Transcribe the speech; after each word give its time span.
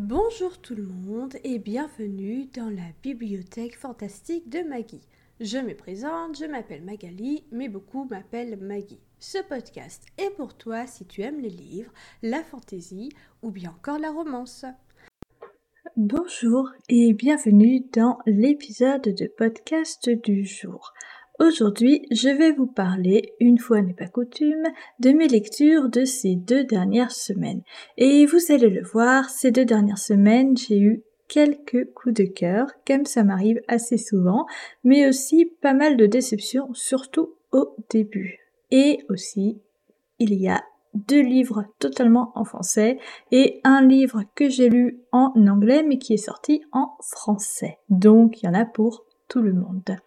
Bonjour 0.00 0.60
tout 0.60 0.76
le 0.76 0.86
monde 0.86 1.34
et 1.42 1.58
bienvenue 1.58 2.46
dans 2.54 2.70
la 2.70 2.86
bibliothèque 3.02 3.76
fantastique 3.76 4.48
de 4.48 4.60
Maggie. 4.60 5.02
Je 5.40 5.58
me 5.58 5.74
présente, 5.74 6.38
je 6.38 6.44
m'appelle 6.44 6.84
Magali, 6.84 7.42
mais 7.50 7.68
beaucoup 7.68 8.04
m'appellent 8.04 8.56
Maggie. 8.60 9.00
Ce 9.18 9.38
podcast 9.48 10.06
est 10.16 10.30
pour 10.36 10.56
toi 10.56 10.86
si 10.86 11.04
tu 11.04 11.22
aimes 11.22 11.40
les 11.40 11.50
livres, 11.50 11.90
la 12.22 12.44
fantaisie 12.44 13.08
ou 13.42 13.50
bien 13.50 13.70
encore 13.70 13.98
la 13.98 14.12
romance. 14.12 14.64
Bonjour 15.96 16.70
et 16.88 17.12
bienvenue 17.12 17.80
dans 17.92 18.18
l'épisode 18.24 19.02
de 19.02 19.26
podcast 19.36 20.08
du 20.08 20.44
jour. 20.44 20.92
Aujourd'hui, 21.38 22.04
je 22.10 22.30
vais 22.30 22.50
vous 22.50 22.66
parler, 22.66 23.32
une 23.38 23.58
fois 23.58 23.80
n'est 23.80 23.94
pas 23.94 24.08
coutume, 24.08 24.64
de 24.98 25.10
mes 25.10 25.28
lectures 25.28 25.88
de 25.88 26.04
ces 26.04 26.34
deux 26.34 26.64
dernières 26.64 27.12
semaines. 27.12 27.62
Et 27.96 28.26
vous 28.26 28.40
allez 28.48 28.68
le 28.68 28.82
voir, 28.82 29.30
ces 29.30 29.52
deux 29.52 29.64
dernières 29.64 29.98
semaines, 29.98 30.56
j'ai 30.56 30.80
eu 30.80 31.04
quelques 31.28 31.92
coups 31.94 32.16
de 32.16 32.24
cœur, 32.24 32.66
comme 32.84 33.04
ça 33.04 33.22
m'arrive 33.22 33.60
assez 33.68 33.98
souvent, 33.98 34.46
mais 34.82 35.06
aussi 35.06 35.46
pas 35.62 35.74
mal 35.74 35.96
de 35.96 36.06
déceptions, 36.06 36.70
surtout 36.74 37.34
au 37.52 37.76
début. 37.88 38.40
Et 38.72 39.04
aussi, 39.08 39.60
il 40.18 40.34
y 40.34 40.48
a 40.48 40.64
deux 40.94 41.22
livres 41.22 41.66
totalement 41.78 42.32
en 42.34 42.44
français 42.44 42.98
et 43.30 43.60
un 43.62 43.86
livre 43.86 44.24
que 44.34 44.48
j'ai 44.48 44.68
lu 44.68 45.02
en 45.12 45.32
anglais 45.46 45.84
mais 45.86 45.98
qui 45.98 46.14
est 46.14 46.16
sorti 46.16 46.62
en 46.72 46.96
français. 47.00 47.78
Donc 47.90 48.42
il 48.42 48.46
y 48.46 48.48
en 48.48 48.54
a 48.54 48.64
pour 48.64 49.04
tout 49.28 49.42
le 49.42 49.52
monde. 49.52 49.98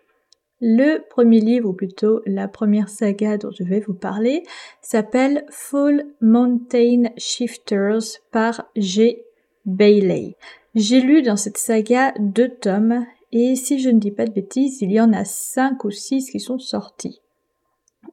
Le 0.61 0.99
premier 1.09 1.39
livre, 1.39 1.69
ou 1.69 1.73
plutôt 1.73 2.21
la 2.27 2.47
première 2.47 2.87
saga 2.87 3.37
dont 3.37 3.49
je 3.51 3.63
vais 3.63 3.79
vous 3.79 3.95
parler, 3.95 4.43
s'appelle 4.81 5.43
Full 5.49 6.05
Mountain 6.21 7.09
Shifters 7.17 8.19
par 8.31 8.69
G. 8.75 9.23
Bailey. 9.65 10.35
J'ai 10.75 11.01
lu 11.01 11.23
dans 11.23 11.35
cette 11.35 11.57
saga 11.57 12.13
deux 12.19 12.49
tomes, 12.49 13.05
et 13.31 13.55
si 13.55 13.79
je 13.79 13.89
ne 13.89 13.99
dis 13.99 14.11
pas 14.11 14.25
de 14.25 14.33
bêtises, 14.33 14.81
il 14.81 14.91
y 14.91 15.01
en 15.01 15.13
a 15.13 15.25
cinq 15.25 15.83
ou 15.83 15.89
six 15.89 16.29
qui 16.29 16.39
sont 16.39 16.59
sortis. 16.59 17.21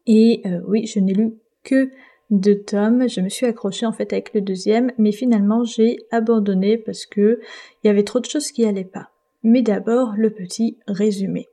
Et 0.07 0.41
euh, 0.47 0.61
oui, 0.67 0.87
je 0.87 1.01
n'ai 1.01 1.13
lu 1.13 1.35
que 1.65 1.91
deux 2.31 2.61
tomes. 2.63 3.09
Je 3.09 3.21
me 3.21 3.29
suis 3.29 3.47
accrochée 3.47 3.85
en 3.87 3.93
fait 3.93 4.13
avec 4.13 4.33
le 4.33 4.41
deuxième, 4.41 4.93
mais 4.97 5.13
finalement 5.13 5.65
j'ai 5.65 5.99
abandonné 6.11 6.79
parce 6.79 7.05
que 7.05 7.41
il 7.83 7.89
y 7.89 7.91
avait 7.91 8.05
trop 8.05 8.21
de 8.21 8.27
choses 8.27 8.53
qui 8.53 8.65
allaient 8.65 8.85
pas. 8.85 9.11
Mais 9.43 9.63
d'abord 9.63 10.15
le 10.17 10.31
petit 10.31 10.79
résumé. 10.87 11.47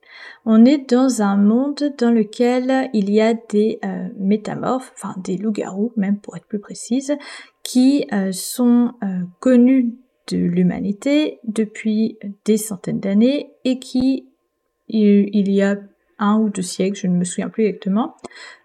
On 0.46 0.64
est 0.66 0.90
dans 0.90 1.22
un 1.22 1.38
monde 1.38 1.94
dans 1.98 2.12
lequel 2.12 2.90
il 2.94 3.10
y 3.12 3.22
a 3.22 3.34
des 3.34 3.80
euh, 3.84 4.10
métamorphes, 4.18 4.92
enfin 4.96 5.16
des 5.24 5.38
loups-garous 5.38 5.92
même 5.96 6.20
pour 6.20 6.38
être 6.38 6.46
plus 6.46 6.60
précise, 6.60 7.18
qui 7.64 8.06
euh, 8.14 8.32
sont 8.32 8.94
euh, 9.04 9.22
connus 9.40 9.96
de 10.28 10.38
l'humanité 10.38 11.40
depuis 11.44 12.18
des 12.46 12.58
centaines 12.58 13.00
d'années 13.00 13.52
et 13.64 13.80
qui, 13.80 14.28
il 14.88 15.52
y 15.52 15.62
a 15.62 15.78
un 16.18 16.40
ou 16.40 16.50
deux 16.50 16.62
siècles, 16.62 16.98
je 16.98 17.08
ne 17.08 17.18
me 17.18 17.24
souviens 17.24 17.50
plus 17.50 17.66
exactement, 17.66 18.16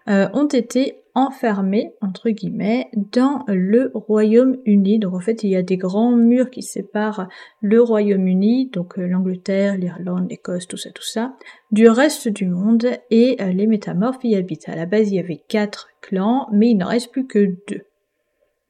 ont 0.07 0.47
été 0.47 1.00
enfermés, 1.15 1.93
entre 2.01 2.29
guillemets, 2.29 2.89
dans 3.11 3.43
le 3.47 3.91
Royaume-Uni. 3.93 4.99
Donc 4.99 5.13
en 5.13 5.19
fait, 5.19 5.43
il 5.43 5.49
y 5.49 5.55
a 5.55 5.61
des 5.61 5.77
grands 5.77 6.15
murs 6.15 6.49
qui 6.49 6.61
séparent 6.61 7.27
le 7.61 7.81
Royaume-Uni, 7.81 8.69
donc 8.71 8.97
euh, 8.97 9.07
l'Angleterre, 9.07 9.77
l'Irlande, 9.77 10.29
l'Écosse, 10.29 10.67
tout 10.67 10.77
ça, 10.77 10.91
tout 10.91 11.03
ça, 11.03 11.35
du 11.71 11.87
reste 11.87 12.27
du 12.27 12.47
monde, 12.47 12.87
et 13.09 13.37
euh, 13.41 13.51
les 13.51 13.67
métamorphes 13.67 14.23
y 14.23 14.35
habitent. 14.35 14.69
À 14.69 14.75
la 14.75 14.85
base, 14.85 15.11
il 15.11 15.15
y 15.15 15.19
avait 15.19 15.43
quatre 15.47 15.89
clans, 16.01 16.47
mais 16.51 16.69
il 16.71 16.77
n'en 16.77 16.87
reste 16.87 17.11
plus 17.11 17.27
que 17.27 17.55
deux. 17.67 17.83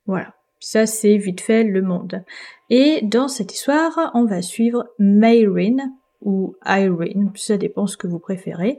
Voilà. 0.06 0.34
Ça, 0.64 0.86
c'est 0.86 1.18
vite 1.18 1.42
fait 1.42 1.64
le 1.64 1.82
monde. 1.82 2.24
Et 2.70 3.00
dans 3.02 3.28
cette 3.28 3.52
histoire, 3.52 4.12
on 4.14 4.26
va 4.26 4.44
suivre 4.44 4.90
Mayrin, 5.00 5.78
ou 6.22 6.56
Irene, 6.66 7.32
ça 7.36 7.58
dépend 7.58 7.88
ce 7.88 7.98
que 7.98 8.08
vous 8.08 8.20
préférez, 8.20 8.78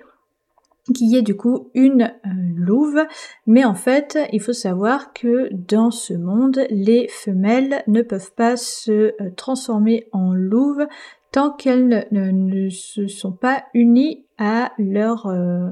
qui 0.95 1.17
est 1.17 1.23
du 1.23 1.37
coup 1.37 1.71
une 1.75 2.03
euh, 2.03 2.29
louve, 2.57 3.07
mais 3.47 3.65
en 3.65 3.75
fait 3.75 4.19
il 4.33 4.41
faut 4.41 4.53
savoir 4.53 5.13
que 5.13 5.49
dans 5.53 5.91
ce 5.91 6.15
monde 6.15 6.61
les 6.71 7.09
femelles 7.09 7.83
ne 7.87 8.03
peuvent 8.03 8.35
pas 8.35 8.57
se 8.57 8.93
euh, 8.93 9.31
transformer 9.37 10.09
en 10.13 10.33
louve 10.35 10.87
tant 11.31 11.53
qu'elles 11.53 12.07
ne, 12.11 12.69
se 12.69 13.07
sont 13.07 13.33
pas 13.33 13.65
unies 13.75 14.27
à 14.39 14.73
leur 14.79 15.27
euh, 15.27 15.71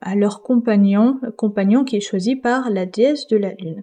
à 0.00 0.14
leur 0.14 0.42
compagnon, 0.42 1.18
compagnon 1.36 1.84
qui 1.84 1.96
est 1.96 2.00
choisi 2.00 2.36
par 2.36 2.70
la 2.70 2.86
déesse 2.86 3.26
de 3.26 3.36
la 3.36 3.52
lune. 3.54 3.82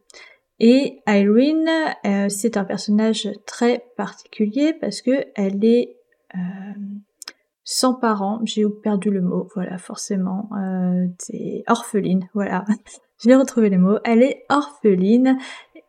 Et 0.60 1.02
Irene, 1.08 2.30
c'est 2.30 2.58
un 2.58 2.64
personnage 2.64 3.28
très 3.48 3.84
particulier 3.98 4.74
parce 4.80 5.02
que 5.02 5.26
elle 5.36 5.66
est 5.66 5.98
sans 7.64 7.94
parents, 7.94 8.40
j'ai 8.44 8.66
perdu 8.84 9.12
le 9.12 9.22
mot, 9.22 9.48
voilà, 9.54 9.78
forcément, 9.78 10.50
euh, 10.58 11.08
c'est 11.20 11.64
orpheline, 11.68 12.28
voilà, 12.34 12.66
j'ai 13.24 13.36
retrouvé 13.36 13.70
les 13.70 13.78
mots, 13.78 14.00
elle 14.04 14.24
est 14.24 14.46
orpheline, 14.50 15.38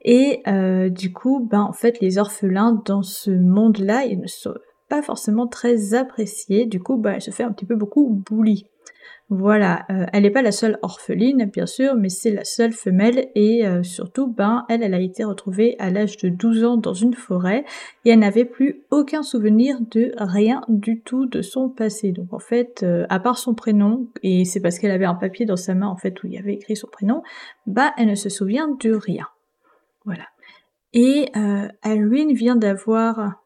et 0.03 0.43
euh, 0.47 0.89
du 0.89 1.13
coup, 1.13 1.47
ben 1.51 1.63
en 1.63 1.73
fait, 1.73 2.01
les 2.01 2.19
orphelins 2.19 2.83
dans 2.85 3.03
ce 3.03 3.31
monde-là, 3.31 4.05
ils 4.05 4.21
ne 4.21 4.27
sont 4.27 4.55
pas 4.89 5.03
forcément 5.03 5.47
très 5.47 5.95
appréciés, 5.95 6.67
du 6.67 6.81
coup, 6.81 6.97
ben 6.97 7.13
elle 7.15 7.23
se 7.23 7.31
fait 7.31 7.45
un 7.45 7.53
petit 7.53 7.67
peu 7.67 7.77
beaucoup 7.77 8.23
bully. 8.29 8.67
Voilà, 9.35 9.87
euh, 9.89 10.05
elle 10.13 10.25
n'est 10.25 10.31
pas 10.31 10.43
la 10.43 10.53
seule 10.53 10.79
orpheline, 10.83 11.47
bien 11.51 11.65
sûr, 11.65 11.95
mais 11.95 12.11
c'est 12.11 12.33
la 12.33 12.45
seule 12.45 12.73
femelle 12.73 13.31
et 13.35 13.67
euh, 13.67 13.83
surtout, 13.83 14.27
ben, 14.27 14.67
elle, 14.69 14.83
elle 14.83 14.93
a 14.93 15.01
été 15.01 15.25
retrouvée 15.25 15.75
à 15.79 15.89
l'âge 15.89 16.19
de 16.19 16.29
12 16.29 16.65
ans 16.65 16.77
dans 16.77 16.93
une 16.93 17.15
forêt 17.15 17.65
et 18.05 18.11
elle 18.11 18.19
n'avait 18.19 18.45
plus 18.45 18.83
aucun 18.91 19.23
souvenir 19.23 19.79
de 19.91 20.13
rien 20.19 20.61
du 20.69 21.01
tout 21.01 21.25
de 21.25 21.41
son 21.41 21.71
passé. 21.71 22.13
Donc 22.13 22.35
en 22.35 22.41
fait, 22.41 22.83
euh, 22.83 23.07
à 23.09 23.21
part 23.21 23.39
son 23.39 23.55
prénom, 23.55 24.07
et 24.23 24.45
c'est 24.45 24.61
parce 24.61 24.79
qu'elle 24.79 24.91
avait 24.91 25.07
un 25.07 25.15
papier 25.15 25.47
dans 25.47 25.57
sa 25.57 25.75
main 25.75 25.89
en 25.89 25.97
fait 25.97 26.23
où 26.23 26.27
il 26.27 26.35
y 26.35 26.39
avait 26.39 26.53
écrit 26.53 26.77
son 26.77 26.89
prénom, 26.89 27.23
bah 27.67 27.95
elle 27.97 28.09
ne 28.09 28.15
se 28.15 28.29
souvient 28.29 28.69
de 28.83 28.93
rien. 28.93 29.29
Voilà. 30.05 30.27
Et 30.93 31.33
Alwyn 31.81 32.35
vient 32.35 32.57
d'avoir 32.57 33.43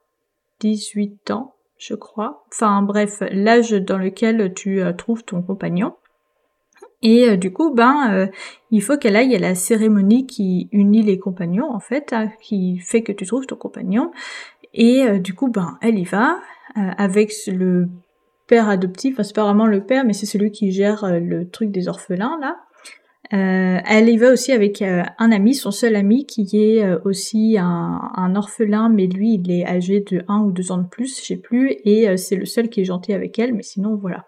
18 0.59 1.31
ans 1.31 1.56
je 1.79 1.95
crois. 1.95 2.45
Enfin 2.53 2.83
bref, 2.83 3.23
l'âge 3.31 3.73
dans 3.73 3.99
lequel 3.99 4.55
tu 4.55 4.81
euh, 4.81 4.93
trouves 4.93 5.25
ton 5.25 5.43
compagnon. 5.43 5.95
Et 7.03 7.29
euh, 7.29 7.37
du 7.37 7.53
coup, 7.53 7.75
ben, 7.75 8.11
euh, 8.13 8.27
il 8.71 8.83
faut 8.83 8.97
qu'elle 8.97 9.17
aille 9.17 9.35
à 9.35 9.39
la 9.39 9.55
cérémonie 9.55 10.27
qui 10.27 10.69
unit 10.73 11.03
les 11.03 11.19
compagnons, 11.19 11.71
en 11.71 11.81
fait, 11.81 12.13
hein, 12.13 12.31
qui 12.41 12.79
fait 12.79 13.03
que 13.03 13.13
tu 13.13 13.27
trouves 13.27 13.47
ton 13.47 13.57
compagnon. 13.57 14.11
Et 14.73 15.21
du 15.21 15.33
coup, 15.33 15.49
ben, 15.49 15.79
elle 15.81 15.99
y 15.99 16.05
va 16.05 16.39
avec 16.75 17.33
le 17.47 17.89
père 18.47 18.69
adoptif. 18.69 19.15
Enfin, 19.15 19.23
c'est 19.23 19.35
pas 19.35 19.45
vraiment 19.45 19.65
le 19.65 19.83
père, 19.85 20.05
mais 20.05 20.13
c'est 20.13 20.27
celui 20.27 20.51
qui 20.51 20.71
gère 20.71 21.19
le 21.19 21.49
truc 21.49 21.71
des 21.71 21.89
orphelins 21.89 22.39
là. 22.43 22.59
Euh, 23.33 23.79
elle 23.85 24.09
y 24.09 24.17
va 24.17 24.31
aussi 24.31 24.53
avec 24.53 24.83
euh, 24.83 25.03
un 25.19 25.33
ami, 25.33 25.55
son 25.55 25.71
seul 25.71 25.97
ami, 25.97 26.27
qui 26.27 26.49
est 26.55 26.85
euh, 26.85 26.99
aussi 27.05 27.57
un, 27.59 28.35
orphelin, 28.37 28.89
mais 28.89 29.07
lui, 29.07 29.35
il 29.35 29.51
est 29.51 29.67
âgé 29.67 30.01
de 30.01 30.23
1 30.29 30.43
ou 30.43 30.53
2 30.53 30.73
ans 30.73 30.79
de 30.79 30.87
plus, 30.87 31.21
je 31.21 31.27
sais 31.27 31.37
plus, 31.37 31.75
et 31.85 32.17
c'est 32.17 32.37
le 32.37 32.45
seul 32.45 32.69
qui 32.69 32.83
est 32.83 32.85
gentil 32.85 33.13
avec 33.13 33.39
elle, 33.39 33.55
mais 33.55 33.63
sinon, 33.63 33.97
voilà. 33.97 34.27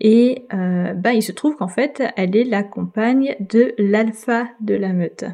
Et 0.00 0.46
bah, 0.50 1.12
il 1.12 1.22
se 1.22 1.32
trouve 1.32 1.56
qu'en 1.56 1.68
fait, 1.68 2.02
elle 2.16 2.36
est 2.36 2.44
la 2.44 2.62
compagne 2.62 3.36
de 3.40 3.74
l'alpha 3.78 4.48
de 4.60 4.74
la 4.74 4.92
meute. 4.92 5.24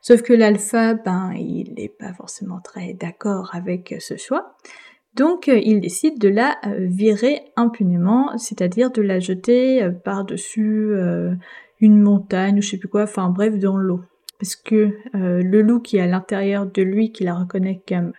Sauf 0.00 0.22
que 0.22 0.32
l'alpha, 0.32 0.94
ben, 0.94 1.32
il 1.36 1.74
n'est 1.74 1.88
pas 1.88 2.12
forcément 2.14 2.60
très 2.60 2.94
d'accord 2.94 3.50
avec 3.54 3.94
ce 3.98 4.16
choix. 4.16 4.56
Donc, 5.14 5.48
il 5.48 5.80
décide 5.80 6.18
de 6.18 6.28
la 6.28 6.58
virer 6.78 7.42
impunément, 7.56 8.36
c'est-à-dire 8.38 8.90
de 8.90 9.02
la 9.02 9.20
jeter 9.20 9.88
par-dessus 10.04 10.94
une 11.80 12.00
montagne 12.00 12.58
ou 12.58 12.62
je 12.62 12.70
sais 12.70 12.78
plus 12.78 12.88
quoi, 12.88 13.04
enfin 13.04 13.28
bref, 13.30 13.58
dans 13.58 13.76
l'eau. 13.76 14.00
Parce 14.38 14.56
que 14.56 14.92
euh, 15.14 15.42
le 15.42 15.62
loup 15.62 15.80
qui 15.80 15.96
est 15.96 16.00
à 16.00 16.06
l'intérieur 16.06 16.66
de 16.66 16.82
lui, 16.82 17.12
qui 17.12 17.24
la 17.24 17.34
reconnaît 17.34 17.82
comme 17.88 18.12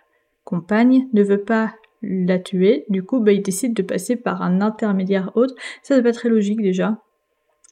compagne, 0.44 1.08
ne 1.12 1.22
veut 1.22 1.42
pas 1.42 1.74
la 2.02 2.38
tuer. 2.38 2.84
Du 2.88 3.02
coup, 3.02 3.20
bah, 3.20 3.32
il 3.32 3.42
décide 3.42 3.74
de 3.74 3.82
passer 3.82 4.16
par 4.16 4.42
un 4.42 4.60
intermédiaire 4.60 5.32
autre. 5.34 5.54
Ça, 5.82 5.96
c'est 5.96 6.02
pas 6.02 6.12
très 6.12 6.28
logique 6.28 6.60
déjà. 6.60 6.98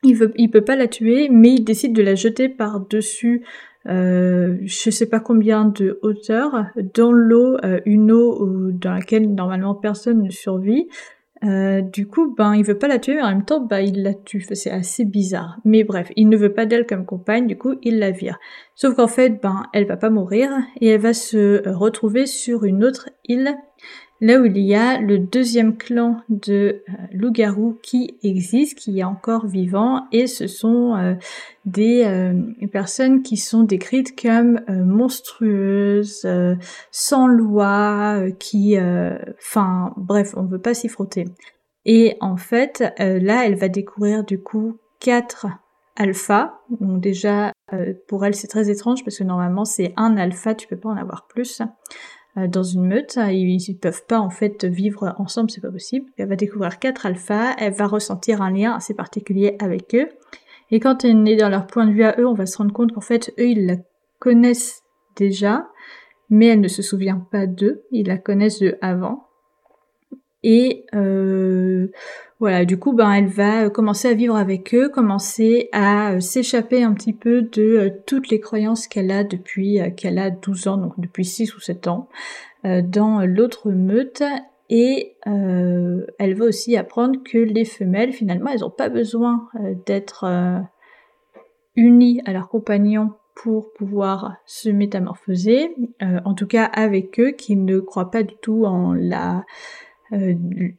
Il 0.03 0.15
veut, 0.15 0.33
il 0.37 0.51
peut 0.51 0.65
pas 0.65 0.77
la 0.77 0.87
tuer, 0.87 1.29
mais 1.29 1.55
il 1.55 1.65
décide 1.65 1.93
de 1.93 2.03
la 2.03 2.15
jeter 2.15 2.49
par-dessus, 2.49 3.45
euh, 3.89 4.57
je 4.63 4.91
sais 4.91 5.09
pas 5.09 5.19
combien 5.19 5.65
de 5.65 5.99
hauteur, 6.03 6.67
dans 6.95 7.11
l'eau, 7.11 7.57
euh, 7.65 7.81
une 7.85 8.13
eau 8.13 8.71
dans 8.71 8.93
laquelle 8.93 9.35
normalement 9.35 9.75
personne 9.75 10.23
ne 10.23 10.31
survit. 10.31 10.89
Euh, 11.45 11.81
du 11.83 12.09
coup, 12.09 12.35
ben, 12.37 12.55
il 12.55 12.65
veut 12.65 12.79
pas 12.79 12.89
la 12.89 12.99
tuer, 12.99 13.15
mais 13.15 13.23
en 13.23 13.29
même 13.29 13.45
temps, 13.45 13.61
ben, 13.61 13.79
il 13.79 14.03
la 14.03 14.15
tue. 14.15 14.45
C'est 14.53 14.71
assez 14.71 15.05
bizarre. 15.05 15.59
Mais 15.65 15.85
bref, 15.85 16.11
il 16.17 16.29
ne 16.29 16.37
veut 16.37 16.53
pas 16.53 16.67
d'elle 16.67 16.87
comme 16.87 17.07
compagne, 17.07 17.47
du 17.47 17.57
coup, 17.57 17.77
il 17.83 17.99
la 17.99 18.11
vire. 18.11 18.39
Sauf 18.75 18.95
qu'en 18.95 19.07
fait, 19.07 19.41
ben, 19.41 19.65
elle 19.73 19.87
va 19.87 19.97
pas 19.97 20.11
mourir, 20.11 20.51
et 20.81 20.89
elle 20.89 21.01
va 21.01 21.15
se 21.15 21.69
retrouver 21.69 22.27
sur 22.27 22.65
une 22.65 22.85
autre 22.85 23.11
île 23.27 23.57
Là 24.21 24.41
où 24.41 24.47
il 24.47 24.59
y 24.59 24.75
a 24.75 25.01
le 25.01 25.19
deuxième 25.19 25.77
clan 25.77 26.23
de 26.29 26.83
euh, 26.89 26.93
loups-garous 27.13 27.79
qui 27.83 28.19
existe, 28.25 28.77
qui 28.77 28.99
est 28.99 29.05
encore 29.05 29.47
vivant, 29.47 30.09
et 30.11 30.27
ce 30.27 30.49
sont 30.49 30.97
euh, 30.97 31.15
des 31.67 32.03
euh, 32.05 32.35
personnes 32.73 33.23
qui 33.23 33.37
sont 33.37 33.63
décrites 33.63 34.21
comme 34.21 34.61
monstrueuses, 34.69 36.27
sans 36.91 37.27
loi, 37.29 38.23
qui, 38.39 38.77
enfin, 39.39 39.93
bref, 39.97 40.35
on 40.37 40.43
ne 40.43 40.49
veut 40.49 40.61
pas 40.61 40.75
s'y 40.75 40.89
frotter. 40.89 41.27
Et 41.85 42.17
en 42.21 42.37
fait, 42.37 42.81
là, 42.99 43.47
elle 43.47 43.57
va 43.57 43.69
découvrir 43.69 44.25
du 44.25 44.41
coup 44.41 44.79
quatre 45.01 45.47
alphas. 45.97 46.55
Donc 46.81 47.01
déjà, 47.01 47.53
pour 48.09 48.25
elle, 48.25 48.35
c'est 48.35 48.49
très 48.49 48.71
étrange 48.71 49.05
parce 49.05 49.19
que 49.19 49.25
normalement, 49.25 49.65
c'est 49.65 49.93
un 49.97 50.17
alpha, 50.17 50.55
tu 50.55 50.67
peux 50.67 50.79
pas 50.79 50.89
en 50.89 50.97
avoir 50.97 51.27
plus. 51.27 51.63
Euh, 52.39 52.47
dans 52.47 52.63
une 52.63 52.87
meute. 52.87 53.17
Ils, 53.17 53.61
ils 53.69 53.79
peuvent 53.79 54.05
pas 54.07 54.19
en 54.19 54.31
fait 54.31 54.65
vivre 54.65 55.15
ensemble, 55.19 55.51
c'est 55.51 55.61
pas 55.61 55.71
possible. 55.71 56.11
Elle 56.17 56.29
va 56.29 56.37
découvrir 56.37 56.79
quatre 56.79 57.07
alphas, 57.07 57.55
elle 57.59 57.73
va 57.73 57.87
ressentir 57.87 58.43
un 58.43 58.51
lien 58.51 58.73
assez 58.75 58.95
particulier 58.95 59.57
avec 59.61 59.95
eux. 59.95 60.09
Et 60.71 60.81
quand 60.81 61.05
elle 61.05 61.27
est 61.27 61.37
dans 61.37 61.49
leur 61.49 61.67
point 61.67 61.87
de 61.87 61.93
vue 61.93 62.05
à 62.05 62.15
eux, 62.19 62.27
on 62.27 62.35
va 62.35 62.47
se 62.47 62.59
rendre 62.59 62.73
compte 62.73 62.93
qu'en 62.93 63.01
fait, 63.01 63.33
eux, 63.39 63.49
ils 63.49 63.67
la 63.67 63.77
connaissent 64.19 64.83
déjà, 65.17 65.67
mais 66.29 66.47
elle 66.47 66.61
ne 66.61 66.69
se 66.69 66.83
souvient 66.83 67.27
pas 67.33 67.47
d'eux, 67.47 67.85
ils 67.91 68.07
la 68.07 68.19
connaissent 68.19 68.61
de 68.61 68.77
avant. 68.83 69.29
Et 70.43 70.85
euh, 70.95 71.89
voilà, 72.41 72.65
du 72.65 72.79
coup, 72.79 72.93
ben, 72.93 73.11
elle 73.13 73.27
va 73.27 73.65
euh, 73.65 73.71
commencer 73.71 74.07
à 74.09 74.15
vivre 74.15 74.37
avec 74.37 74.73
eux, 74.73 74.89
commencer 74.89 75.69
à 75.73 76.13
euh, 76.13 76.21
s'échapper 76.21 76.85
un 76.85 76.95
petit 76.95 77.13
peu 77.13 77.43
de 77.43 77.63
euh, 77.63 77.91
toutes 78.07 78.29
les 78.29 78.39
croyances 78.39 78.87
qu'elle 78.87 79.11
a 79.11 79.25
depuis 79.25 79.81
qu'elle 79.97 80.19
a 80.19 80.31
12 80.31 80.69
ans, 80.69 80.77
donc 80.77 80.93
depuis 80.99 81.25
6 81.25 81.57
ou 81.57 81.61
7 81.61 81.89
ans, 81.89 82.09
dans 82.65 83.25
l'autre 83.25 83.71
meute. 83.71 84.23
Et 84.71 85.17
elle 85.25 86.35
va 86.35 86.45
aussi 86.45 86.77
apprendre 86.77 87.21
que 87.25 87.39
les 87.39 87.65
femelles, 87.65 88.13
finalement, 88.13 88.51
elles 88.51 88.61
n'ont 88.61 88.71
pas 88.71 88.91
besoin 88.91 89.49
d'être 89.87 90.27
unies 91.75 92.21
à 92.27 92.33
leurs 92.33 92.49
compagnons 92.49 93.13
pour 93.35 93.73
pouvoir 93.73 94.37
se 94.45 94.69
métamorphoser, 94.69 95.75
en 96.03 96.35
tout 96.35 96.47
cas 96.47 96.65
avec 96.65 97.19
eux 97.19 97.31
qui 97.31 97.57
ne 97.57 97.79
croient 97.79 98.11
pas 98.11 98.25
du 98.25 98.35
tout 98.43 98.65
en 98.67 98.93
la 98.93 99.45
euh, 100.13 100.35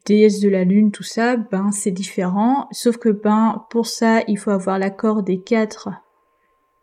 déesse 0.06 0.40
de 0.40 0.48
la 0.48 0.64
lune, 0.64 0.90
tout 0.90 1.04
ça, 1.04 1.36
ben 1.36 1.70
c'est 1.70 1.92
différent. 1.92 2.66
Sauf 2.72 2.96
que 2.96 3.08
ben 3.08 3.64
pour 3.70 3.86
ça, 3.86 4.22
il 4.26 4.38
faut 4.38 4.50
avoir 4.50 4.78
l'accord 4.78 5.22
des 5.22 5.40
quatre 5.40 5.88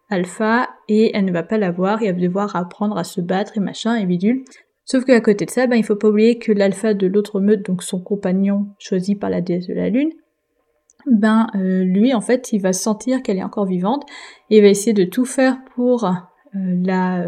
alpha 0.09 0.69
et 0.87 1.11
elle 1.13 1.25
ne 1.25 1.33
va 1.33 1.43
pas 1.43 1.57
l'avoir 1.57 2.01
et 2.01 2.05
elle 2.05 2.15
va 2.15 2.21
devoir 2.21 2.55
apprendre 2.55 2.97
à 2.97 3.03
se 3.03 3.19
battre 3.19 3.57
et 3.57 3.59
machin 3.59 3.95
et 3.95 4.05
bidule. 4.05 4.45
Sauf 4.85 5.03
qu'à 5.03 5.19
côté 5.19 5.45
de 5.45 5.51
ça, 5.51 5.67
ben 5.67 5.75
il 5.75 5.83
faut 5.83 5.97
pas 5.97 6.07
oublier 6.07 6.39
que 6.39 6.53
l'alpha 6.53 6.93
de 6.93 7.07
l'autre 7.07 7.41
meute, 7.41 7.65
donc 7.65 7.83
son 7.83 7.99
compagnon 7.99 8.67
choisi 8.79 9.15
par 9.15 9.29
la 9.29 9.41
déesse 9.41 9.67
de 9.67 9.73
la 9.73 9.89
lune, 9.89 10.11
ben 11.05 11.47
euh, 11.55 11.83
lui 11.83 12.13
en 12.13 12.21
fait 12.21 12.53
il 12.53 12.61
va 12.61 12.71
sentir 12.71 13.21
qu'elle 13.21 13.37
est 13.37 13.43
encore 13.43 13.65
vivante 13.65 14.05
et 14.49 14.57
il 14.57 14.61
va 14.61 14.69
essayer 14.69 14.93
de 14.93 15.03
tout 15.03 15.25
faire 15.25 15.57
pour 15.75 16.05
euh, 16.05 16.09
la 16.53 17.25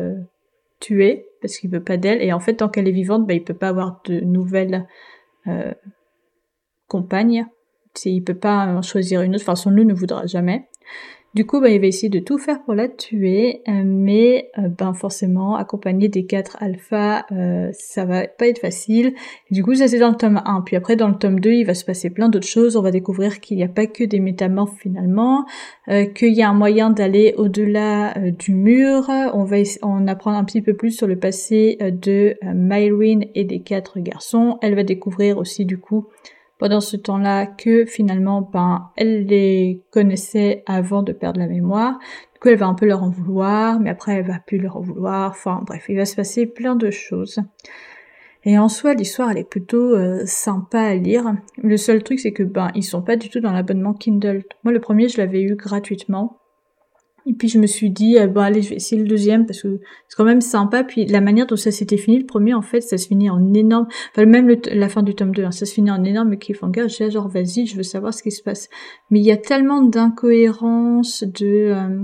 tuer 0.79 1.28
parce 1.41 1.57
qu'il 1.57 1.69
veut 1.69 1.83
pas 1.83 1.97
d'elle 1.97 2.21
et 2.21 2.33
en 2.33 2.39
fait 2.39 2.55
tant 2.55 2.69
qu'elle 2.69 2.87
est 2.87 2.91
vivante 2.91 3.25
ben 3.25 3.35
il 3.35 3.43
peut 3.43 3.53
pas 3.53 3.69
avoir 3.69 4.01
de 4.05 4.19
nouvelles 4.19 4.87
euh, 5.47 5.73
compagne. 6.87 7.45
Il 8.05 8.23
peut 8.23 8.37
pas 8.37 8.65
en 8.67 8.81
choisir 8.81 9.21
une 9.21 9.35
autre, 9.35 9.43
enfin 9.43 9.55
son 9.55 9.71
loup 9.71 9.83
ne 9.83 9.93
voudra 9.93 10.25
jamais. 10.25 10.69
Du 11.35 11.45
coup, 11.45 11.61
bah, 11.61 11.69
il 11.69 11.79
va 11.79 11.85
essayer 11.85 12.09
de 12.09 12.17
tout 12.17 12.39
faire 12.39 12.63
pour 12.63 12.73
la 12.73 12.87
tuer, 12.87 13.61
euh, 13.67 13.83
mais 13.85 14.49
euh, 14.57 14.67
ben 14.67 14.95
forcément, 14.95 15.55
accompagné 15.55 16.07
des 16.07 16.25
quatre 16.25 16.57
alphas, 16.59 17.23
euh, 17.31 17.69
ça 17.71 18.03
va 18.03 18.27
pas 18.27 18.47
être 18.47 18.57
facile. 18.57 19.13
du 19.51 19.63
coup, 19.63 19.75
ça 19.75 19.87
c'est 19.87 19.99
dans 19.99 20.09
le 20.09 20.15
tome 20.15 20.41
1. 20.43 20.61
Puis 20.65 20.75
après, 20.75 20.95
dans 20.95 21.07
le 21.07 21.13
tome 21.15 21.39
2, 21.39 21.51
il 21.51 21.65
va 21.65 21.75
se 21.75 21.85
passer 21.85 22.09
plein 22.09 22.29
d'autres 22.29 22.47
choses. 22.47 22.77
On 22.77 22.81
va 22.81 22.89
découvrir 22.89 23.41
qu'il 23.41 23.57
n'y 23.57 23.63
a 23.63 23.67
pas 23.67 23.85
que 23.85 24.03
des 24.03 24.19
métamorphes 24.19 24.79
finalement, 24.79 25.45
qu'il 25.87 26.33
y 26.33 26.41
a 26.41 26.49
un 26.49 26.53
moyen 26.53 26.89
d'aller 26.89 27.35
au-delà 27.37 28.15
du 28.31 28.55
mur. 28.55 29.05
On 29.33 29.43
va 29.43 29.57
en 29.81 30.07
apprendre 30.07 30.37
un 30.37 30.43
petit 30.43 30.61
peu 30.61 30.73
plus 30.73 30.91
sur 30.91 31.07
le 31.07 31.17
passé 31.17 31.77
de 31.79 32.35
Myrene 32.43 33.25
et 33.35 33.43
des 33.43 33.59
quatre 33.59 33.99
garçons. 33.99 34.57
Elle 34.61 34.75
va 34.75 34.83
découvrir 34.83 35.37
aussi 35.37 35.65
du 35.65 35.77
coup 35.77 36.07
pendant 36.59 36.81
ce 36.81 36.97
temps-là 36.97 37.47
que 37.47 37.85
finalement, 37.85 38.41
ben, 38.41 38.91
elle 38.97 39.25
les 39.25 39.81
connaissait 39.91 40.63
avant 40.67 41.01
de 41.01 41.13
perdre 41.13 41.39
la 41.39 41.47
mémoire. 41.47 41.97
Du 42.33 42.39
coup, 42.39 42.49
elle 42.49 42.57
va 42.57 42.67
un 42.67 42.75
peu 42.75 42.85
leur 42.85 43.01
en 43.01 43.09
vouloir, 43.09 43.79
mais 43.79 43.89
après, 43.89 44.17
elle 44.17 44.27
va 44.27 44.39
plus 44.45 44.59
leur 44.59 44.77
en 44.77 44.81
vouloir. 44.81 45.31
Enfin, 45.31 45.61
bref, 45.65 45.85
il 45.89 45.95
va 45.95 46.05
se 46.05 46.15
passer 46.15 46.45
plein 46.45 46.75
de 46.75 46.91
choses. 46.91 47.39
Et 48.43 48.57
en 48.57 48.67
soi, 48.67 48.93
l'histoire, 48.93 49.31
elle 49.31 49.37
est 49.37 49.49
plutôt 49.49 49.95
euh, 49.95 50.21
sympa 50.25 50.81
à 50.81 50.95
lire. 50.95 51.33
Le 51.61 51.77
seul 51.77 52.03
truc, 52.03 52.19
c'est 52.19 52.33
que, 52.33 52.43
ben, 52.43 52.69
ils 52.75 52.83
sont 52.83 53.01
pas 53.01 53.15
du 53.15 53.29
tout 53.29 53.39
dans 53.39 53.51
l'abonnement 53.53 53.93
Kindle. 53.93 54.43
Moi, 54.63 54.73
le 54.73 54.79
premier, 54.79 55.07
je 55.07 55.17
l'avais 55.17 55.41
eu 55.41 55.55
gratuitement. 55.55 56.38
Et 57.25 57.33
puis 57.33 57.47
je 57.47 57.59
me 57.59 57.67
suis 57.67 57.89
dit, 57.89 58.17
euh, 58.17 58.27
bon 58.27 58.41
allez, 58.41 58.61
je 58.61 58.69
vais 58.69 58.75
essayer 58.75 59.01
le 59.01 59.07
deuxième 59.07 59.45
parce 59.45 59.61
que 59.61 59.79
c'est 60.07 60.15
quand 60.15 60.25
même 60.25 60.41
sympa. 60.41 60.83
Puis 60.83 61.05
la 61.05 61.21
manière 61.21 61.47
dont 61.47 61.55
ça 61.55 61.71
s'était 61.71 61.97
fini, 61.97 62.19
le 62.19 62.25
premier 62.25 62.53
en 62.53 62.61
fait, 62.61 62.81
ça 62.81 62.97
se 62.97 63.07
finit 63.07 63.29
en 63.29 63.53
énorme, 63.53 63.87
enfin 64.11 64.25
même 64.25 64.49
la 64.71 64.89
fin 64.89 65.03
du 65.03 65.15
tome 65.15 65.33
2, 65.33 65.43
hein, 65.43 65.51
ça 65.51 65.65
se 65.65 65.73
finit 65.73 65.91
en 65.91 66.03
énorme 66.03 66.37
cliffhanger. 66.37 66.87
J'ai 66.89 67.11
genre 67.11 67.27
vas-y, 67.27 67.65
je 67.65 67.75
veux 67.75 67.83
savoir 67.83 68.13
ce 68.13 68.23
qui 68.23 68.31
se 68.31 68.43
passe. 68.43 68.69
Mais 69.09 69.19
il 69.19 69.25
y 69.25 69.31
a 69.31 69.37
tellement 69.37 69.81
d'incohérences, 69.81 71.23
de, 71.23 71.45
euh, 71.45 72.03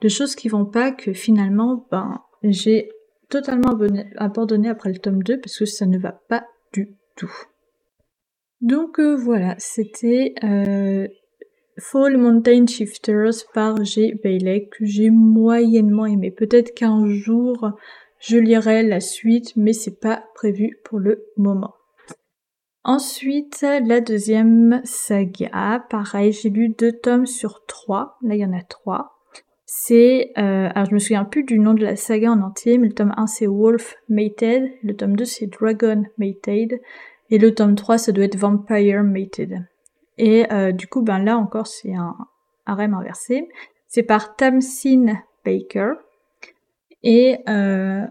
de 0.00 0.08
choses 0.08 0.34
qui 0.34 0.48
vont 0.48 0.66
pas 0.66 0.92
que 0.92 1.12
finalement, 1.12 1.86
ben 1.90 2.20
j'ai 2.42 2.90
totalement 3.28 3.72
abandonné 4.16 4.68
après 4.68 4.92
le 4.92 4.98
tome 4.98 5.22
2 5.22 5.40
parce 5.40 5.58
que 5.58 5.64
ça 5.64 5.86
ne 5.86 5.98
va 5.98 6.12
pas 6.28 6.44
du 6.72 6.96
tout. 7.16 7.32
Donc 8.60 8.98
euh, 8.98 9.16
voilà, 9.16 9.54
c'était 9.58 10.34
euh, 10.42 11.06
Fall 11.78 12.16
Mountain 12.16 12.66
Shifters 12.66 13.44
par 13.52 13.84
G. 13.84 14.14
Bailey 14.22 14.68
que 14.68 14.84
j'ai 14.84 15.10
moyennement 15.10 16.06
aimé. 16.06 16.30
Peut-être 16.30 16.74
qu'un 16.74 17.06
jour 17.06 17.72
je 18.18 18.38
lirai 18.38 18.82
la 18.82 19.00
suite, 19.00 19.52
mais 19.56 19.72
c'est 19.72 20.00
pas 20.00 20.24
prévu 20.34 20.78
pour 20.84 20.98
le 20.98 21.26
moment. 21.36 21.74
Ensuite, 22.82 23.62
la 23.62 24.00
deuxième 24.00 24.80
saga, 24.84 25.84
pareil, 25.90 26.32
j'ai 26.32 26.50
lu 26.50 26.68
deux 26.68 26.92
tomes 26.92 27.26
sur 27.26 27.66
trois. 27.66 28.16
Là, 28.22 28.36
il 28.36 28.40
y 28.40 28.44
en 28.44 28.52
a 28.52 28.62
trois. 28.62 29.16
C'est, 29.64 30.30
euh, 30.38 30.68
je 30.88 30.94
me 30.94 31.00
souviens 31.00 31.24
plus 31.24 31.42
du 31.42 31.58
nom 31.58 31.74
de 31.74 31.82
la 31.82 31.96
saga 31.96 32.30
en 32.30 32.40
entier, 32.40 32.78
mais 32.78 32.86
le 32.86 32.94
tome 32.94 33.12
1 33.16 33.26
c'est 33.26 33.48
Wolf 33.48 33.96
Mated, 34.08 34.70
le 34.84 34.94
tome 34.94 35.16
2 35.16 35.24
c'est 35.24 35.48
Dragon 35.48 36.04
Mated, 36.18 36.80
et 37.30 37.38
le 37.38 37.52
tome 37.52 37.74
3 37.74 37.98
ça 37.98 38.12
doit 38.12 38.24
être 38.24 38.36
Vampire 38.36 39.02
Mated. 39.02 39.66
Et 40.18 40.50
euh, 40.52 40.72
du 40.72 40.86
coup, 40.86 41.02
ben 41.02 41.18
là 41.18 41.36
encore, 41.36 41.66
c'est 41.66 41.94
un 41.94 42.16
harem 42.64 42.94
inversé. 42.94 43.48
C'est 43.88 44.02
par 44.02 44.36
Tamsin 44.36 45.18
Baker. 45.44 45.92
Et 47.02 47.38
euh, 47.48 48.04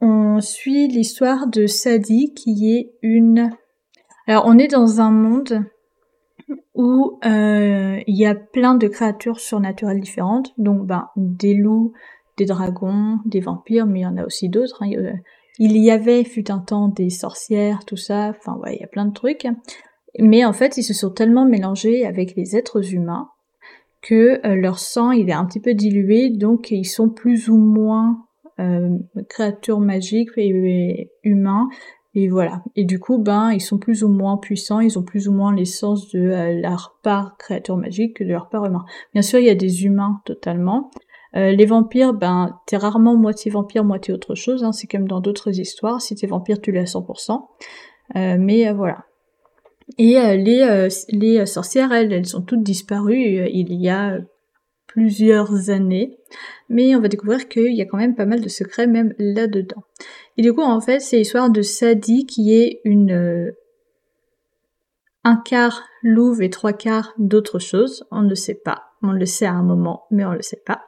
on 0.00 0.40
suit 0.40 0.88
l'histoire 0.88 1.46
de 1.46 1.66
Sadie 1.66 2.34
qui 2.34 2.74
est 2.74 2.92
une... 3.02 3.50
Alors 4.26 4.44
on 4.46 4.58
est 4.58 4.68
dans 4.68 5.00
un 5.00 5.10
monde 5.10 5.64
où 6.74 7.18
euh, 7.24 8.00
il 8.06 8.16
y 8.16 8.26
a 8.26 8.34
plein 8.34 8.74
de 8.74 8.88
créatures 8.88 9.40
surnaturelles 9.40 10.00
différentes. 10.00 10.52
Donc 10.58 10.86
ben, 10.86 11.08
des 11.16 11.54
loups, 11.54 11.92
des 12.36 12.44
dragons, 12.44 13.18
des 13.24 13.40
vampires, 13.40 13.86
mais 13.86 14.00
il 14.00 14.02
y 14.02 14.06
en 14.06 14.16
a 14.16 14.24
aussi 14.24 14.48
d'autres. 14.48 14.82
Hein. 14.82 14.90
Il 15.58 15.76
y 15.76 15.90
avait, 15.90 16.24
fut 16.24 16.50
un 16.50 16.58
temps, 16.58 16.88
des 16.88 17.10
sorcières, 17.10 17.84
tout 17.84 17.96
ça. 17.96 18.30
Enfin, 18.30 18.56
ouais, 18.56 18.76
il 18.76 18.80
y 18.80 18.84
a 18.84 18.88
plein 18.88 19.04
de 19.04 19.12
trucs. 19.12 19.46
Mais 20.18 20.44
en 20.44 20.52
fait, 20.52 20.76
ils 20.76 20.82
se 20.82 20.94
sont 20.94 21.10
tellement 21.10 21.46
mélangés 21.46 22.06
avec 22.06 22.36
les 22.36 22.56
êtres 22.56 22.94
humains 22.94 23.28
que 24.02 24.44
euh, 24.44 24.56
leur 24.56 24.78
sang 24.78 25.12
il 25.12 25.30
est 25.30 25.34
un 25.34 25.46
petit 25.46 25.60
peu 25.60 25.74
dilué, 25.74 26.28
donc 26.28 26.70
ils 26.70 26.84
sont 26.84 27.08
plus 27.08 27.48
ou 27.48 27.56
moins 27.56 28.26
euh, 28.60 28.98
créatures 29.28 29.80
magiques 29.80 30.30
et, 30.36 31.08
humains. 31.22 31.68
Et 32.14 32.28
voilà. 32.28 32.62
Et 32.76 32.84
du 32.84 32.98
coup, 32.98 33.16
ben, 33.16 33.52
ils 33.52 33.60
sont 33.60 33.78
plus 33.78 34.04
ou 34.04 34.08
moins 34.08 34.36
puissants, 34.36 34.80
ils 34.80 34.98
ont 34.98 35.02
plus 35.02 35.28
ou 35.28 35.32
moins 35.32 35.54
l'essence 35.54 36.10
de 36.10 36.20
euh, 36.20 36.60
leur 36.60 36.98
part 37.02 37.38
créature 37.38 37.78
magique 37.78 38.16
que 38.16 38.24
de 38.24 38.28
leur 38.28 38.50
part 38.50 38.66
humain. 38.66 38.84
Bien 39.14 39.22
sûr, 39.22 39.38
il 39.38 39.46
y 39.46 39.50
a 39.50 39.54
des 39.54 39.86
humains 39.86 40.20
totalement. 40.26 40.90
les 41.34 41.64
vampires, 41.64 42.12
ben, 42.12 42.60
t'es 42.66 42.76
rarement 42.76 43.16
moitié 43.16 43.50
vampire, 43.50 43.84
moitié 43.84 44.12
autre 44.12 44.34
chose. 44.34 44.62
Hein. 44.62 44.72
C'est 44.72 44.88
comme 44.88 45.08
dans 45.08 45.20
d'autres 45.20 45.58
histoires. 45.58 46.02
Si 46.02 46.14
t'es 46.14 46.26
vampire, 46.26 46.60
tu 46.60 46.72
l'es 46.72 46.80
à 46.80 46.84
100%. 46.84 47.40
mais 48.14 48.70
voilà. 48.74 49.06
Et 49.98 50.18
euh, 50.18 50.36
les, 50.36 50.62
euh, 50.62 50.88
les 51.08 51.46
sorcières, 51.46 51.92
elles, 51.92 52.12
elles 52.12 52.26
sont 52.26 52.42
toutes 52.42 52.62
disparues 52.62 53.38
euh, 53.38 53.48
il 53.50 53.72
y 53.74 53.88
a 53.88 54.18
plusieurs 54.86 55.70
années. 55.70 56.18
Mais 56.68 56.94
on 56.94 57.00
va 57.00 57.08
découvrir 57.08 57.48
qu'il 57.48 57.74
y 57.74 57.82
a 57.82 57.86
quand 57.86 57.98
même 57.98 58.14
pas 58.14 58.26
mal 58.26 58.40
de 58.40 58.48
secrets 58.48 58.86
même 58.86 59.14
là-dedans. 59.18 59.82
Et 60.36 60.42
du 60.42 60.52
coup, 60.52 60.62
en 60.62 60.80
fait, 60.80 61.00
c'est 61.00 61.18
l'histoire 61.18 61.50
de 61.50 61.62
Sadie 61.62 62.26
qui 62.26 62.54
est 62.54 62.80
une... 62.84 63.52
un 65.24 65.36
quart 65.36 65.82
louve 66.02 66.42
et 66.42 66.50
trois 66.50 66.72
quarts 66.72 67.14
d'autres 67.18 67.58
choses. 67.58 68.04
On 68.10 68.22
ne 68.22 68.34
sait 68.34 68.60
pas. 68.62 68.84
On 69.02 69.12
le 69.12 69.26
sait 69.26 69.46
à 69.46 69.52
un 69.52 69.62
moment, 69.62 70.04
mais 70.10 70.24
on 70.24 70.30
ne 70.30 70.36
le 70.36 70.42
sait 70.42 70.62
pas. 70.64 70.82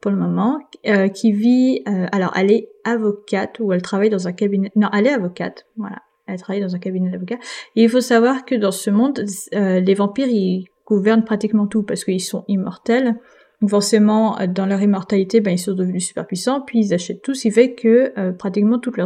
pour 0.00 0.10
le 0.10 0.16
moment, 0.16 0.58
euh, 0.86 1.08
qui 1.08 1.32
vit, 1.32 1.82
euh, 1.88 2.06
alors 2.12 2.32
elle 2.36 2.52
est 2.52 2.70
avocate 2.84 3.58
ou 3.60 3.72
elle 3.72 3.82
travaille 3.82 4.10
dans 4.10 4.28
un 4.28 4.32
cabinet, 4.32 4.70
non, 4.76 4.88
elle 4.92 5.06
est 5.06 5.12
avocate, 5.12 5.66
voilà, 5.76 6.02
elle 6.28 6.40
travaille 6.40 6.62
dans 6.62 6.74
un 6.74 6.78
cabinet 6.78 7.10
d'avocats. 7.10 7.38
Et 7.76 7.84
il 7.84 7.88
faut 7.88 8.00
savoir 8.00 8.44
que 8.44 8.54
dans 8.54 8.70
ce 8.70 8.90
monde, 8.90 9.24
euh, 9.54 9.80
les 9.80 9.94
vampires, 9.94 10.28
ils 10.28 10.66
gouvernent 10.86 11.24
pratiquement 11.24 11.66
tout 11.66 11.82
parce 11.82 12.04
qu'ils 12.04 12.20
sont 12.20 12.44
immortels. 12.48 13.16
Donc 13.60 13.70
forcément, 13.70 14.38
dans 14.48 14.66
leur 14.66 14.80
immortalité, 14.80 15.40
ben, 15.40 15.50
ils 15.50 15.58
sont 15.58 15.74
devenus 15.74 16.06
super 16.06 16.26
puissants, 16.26 16.60
puis 16.60 16.78
ils 16.78 16.94
achètent 16.94 17.22
tout, 17.22 17.34
ce 17.34 17.42
qui 17.42 17.50
fait 17.50 17.74
que 17.74 18.30
pratiquement 18.30 18.78
toutes, 18.78 18.96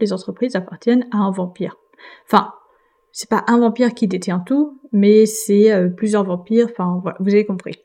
les 0.00 0.12
entreprises 0.12 0.56
appartiennent 0.56 1.06
à 1.12 1.18
un 1.18 1.30
vampire. 1.30 1.76
Enfin, 2.26 2.50
c'est 3.12 3.30
pas 3.30 3.44
un 3.46 3.60
vampire 3.60 3.94
qui 3.94 4.08
détient 4.08 4.40
tout, 4.40 4.80
mais 4.90 5.26
c'est 5.26 5.72
plusieurs 5.96 6.24
vampires, 6.24 6.66
enfin 6.72 6.98
voilà, 7.02 7.18
vous 7.20 7.32
avez 7.32 7.46
compris. 7.46 7.76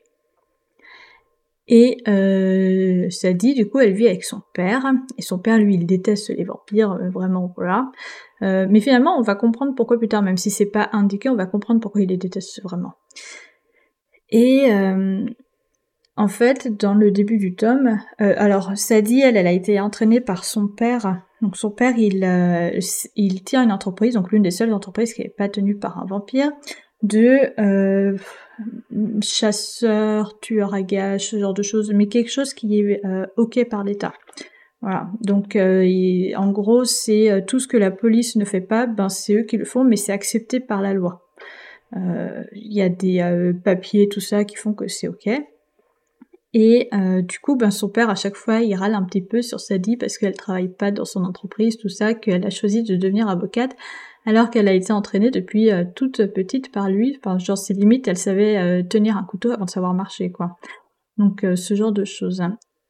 Et 1.68 1.98
euh, 2.06 3.08
du 3.34 3.68
coup, 3.68 3.80
elle 3.80 3.92
vit 3.92 4.06
avec 4.06 4.24
son 4.24 4.40
père, 4.54 4.84
et 5.18 5.22
son 5.22 5.38
père, 5.38 5.58
lui, 5.58 5.74
il 5.74 5.86
déteste 5.86 6.28
les 6.36 6.44
vampires, 6.44 6.92
euh, 6.92 7.10
vraiment, 7.10 7.52
voilà. 7.56 7.90
Euh, 8.42 8.66
mais 8.70 8.80
finalement, 8.80 9.18
on 9.18 9.22
va 9.22 9.34
comprendre 9.34 9.74
pourquoi 9.74 9.98
plus 9.98 10.08
tard, 10.08 10.22
même 10.22 10.36
si 10.36 10.50
c'est 10.50 10.70
pas 10.70 10.88
indiqué, 10.92 11.28
on 11.28 11.34
va 11.34 11.46
comprendre 11.46 11.80
pourquoi 11.80 12.02
il 12.02 12.08
les 12.08 12.16
déteste 12.16 12.62
vraiment. 12.62 12.94
Et 14.30 14.72
euh, 14.72 15.26
en 16.16 16.28
fait, 16.28 16.68
dans 16.78 16.94
le 16.94 17.10
début 17.10 17.38
du 17.38 17.56
tome, 17.56 17.98
alors 18.18 18.76
Sadie, 18.76 19.20
elle, 19.20 19.36
elle 19.36 19.46
a 19.46 19.52
été 19.52 19.80
entraînée 19.80 20.20
par 20.20 20.44
son 20.44 20.68
père. 20.68 21.22
Donc 21.42 21.56
son 21.56 21.70
père, 21.70 21.94
il, 21.98 22.24
il 23.16 23.44
tient 23.44 23.62
une 23.62 23.72
entreprise, 23.72 24.14
donc 24.14 24.32
l'une 24.32 24.42
des 24.42 24.50
seules 24.50 24.72
entreprises 24.72 25.12
qui 25.12 25.22
n'est 25.22 25.28
pas 25.28 25.48
tenue 25.48 25.76
par 25.76 25.98
un 25.98 26.06
vampire, 26.06 26.50
de 27.02 28.16
chasseur, 29.22 30.38
tueur 30.40 30.74
à 30.74 30.82
gages, 30.82 31.30
ce 31.30 31.38
genre 31.38 31.54
de 31.54 31.62
choses, 31.62 31.92
mais 31.92 32.06
quelque 32.06 32.30
chose 32.30 32.54
qui 32.54 32.80
est 32.80 33.04
euh, 33.04 33.26
ok 33.36 33.68
par 33.68 33.84
l'État. 33.84 34.14
Voilà. 34.80 35.08
Donc, 35.20 35.56
euh, 35.56 36.32
en 36.36 36.50
gros, 36.50 36.84
c'est 36.84 37.30
euh, 37.30 37.40
tout 37.40 37.58
ce 37.58 37.66
que 37.66 37.76
la 37.76 37.90
police 37.90 38.36
ne 38.36 38.44
fait 38.44 38.60
pas, 38.60 38.86
ben 38.86 39.08
c'est 39.08 39.34
eux 39.34 39.42
qui 39.42 39.56
le 39.56 39.64
font, 39.64 39.84
mais 39.84 39.96
c'est 39.96 40.12
accepté 40.12 40.60
par 40.60 40.82
la 40.82 40.94
loi. 40.94 41.22
Il 41.94 42.74
y 42.74 42.82
a 42.82 42.88
des 42.90 43.52
papiers, 43.64 44.08
tout 44.08 44.20
ça, 44.20 44.44
qui 44.44 44.56
font 44.56 44.74
que 44.74 44.86
c'est 44.86 45.08
ok. 45.08 45.30
Et 46.52 46.90
du 47.22 47.38
coup, 47.38 47.56
ben 47.56 47.70
son 47.70 47.88
père 47.88 48.10
à 48.10 48.16
chaque 48.16 48.34
fois, 48.34 48.60
il 48.60 48.74
râle 48.74 48.94
un 48.94 49.04
petit 49.04 49.22
peu 49.22 49.40
sur 49.40 49.60
Sadie 49.60 49.96
parce 49.96 50.18
qu'elle 50.18 50.34
travaille 50.34 50.68
pas 50.68 50.90
dans 50.90 51.04
son 51.06 51.24
entreprise, 51.24 51.78
tout 51.78 51.88
ça, 51.88 52.12
qu'elle 52.12 52.44
a 52.44 52.50
choisi 52.50 52.82
de 52.82 52.96
devenir 52.96 53.28
avocate 53.28 53.76
alors 54.26 54.50
qu'elle 54.50 54.68
a 54.68 54.72
été 54.72 54.92
entraînée 54.92 55.30
depuis 55.30 55.70
euh, 55.70 55.84
toute 55.94 56.26
petite 56.26 56.72
par 56.72 56.90
lui. 56.90 57.16
Enfin, 57.18 57.38
genre 57.38 57.56
ses 57.56 57.74
limites, 57.74 58.08
elle 58.08 58.18
savait 58.18 58.58
euh, 58.58 58.82
tenir 58.82 59.16
un 59.16 59.22
couteau 59.22 59.52
avant 59.52 59.64
de 59.64 59.70
savoir 59.70 59.94
marcher, 59.94 60.30
quoi. 60.30 60.56
Donc 61.16 61.44
euh, 61.44 61.54
ce 61.54 61.74
genre 61.74 61.92
de 61.92 62.04
choses. 62.04 62.42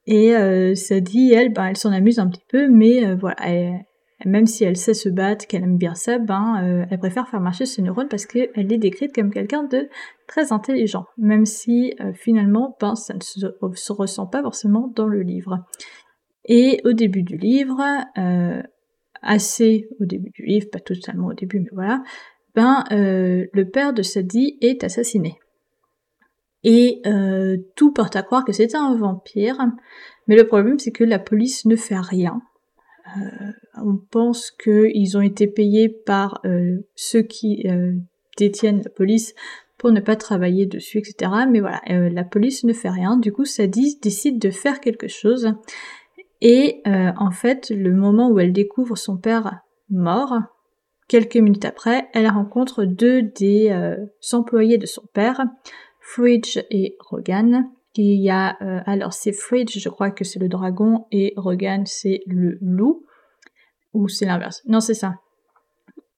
Et 0.07 0.35
Sadie, 0.77 1.33
elle, 1.33 1.53
ben, 1.53 1.67
elle 1.67 1.77
s'en 1.77 1.91
amuse 1.91 2.21
un 2.21 2.29
petit 2.29 2.45
peu, 2.49 2.69
mais 2.69 3.13
voilà, 3.17 3.81
même 4.25 4.47
si 4.47 4.63
elle 4.63 4.77
sait 4.77 4.95
se 4.95 5.09
battre, 5.09 5.49
qu'elle 5.49 5.65
aime 5.65 5.79
bien 5.79 5.97
ça, 5.97 6.21
ben, 6.21 6.87
elle 6.89 6.99
préfère 7.01 7.29
faire 7.29 7.41
marcher 7.41 7.67
ses 7.67 7.83
neurones 7.83 8.07
parce 8.07 8.25
qu'elle 8.25 8.51
est 8.55 8.79
décrite 8.79 9.13
comme 9.13 9.33
quelqu'un 9.33 9.65
de 9.65 9.89
très 10.29 10.53
intelligent, 10.53 11.07
même 11.19 11.45
si 11.45 11.93
finalement, 12.15 12.77
ben, 12.81 12.95
ça 12.95 13.15
ne 13.15 13.21
se, 13.21 13.41
se, 13.75 13.93
ressent 13.93 14.29
pas 14.29 14.43
forcément 14.43 14.93
dans 14.95 15.09
le 15.09 15.23
livre. 15.23 15.65
Et 16.45 16.81
au 16.85 16.93
début 16.93 17.25
du 17.25 17.37
livre, 17.37 17.83
assez 19.23 19.89
au 20.01 20.05
début 20.05 20.31
du 20.31 20.45
livre, 20.45 20.69
pas 20.71 20.81
totalement 20.81 21.29
au 21.29 21.35
début, 21.35 21.61
mais 21.61 21.71
voilà, 21.73 22.03
ben 22.55 22.85
euh, 22.91 23.47
le 23.53 23.69
père 23.69 23.93
de 23.93 24.03
Sadie 24.03 24.57
est 24.61 24.83
assassiné. 24.83 25.39
Et 26.65 27.01
euh, 27.07 27.59
tout 27.77 27.93
porte 27.93 28.17
à 28.17 28.23
croire 28.23 28.45
que 28.45 28.53
c'est 28.53 28.75
un 28.75 28.97
vampire, 28.97 29.59
mais 30.27 30.37
le 30.37 30.47
problème 30.47 30.79
c'est 30.79 30.91
que 30.91 31.05
la 31.05 31.19
police 31.19 31.67
ne 31.67 31.77
fait 31.77 32.01
rien. 32.01 32.41
Euh, 33.17 33.53
on 33.85 33.97
pense 34.11 34.51
qu'ils 34.51 35.17
ont 35.17 35.21
été 35.21 35.47
payés 35.47 35.89
par 35.89 36.43
ceux 36.97 37.23
qui 37.23 37.65
détiennent 38.37 38.83
la 38.83 38.91
police 38.91 39.35
pour 39.79 39.93
ne 39.93 40.01
pas 40.01 40.17
travailler 40.17 40.67
dessus, 40.67 40.99
etc. 40.99 41.31
Mais 41.49 41.61
voilà, 41.61 41.81
la 41.87 42.25
police 42.25 42.65
ne 42.65 42.73
fait 42.73 42.89
rien. 42.89 43.17
Du 43.17 43.33
coup, 43.33 43.45
Sadie 43.45 43.99
décide 44.03 44.41
de 44.41 44.51
faire 44.51 44.81
quelque 44.81 45.09
chose. 45.09 45.53
Et 46.41 46.83
euh, 46.87 47.13
en 47.17 47.31
fait, 47.31 47.71
le 47.71 47.93
moment 47.93 48.31
où 48.31 48.39
elle 48.39 48.53
découvre 48.53 48.97
son 48.97 49.17
père 49.17 49.61
mort, 49.89 50.35
quelques 51.09 51.37
minutes 51.37 51.65
après, 51.65 52.09
elle 52.13 52.29
rencontre 52.29 52.85
deux 52.85 53.23
des 53.23 53.71
euh, 53.71 53.97
employés 54.33 54.79
de 54.79 54.87
son 54.87 55.03
père, 55.13 55.45
Fridge 56.01 56.59
et 56.71 56.97
Rogan. 57.01 57.69
Il 57.95 58.21
y 58.21 58.29
a 58.29 58.57
euh, 58.61 58.81
alors 58.85 59.15
c'est 59.15 59.33
Fridge, 59.33 59.79
je 59.79 59.89
crois 59.89 60.11
que 60.11 60.25
c'est 60.25 60.39
le 60.39 60.49
dragon, 60.49 61.07
et 61.11 61.33
Rogan 61.37 61.85
c'est 61.87 62.21
le 62.27 62.59
loup, 62.61 63.07
ou 63.95 64.09
c'est 64.09 64.27
l'inverse. 64.27 64.63
Non, 64.67 64.81
c'est 64.81 64.95
ça. 64.95 65.15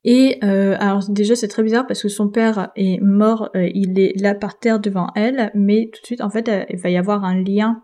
Et 0.04 0.40
alors 0.42 1.02
déjà 1.10 1.34
c'est 1.37 1.48
très 1.48 1.62
bizarre 1.62 1.87
parce 1.87 2.00
que 2.00 2.08
son 2.08 2.28
père 2.28 2.70
est 2.76 2.98
mort, 3.02 3.50
il 3.54 3.98
est 3.98 4.18
là 4.18 4.34
par 4.34 4.58
terre 4.58 4.80
devant 4.80 5.08
elle, 5.14 5.50
mais 5.54 5.90
tout 5.92 6.00
de 6.00 6.06
suite 6.06 6.20
en 6.22 6.30
fait 6.30 6.50
il 6.70 6.78
va 6.78 6.88
y 6.88 6.96
avoir 6.96 7.25
un 7.25 7.42
lien 7.42 7.82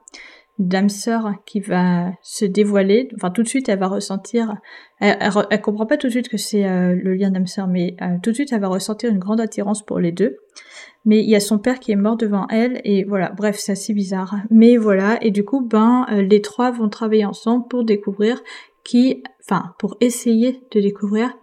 d'âme 0.58 0.88
sœur 0.88 1.32
qui 1.46 1.60
va 1.60 2.12
se 2.22 2.44
dévoiler. 2.44 3.08
Enfin, 3.16 3.30
tout 3.30 3.42
de 3.42 3.48
suite, 3.48 3.68
elle 3.68 3.78
va 3.78 3.88
ressentir. 3.88 4.56
Elle, 5.00 5.18
elle, 5.50 5.60
comprend 5.60 5.86
pas 5.86 5.96
tout 5.96 6.06
de 6.06 6.12
suite 6.12 6.28
que 6.28 6.36
c'est 6.36 6.64
euh, 6.64 6.94
le 6.94 7.14
lien 7.14 7.30
d'âme 7.30 7.46
sœur, 7.46 7.66
mais 7.66 7.96
euh, 8.00 8.16
tout 8.22 8.30
de 8.30 8.34
suite, 8.34 8.52
elle 8.52 8.60
va 8.60 8.68
ressentir 8.68 9.10
une 9.10 9.18
grande 9.18 9.40
attirance 9.40 9.84
pour 9.84 9.98
les 9.98 10.12
deux. 10.12 10.36
Mais 11.04 11.22
il 11.22 11.28
y 11.28 11.34
a 11.34 11.40
son 11.40 11.58
père 11.58 11.80
qui 11.80 11.92
est 11.92 11.96
mort 11.96 12.16
devant 12.16 12.46
elle, 12.48 12.80
et 12.84 13.04
voilà. 13.04 13.30
Bref, 13.30 13.56
c'est 13.58 13.72
assez 13.72 13.92
bizarre. 13.92 14.36
Mais 14.50 14.76
voilà, 14.76 15.18
et 15.22 15.30
du 15.30 15.44
coup, 15.44 15.60
ben, 15.60 16.06
euh, 16.10 16.22
les 16.22 16.40
trois 16.40 16.70
vont 16.70 16.88
travailler 16.88 17.24
ensemble 17.24 17.66
pour 17.68 17.84
découvrir 17.84 18.42
qui, 18.84 19.22
enfin, 19.42 19.74
pour 19.78 19.96
essayer 20.00 20.60
de 20.70 20.80
découvrir 20.80 21.36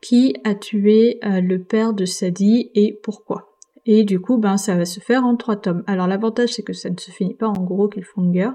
qui 0.00 0.34
a 0.44 0.54
tué 0.54 1.20
le 1.22 1.58
père 1.58 1.92
de 1.92 2.04
Sadie 2.04 2.72
et 2.74 2.98
pourquoi. 3.04 3.51
Et 3.84 4.04
du 4.04 4.20
coup, 4.20 4.38
ben, 4.38 4.56
ça 4.56 4.76
va 4.76 4.84
se 4.84 5.00
faire 5.00 5.24
en 5.24 5.36
trois 5.36 5.56
tomes. 5.56 5.82
Alors 5.86 6.06
l'avantage, 6.06 6.50
c'est 6.50 6.62
que 6.62 6.72
ça 6.72 6.90
ne 6.90 6.98
se 6.98 7.10
finit 7.10 7.34
pas 7.34 7.48
en 7.48 7.62
gros 7.62 7.88
Killmonger. 7.88 8.50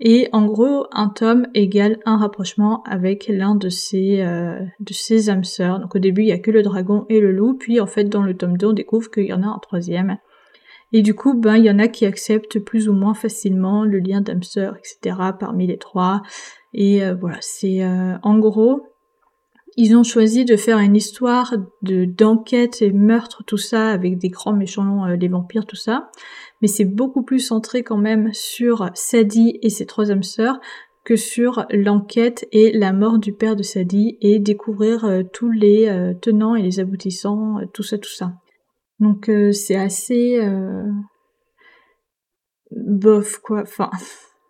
Et 0.00 0.28
en 0.32 0.46
gros, 0.46 0.86
un 0.92 1.08
tome 1.08 1.46
égale 1.54 1.98
un 2.06 2.16
rapprochement 2.16 2.82
avec 2.84 3.28
l'un 3.28 3.54
de 3.54 3.68
ses, 3.68 4.22
euh, 4.22 4.58
de 4.80 4.92
ses 4.94 5.28
âmes 5.28 5.44
sœurs. 5.44 5.78
Donc 5.78 5.94
au 5.94 5.98
début, 5.98 6.22
il 6.22 6.28
y 6.28 6.32
a 6.32 6.38
que 6.38 6.50
le 6.50 6.62
dragon 6.62 7.04
et 7.10 7.20
le 7.20 7.32
loup, 7.32 7.54
puis 7.54 7.80
en 7.80 7.86
fait, 7.86 8.04
dans 8.04 8.22
le 8.22 8.34
tome 8.34 8.56
2, 8.56 8.68
on 8.68 8.72
découvre 8.72 9.10
qu'il 9.10 9.26
y 9.26 9.32
en 9.32 9.42
a 9.42 9.46
un 9.46 9.58
troisième. 9.58 10.16
Et 10.92 11.02
du 11.02 11.14
coup, 11.14 11.34
ben, 11.34 11.56
il 11.56 11.64
y 11.64 11.70
en 11.70 11.78
a 11.78 11.86
qui 11.86 12.06
acceptent 12.06 12.58
plus 12.58 12.88
ou 12.88 12.94
moins 12.94 13.14
facilement 13.14 13.84
le 13.84 13.98
lien 13.98 14.22
d'âme 14.22 14.42
sœur, 14.42 14.76
etc. 14.76 15.16
parmi 15.38 15.66
les 15.66 15.78
trois. 15.78 16.22
Et 16.72 17.04
euh, 17.04 17.14
voilà, 17.14 17.38
c'est 17.40 17.84
euh, 17.84 18.16
en 18.22 18.38
gros, 18.38 18.86
ils 19.76 19.96
ont 19.96 20.02
choisi 20.02 20.44
de 20.44 20.56
faire 20.56 20.78
une 20.78 20.96
histoire 20.96 21.54
de 21.82 22.04
d'enquête 22.04 22.82
et 22.82 22.92
meurtre, 22.92 23.44
tout 23.46 23.56
ça, 23.56 23.90
avec 23.90 24.18
des 24.18 24.28
grands 24.28 24.52
méchants, 24.52 25.06
euh, 25.06 25.16
les 25.16 25.28
vampires, 25.28 25.66
tout 25.66 25.76
ça. 25.76 26.10
Mais 26.60 26.68
c'est 26.68 26.84
beaucoup 26.84 27.22
plus 27.22 27.40
centré 27.40 27.82
quand 27.82 27.96
même 27.96 28.32
sur 28.32 28.90
Sadie 28.94 29.58
et 29.62 29.70
ses 29.70 29.86
trois 29.86 30.10
âmes 30.10 30.22
sœurs 30.22 30.60
que 31.04 31.16
sur 31.16 31.66
l'enquête 31.70 32.46
et 32.52 32.72
la 32.72 32.92
mort 32.92 33.18
du 33.18 33.32
père 33.32 33.56
de 33.56 33.62
Sadie 33.62 34.18
et 34.20 34.38
découvrir 34.38 35.04
euh, 35.04 35.22
tous 35.22 35.50
les 35.50 35.88
euh, 35.88 36.12
tenants 36.14 36.54
et 36.54 36.62
les 36.62 36.80
aboutissants, 36.80 37.58
tout 37.72 37.82
ça, 37.82 37.98
tout 37.98 38.10
ça. 38.10 38.32
Donc 38.98 39.30
c'est 39.52 39.76
assez 39.76 40.38
bof 42.70 43.38
quoi. 43.38 43.62
Enfin, 43.62 43.88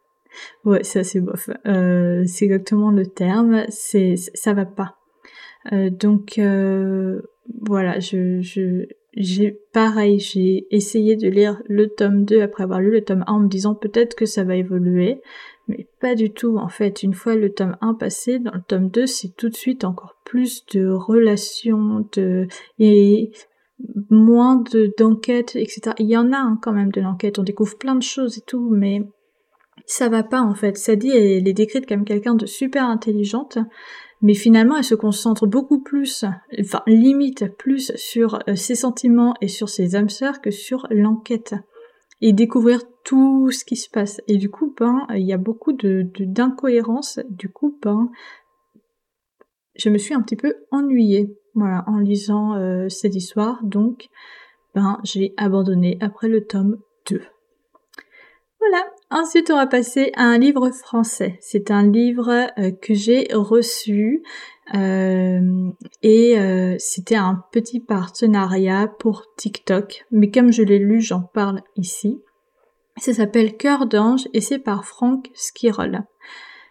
ouais, 0.64 0.82
c'est 0.82 0.98
assez 0.98 1.20
bof. 1.20 1.48
c'est 1.64 2.44
exactement 2.46 2.90
le 2.90 3.06
terme. 3.06 3.62
C'est 3.68 4.16
ça 4.16 4.52
va 4.52 4.66
pas. 4.66 4.99
Euh, 5.72 5.90
donc 5.90 6.38
euh, 6.38 7.20
voilà, 7.60 8.00
je, 8.00 8.40
j'ai 9.14 9.60
pareil, 9.72 10.18
j'ai 10.18 10.66
essayé 10.70 11.16
de 11.16 11.28
lire 11.28 11.60
le 11.66 11.88
tome 11.88 12.24
2 12.24 12.42
après 12.42 12.62
avoir 12.62 12.80
lu 12.80 12.90
le 12.90 13.04
tome 13.04 13.24
1 13.26 13.32
en 13.32 13.40
me 13.40 13.48
disant 13.48 13.74
peut-être 13.74 14.14
que 14.14 14.26
ça 14.26 14.44
va 14.44 14.56
évoluer, 14.56 15.20
mais 15.68 15.88
pas 16.00 16.14
du 16.14 16.30
tout 16.30 16.56
en 16.58 16.68
fait. 16.68 17.02
Une 17.02 17.14
fois 17.14 17.34
le 17.34 17.52
tome 17.52 17.76
1 17.80 17.94
passé, 17.94 18.38
dans 18.38 18.54
le 18.54 18.62
tome 18.66 18.88
2, 18.88 19.06
c'est 19.06 19.36
tout 19.36 19.48
de 19.48 19.56
suite 19.56 19.84
encore 19.84 20.16
plus 20.24 20.64
de 20.72 20.88
relations, 20.88 22.06
de 22.12 22.46
et 22.78 23.32
moins 24.10 24.56
de 24.56 24.92
d'enquête, 24.98 25.56
etc. 25.56 25.92
Il 25.98 26.06
y 26.06 26.16
en 26.16 26.32
a 26.32 26.38
hein, 26.38 26.58
quand 26.62 26.72
même 26.72 26.92
de 26.92 27.00
l'enquête, 27.00 27.38
on 27.38 27.42
découvre 27.42 27.78
plein 27.78 27.94
de 27.94 28.02
choses 28.02 28.38
et 28.38 28.42
tout, 28.46 28.70
mais 28.70 29.02
ça 29.86 30.08
va 30.08 30.22
pas 30.22 30.40
en 30.40 30.54
fait. 30.54 30.76
Sadie 30.76 31.10
elle 31.10 31.48
est 31.48 31.52
décrite 31.52 31.86
comme 31.86 32.04
quelqu'un 32.04 32.34
de 32.34 32.46
super 32.46 32.84
intelligente, 32.84 33.58
mais 34.22 34.34
finalement 34.34 34.76
elle 34.76 34.84
se 34.84 34.94
concentre 34.94 35.46
beaucoup 35.46 35.80
plus, 35.80 36.24
enfin 36.58 36.82
limite 36.86 37.56
plus 37.56 37.92
sur 37.96 38.40
euh, 38.48 38.54
ses 38.54 38.74
sentiments 38.74 39.34
et 39.40 39.48
sur 39.48 39.68
ses 39.68 39.96
âmes 39.96 40.08
sœurs 40.08 40.40
que 40.40 40.50
sur 40.50 40.86
l'enquête 40.90 41.54
et 42.20 42.32
découvrir 42.32 42.82
tout 43.04 43.50
ce 43.50 43.64
qui 43.64 43.76
se 43.76 43.88
passe. 43.88 44.20
Et 44.28 44.36
du 44.36 44.50
coup, 44.50 44.74
ben, 44.78 45.06
il 45.14 45.26
y 45.26 45.32
a 45.32 45.38
beaucoup 45.38 45.72
de 45.72 46.06
d'incohérences. 46.18 47.20
Du 47.30 47.48
coup, 47.48 47.78
ben, 47.82 48.10
je 49.74 49.88
me 49.88 49.98
suis 49.98 50.14
un 50.14 50.20
petit 50.20 50.36
peu 50.36 50.54
ennuyée, 50.70 51.34
voilà, 51.54 51.84
en 51.86 51.98
lisant 51.98 52.54
euh, 52.56 52.88
cette 52.88 53.14
histoire. 53.14 53.62
Donc, 53.64 54.08
ben, 54.74 55.00
j'ai 55.02 55.32
abandonné 55.36 55.96
après 56.00 56.28
le 56.28 56.44
tome 56.44 56.78
2. 57.08 57.22
Voilà, 58.58 58.84
Ensuite, 59.12 59.50
on 59.50 59.56
va 59.56 59.66
passer 59.66 60.12
à 60.14 60.22
un 60.22 60.38
livre 60.38 60.70
français. 60.70 61.36
C'est 61.40 61.72
un 61.72 61.84
livre 61.90 62.48
euh, 62.58 62.70
que 62.70 62.94
j'ai 62.94 63.26
reçu 63.32 64.22
euh, 64.74 65.70
et 66.04 66.38
euh, 66.38 66.76
c'était 66.78 67.16
un 67.16 67.42
petit 67.50 67.80
partenariat 67.80 68.86
pour 68.86 69.24
TikTok. 69.36 70.06
Mais 70.12 70.30
comme 70.30 70.52
je 70.52 70.62
l'ai 70.62 70.78
lu, 70.78 71.00
j'en 71.00 71.22
parle 71.22 71.62
ici. 71.76 72.20
Ça 72.98 73.12
s'appelle 73.12 73.56
Cœur 73.56 73.86
d'ange 73.86 74.28
et 74.32 74.40
c'est 74.40 74.60
par 74.60 74.84
Frank 74.84 75.28
Skirol. 75.34 76.04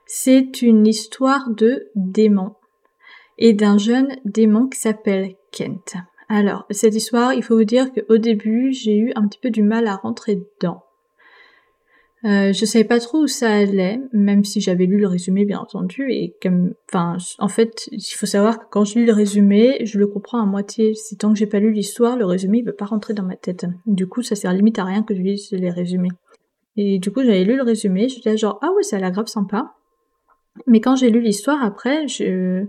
C'est 0.05 0.61
une 0.61 0.87
histoire 0.87 1.49
de 1.49 1.89
démon 1.95 2.55
et 3.37 3.53
d'un 3.53 3.77
jeune 3.77 4.15
démon 4.23 4.67
qui 4.67 4.79
s'appelle 4.79 5.35
Kent. 5.51 5.95
Alors, 6.29 6.65
cette 6.69 6.95
histoire, 6.95 7.33
il 7.33 7.43
faut 7.43 7.57
vous 7.57 7.65
dire 7.65 7.91
qu'au 7.91 8.17
début, 8.17 8.71
j'ai 8.71 8.95
eu 8.95 9.11
un 9.15 9.27
petit 9.27 9.39
peu 9.39 9.49
du 9.49 9.63
mal 9.63 9.87
à 9.87 9.97
rentrer 9.97 10.35
dedans. 10.35 10.83
Euh, 12.25 12.51
je 12.51 12.65
savais 12.65 12.83
pas 12.83 12.99
trop 12.99 13.19
où 13.19 13.27
ça 13.27 13.49
allait, 13.49 14.01
même 14.11 14.43
si 14.43 14.59
j'avais 14.59 14.85
lu 14.85 14.99
le 14.99 15.07
résumé 15.07 15.45
bien 15.45 15.59
entendu, 15.59 16.11
et 16.11 16.35
comme, 16.41 16.73
enfin, 16.89 17.15
en 17.37 17.47
fait, 17.47 17.87
il 17.93 18.13
faut 18.13 18.25
savoir 18.25 18.59
que 18.59 18.65
quand 18.69 18.83
je 18.83 18.99
lis 18.99 19.05
le 19.05 19.13
résumé, 19.13 19.85
je 19.85 19.97
le 19.97 20.07
comprends 20.07 20.41
à 20.41 20.45
moitié. 20.45 20.93
Si 20.95 21.15
tant 21.15 21.31
que 21.31 21.39
j'ai 21.39 21.47
pas 21.47 21.59
lu 21.59 21.71
l'histoire, 21.71 22.17
le 22.17 22.25
résumé 22.25 22.59
il 22.59 22.65
veut 22.65 22.75
pas 22.75 22.85
rentrer 22.85 23.13
dans 23.13 23.23
ma 23.23 23.37
tête. 23.37 23.65
Du 23.85 24.07
coup, 24.07 24.21
ça 24.21 24.35
sert 24.35 24.51
limite 24.51 24.79
à 24.79 24.83
rien 24.83 25.03
que 25.03 25.15
je 25.15 25.21
lise 25.21 25.51
les 25.51 25.71
résumés. 25.71 26.09
Et 26.75 26.99
du 26.99 27.11
coup, 27.11 27.23
j'avais 27.23 27.45
lu 27.45 27.55
le 27.55 27.63
résumé, 27.63 28.09
j'étais 28.09 28.35
genre 28.35 28.59
ah 28.61 28.69
ouais, 28.75 28.83
ça 28.83 28.97
a 28.97 28.99
l'air 28.99 29.11
grave 29.11 29.27
sympa. 29.27 29.75
Mais 30.67 30.81
quand 30.81 30.95
j'ai 30.95 31.09
lu 31.09 31.21
l'histoire 31.21 31.63
après, 31.63 32.07
je, 32.07 32.65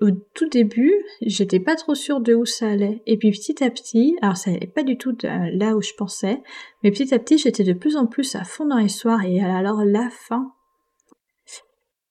au 0.00 0.10
tout 0.34 0.48
début, 0.48 0.92
j'étais 1.22 1.60
pas 1.60 1.76
trop 1.76 1.94
sûre 1.94 2.20
de 2.20 2.34
où 2.34 2.44
ça 2.44 2.68
allait. 2.68 3.02
Et 3.06 3.16
puis 3.16 3.30
petit 3.30 3.62
à 3.62 3.70
petit, 3.70 4.16
alors 4.22 4.36
ça 4.36 4.50
allait 4.50 4.66
pas 4.66 4.82
du 4.82 4.96
tout 4.96 5.16
là 5.22 5.76
où 5.76 5.82
je 5.82 5.92
pensais, 5.96 6.42
mais 6.82 6.90
petit 6.90 7.14
à 7.14 7.18
petit, 7.18 7.38
j'étais 7.38 7.64
de 7.64 7.72
plus 7.72 7.96
en 7.96 8.06
plus 8.06 8.34
à 8.34 8.44
fond 8.44 8.66
dans 8.66 8.78
l'histoire. 8.78 9.24
Et 9.24 9.40
alors 9.40 9.84
la 9.84 10.08
fin, 10.10 10.52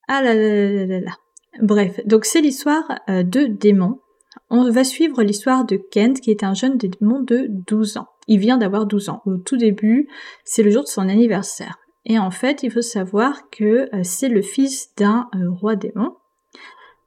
ah 0.08 0.22
là 0.22 0.34
là 0.34 0.72
là 0.72 0.86
là 0.86 1.00
là. 1.00 1.12
Bref, 1.60 2.00
donc 2.06 2.24
c'est 2.24 2.40
l'histoire 2.40 2.84
euh, 3.08 3.22
de 3.22 3.46
démons. 3.46 4.00
On 4.48 4.70
va 4.70 4.84
suivre 4.84 5.22
l'histoire 5.22 5.64
de 5.64 5.76
Kent, 5.76 6.20
qui 6.20 6.30
est 6.30 6.44
un 6.44 6.54
jeune 6.54 6.76
démon 6.76 7.20
de 7.20 7.46
12 7.48 7.96
ans. 7.96 8.08
Il 8.28 8.38
vient 8.38 8.58
d'avoir 8.58 8.86
12 8.86 9.08
ans. 9.08 9.22
Au 9.26 9.36
tout 9.36 9.56
début, 9.56 10.08
c'est 10.44 10.62
le 10.62 10.70
jour 10.70 10.82
de 10.82 10.88
son 10.88 11.08
anniversaire. 11.08 11.79
Et 12.04 12.18
en 12.18 12.30
fait, 12.30 12.62
il 12.62 12.70
faut 12.70 12.82
savoir 12.82 13.50
que 13.50 13.94
euh, 13.94 14.00
c'est 14.02 14.28
le 14.28 14.42
fils 14.42 14.94
d'un 14.96 15.28
euh, 15.34 15.50
roi 15.50 15.76
démon. 15.76 16.16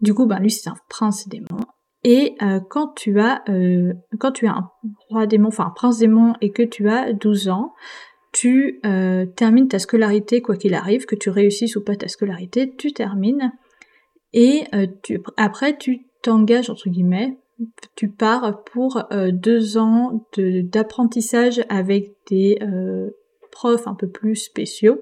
Du 0.01 0.13
coup, 0.13 0.25
ben 0.25 0.39
lui 0.39 0.51
c'est 0.51 0.69
un 0.69 0.75
prince 0.89 1.27
démon. 1.27 1.59
Et 2.03 2.35
euh, 2.41 2.59
quand 2.69 2.93
tu 2.95 3.19
as 3.21 3.43
quand 4.19 4.33
tu 4.33 4.47
as 4.47 4.51
un 4.51 4.69
roi 5.09 5.25
démon, 5.25 5.47
enfin 5.47 5.67
un 5.67 5.73
prince 5.73 5.99
démon 5.99 6.33
et 6.41 6.51
que 6.51 6.63
tu 6.63 6.89
as 6.89 7.13
12 7.13 7.47
ans, 7.47 7.73
tu 8.33 8.81
termines 9.37 9.69
ta 9.69 9.79
scolarité 9.79 10.41
quoi 10.41 10.57
qu'il 10.57 10.73
arrive, 10.73 11.05
que 11.05 11.15
tu 11.15 11.29
réussisses 11.29 11.77
ou 11.77 11.83
pas 11.83 11.95
ta 11.95 12.09
scolarité, 12.09 12.75
tu 12.75 12.91
termines. 12.91 13.53
Et 14.33 14.65
après 15.37 15.77
tu 15.77 16.07
t'engages 16.21 16.69
entre 16.69 16.89
guillemets, 16.89 17.37
tu 17.95 18.09
pars 18.09 18.65
pour 18.65 19.01
deux 19.31 19.77
ans 19.77 20.27
d'apprentissage 20.35 21.63
avec 21.69 22.11
des 22.27 22.57
profs 23.53 23.87
un 23.87 23.93
peu 23.93 24.07
plus 24.07 24.35
spéciaux 24.35 24.99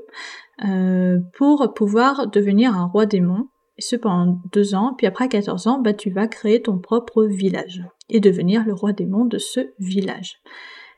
euh, 0.68 1.18
pour 1.34 1.74
pouvoir 1.74 2.28
devenir 2.28 2.78
un 2.78 2.86
roi 2.86 3.06
démon. 3.06 3.48
Et 3.78 3.82
ce 3.82 3.96
pendant 3.96 4.40
deux 4.52 4.76
ans, 4.76 4.94
puis 4.98 5.08
après 5.08 5.28
14 5.28 5.68
ans, 5.68 5.80
bah, 5.80 5.94
tu 5.94 6.12
vas 6.12 6.28
créer 6.28 6.62
ton 6.62 6.78
propre 6.78 7.24
village 7.24 7.84
et 8.10 8.20
devenir 8.20 8.64
le 8.66 8.74
roi 8.74 8.92
démon 8.94 9.26
de 9.26 9.38
ce 9.38 9.72
village. 9.80 10.42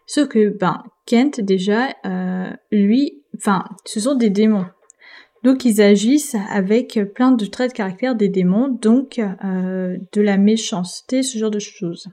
Sauf 0.05 0.27
que, 0.27 0.49
ben, 0.49 0.83
Kent, 1.05 1.39
déjà, 1.39 1.89
euh, 2.05 2.51
lui, 2.71 3.23
enfin, 3.37 3.63
ce 3.85 4.01
sont 4.01 4.15
des 4.15 4.29
démons. 4.29 4.65
Donc 5.43 5.65
ils 5.65 5.81
agissent 5.81 6.37
avec 6.49 6.99
plein 7.13 7.31
de 7.31 7.45
traits 7.45 7.71
de 7.71 7.75
caractère 7.75 8.15
des 8.15 8.29
démons, 8.29 8.69
donc 8.69 9.19
euh, 9.19 9.97
de 10.13 10.21
la 10.21 10.37
méchanceté, 10.37 11.21
ce 11.21 11.37
genre 11.37 11.51
de 11.51 11.59
choses. 11.59 12.07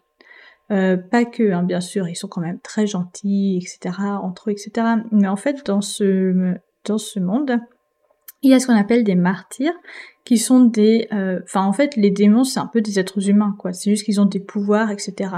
Euh, 0.70 0.96
pas 0.96 1.24
que, 1.24 1.52
hein, 1.52 1.62
bien 1.62 1.80
sûr, 1.80 2.08
ils 2.08 2.14
sont 2.14 2.28
quand 2.28 2.40
même 2.40 2.60
très 2.60 2.86
gentils, 2.86 3.56
etc., 3.56 3.96
entre 4.22 4.50
eux, 4.50 4.52
etc. 4.52 4.86
Mais 5.10 5.28
en 5.28 5.36
fait, 5.36 5.66
dans 5.66 5.80
ce, 5.80 6.54
dans 6.84 6.98
ce 6.98 7.18
monde, 7.18 7.58
il 8.42 8.50
y 8.50 8.54
a 8.54 8.60
ce 8.60 8.66
qu'on 8.66 8.76
appelle 8.76 9.04
des 9.04 9.16
martyrs, 9.16 9.74
qui 10.24 10.38
sont 10.38 10.60
des... 10.60 11.08
Euh, 11.12 11.40
enfin, 11.44 11.64
en 11.64 11.72
fait, 11.72 11.96
les 11.96 12.10
démons, 12.10 12.44
c'est 12.44 12.60
un 12.60 12.66
peu 12.66 12.80
des 12.80 12.98
êtres 12.98 13.28
humains, 13.28 13.54
quoi. 13.58 13.72
C'est 13.72 13.90
juste 13.90 14.04
qu'ils 14.04 14.20
ont 14.20 14.26
des 14.26 14.40
pouvoirs, 14.40 14.90
etc. 14.90 15.30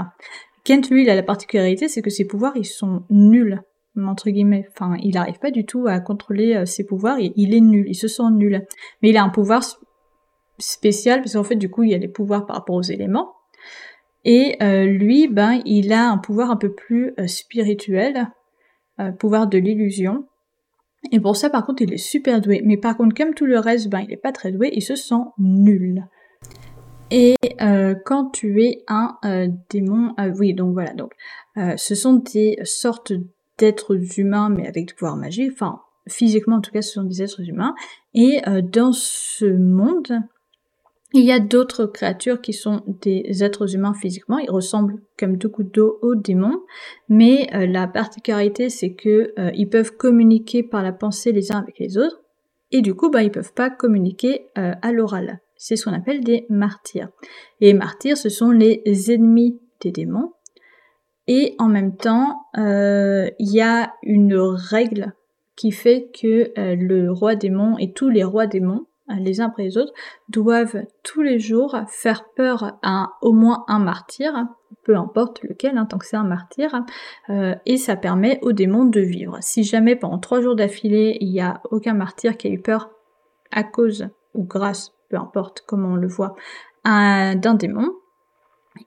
Kent, 0.63 0.89
lui, 0.89 1.03
il 1.03 1.09
a 1.09 1.15
la 1.15 1.23
particularité, 1.23 1.87
c'est 1.87 2.01
que 2.01 2.09
ses 2.09 2.25
pouvoirs, 2.25 2.53
ils 2.55 2.65
sont 2.65 3.03
nuls, 3.09 3.61
entre 3.97 4.29
guillemets. 4.29 4.67
Enfin, 4.71 4.95
il 5.01 5.15
n'arrive 5.15 5.39
pas 5.39 5.51
du 5.51 5.65
tout 5.65 5.87
à 5.87 5.99
contrôler 5.99 6.55
euh, 6.55 6.65
ses 6.65 6.85
pouvoirs, 6.85 7.19
il, 7.19 7.53
est 7.53 7.61
nul, 7.61 7.85
il 7.87 7.95
se 7.95 8.07
sent 8.07 8.23
nul. 8.31 8.65
Mais 9.01 9.09
il 9.09 9.17
a 9.17 9.23
un 9.23 9.29
pouvoir 9.29 9.63
spécial, 10.59 11.21
parce 11.21 11.33
qu'en 11.33 11.43
fait, 11.43 11.55
du 11.55 11.69
coup, 11.69 11.83
il 11.83 11.91
y 11.91 11.95
a 11.95 11.97
les 11.97 12.07
pouvoirs 12.07 12.45
par 12.45 12.57
rapport 12.57 12.75
aux 12.75 12.83
éléments, 12.83 13.33
et 14.25 14.55
euh, 14.61 14.85
lui, 14.85 15.27
ben, 15.27 15.61
il 15.65 15.91
a 15.91 16.09
un 16.09 16.17
pouvoir 16.17 16.49
un 16.49 16.55
peu 16.55 16.73
plus 16.73 17.13
euh, 17.19 17.27
spirituel, 17.27 18.29
euh, 18.99 19.11
pouvoir 19.11 19.47
de 19.47 19.57
l'illusion. 19.57 20.25
Et 21.11 21.19
pour 21.19 21.35
ça, 21.35 21.49
par 21.49 21.65
contre, 21.65 21.81
il 21.81 21.93
est 21.93 21.97
super 21.97 22.39
doué. 22.39 22.61
Mais 22.63 22.77
par 22.77 22.95
contre, 22.95 23.15
comme 23.15 23.33
tout 23.33 23.45
le 23.45 23.59
reste, 23.59 23.89
ben, 23.89 23.99
il 23.99 24.13
est 24.13 24.17
pas 24.17 24.31
très 24.31 24.51
doué, 24.51 24.71
il 24.73 24.81
se 24.81 24.95
sent 24.95 25.15
nul. 25.37 26.05
Et 27.11 27.35
quand 28.05 28.31
tu 28.31 28.63
es 28.63 28.83
un 28.87 29.19
démon, 29.69 30.15
oui, 30.39 30.55
donc 30.55 30.73
voilà, 30.73 30.93
donc 30.93 31.11
ce 31.55 31.93
sont 31.93 32.13
des 32.13 32.57
sortes 32.63 33.13
d'êtres 33.59 34.19
humains, 34.19 34.49
mais 34.49 34.67
avec 34.67 34.87
du 34.87 34.95
pouvoir 34.95 35.15
magique. 35.15 35.51
Enfin, 35.53 35.81
physiquement, 36.07 36.55
en 36.55 36.61
tout 36.61 36.71
cas, 36.71 36.81
ce 36.81 36.93
sont 36.93 37.03
des 37.03 37.21
êtres 37.21 37.47
humains. 37.47 37.75
Et 38.15 38.41
dans 38.63 38.93
ce 38.93 39.45
monde, 39.45 40.23
il 41.13 41.23
y 41.23 41.31
a 41.31 41.39
d'autres 41.39 41.85
créatures 41.85 42.41
qui 42.41 42.53
sont 42.53 42.81
des 42.87 43.43
êtres 43.43 43.75
humains 43.75 43.93
physiquement, 43.93 44.39
ils 44.39 44.49
ressemblent 44.49 44.99
comme 45.17 45.37
deux 45.37 45.47
gouttes 45.47 45.73
d'eau 45.73 45.99
aux 46.01 46.15
démons, 46.15 46.63
mais 47.07 47.47
euh, 47.53 47.67
la 47.67 47.87
particularité 47.87 48.69
c'est 48.69 48.93
que 48.93 49.31
euh, 49.37 49.51
ils 49.53 49.69
peuvent 49.69 49.95
communiquer 49.95 50.63
par 50.63 50.81
la 50.81 50.91
pensée 50.91 51.31
les 51.31 51.51
uns 51.51 51.59
avec 51.59 51.77
les 51.77 51.99
autres, 51.99 52.23
et 52.71 52.81
du 52.81 52.95
coup 52.95 53.11
bah 53.11 53.21
ils 53.21 53.31
peuvent 53.31 53.53
pas 53.53 53.69
communiquer 53.69 54.47
euh, 54.57 54.73
à 54.81 54.91
l'oral. 54.91 55.39
C'est 55.55 55.75
ce 55.75 55.85
qu'on 55.85 55.93
appelle 55.93 56.23
des 56.23 56.45
martyrs. 56.49 57.09
Et 57.61 57.67
les 57.67 57.73
martyrs 57.73 58.17
ce 58.17 58.29
sont 58.29 58.49
les 58.49 58.81
ennemis 59.11 59.61
des 59.81 59.91
démons, 59.91 60.33
et 61.27 61.55
en 61.59 61.69
même 61.69 61.95
temps 61.95 62.47
il 62.55 63.31
y 63.39 63.61
a 63.61 63.93
une 64.01 64.35
règle 64.35 65.13
qui 65.55 65.71
fait 65.71 66.09
que 66.19 66.51
le 66.57 67.11
roi 67.11 67.35
démon 67.35 67.77
et 67.77 67.93
tous 67.93 68.09
les 68.09 68.23
rois 68.23 68.47
démons 68.47 68.87
les 69.09 69.41
uns 69.41 69.47
après 69.47 69.63
les 69.63 69.77
autres, 69.77 69.93
doivent 70.29 70.83
tous 71.03 71.21
les 71.21 71.39
jours 71.39 71.75
faire 71.87 72.25
peur 72.35 72.77
à 72.81 73.13
au 73.21 73.33
moins 73.33 73.65
un 73.67 73.79
martyr, 73.79 74.33
peu 74.83 74.95
importe 74.95 75.43
lequel, 75.43 75.77
hein, 75.77 75.85
tant 75.85 75.97
que 75.97 76.05
c'est 76.05 76.17
un 76.17 76.23
martyr, 76.23 76.83
euh, 77.29 77.55
et 77.65 77.77
ça 77.77 77.95
permet 77.95 78.39
aux 78.41 78.53
démons 78.53 78.85
de 78.85 79.01
vivre. 79.01 79.37
Si 79.41 79.63
jamais 79.63 79.95
pendant 79.95 80.19
trois 80.19 80.41
jours 80.41 80.55
d'affilée, 80.55 81.17
il 81.19 81.31
n'y 81.31 81.41
a 81.41 81.61
aucun 81.71 81.93
martyr 81.93 82.37
qui 82.37 82.47
a 82.47 82.51
eu 82.51 82.61
peur 82.61 82.89
à 83.51 83.63
cause 83.63 84.07
ou 84.33 84.43
grâce, 84.43 84.93
peu 85.09 85.17
importe 85.17 85.63
comment 85.67 85.89
on 85.89 85.95
le 85.95 86.07
voit, 86.07 86.35
d'un 86.85 87.53
démon, 87.53 87.89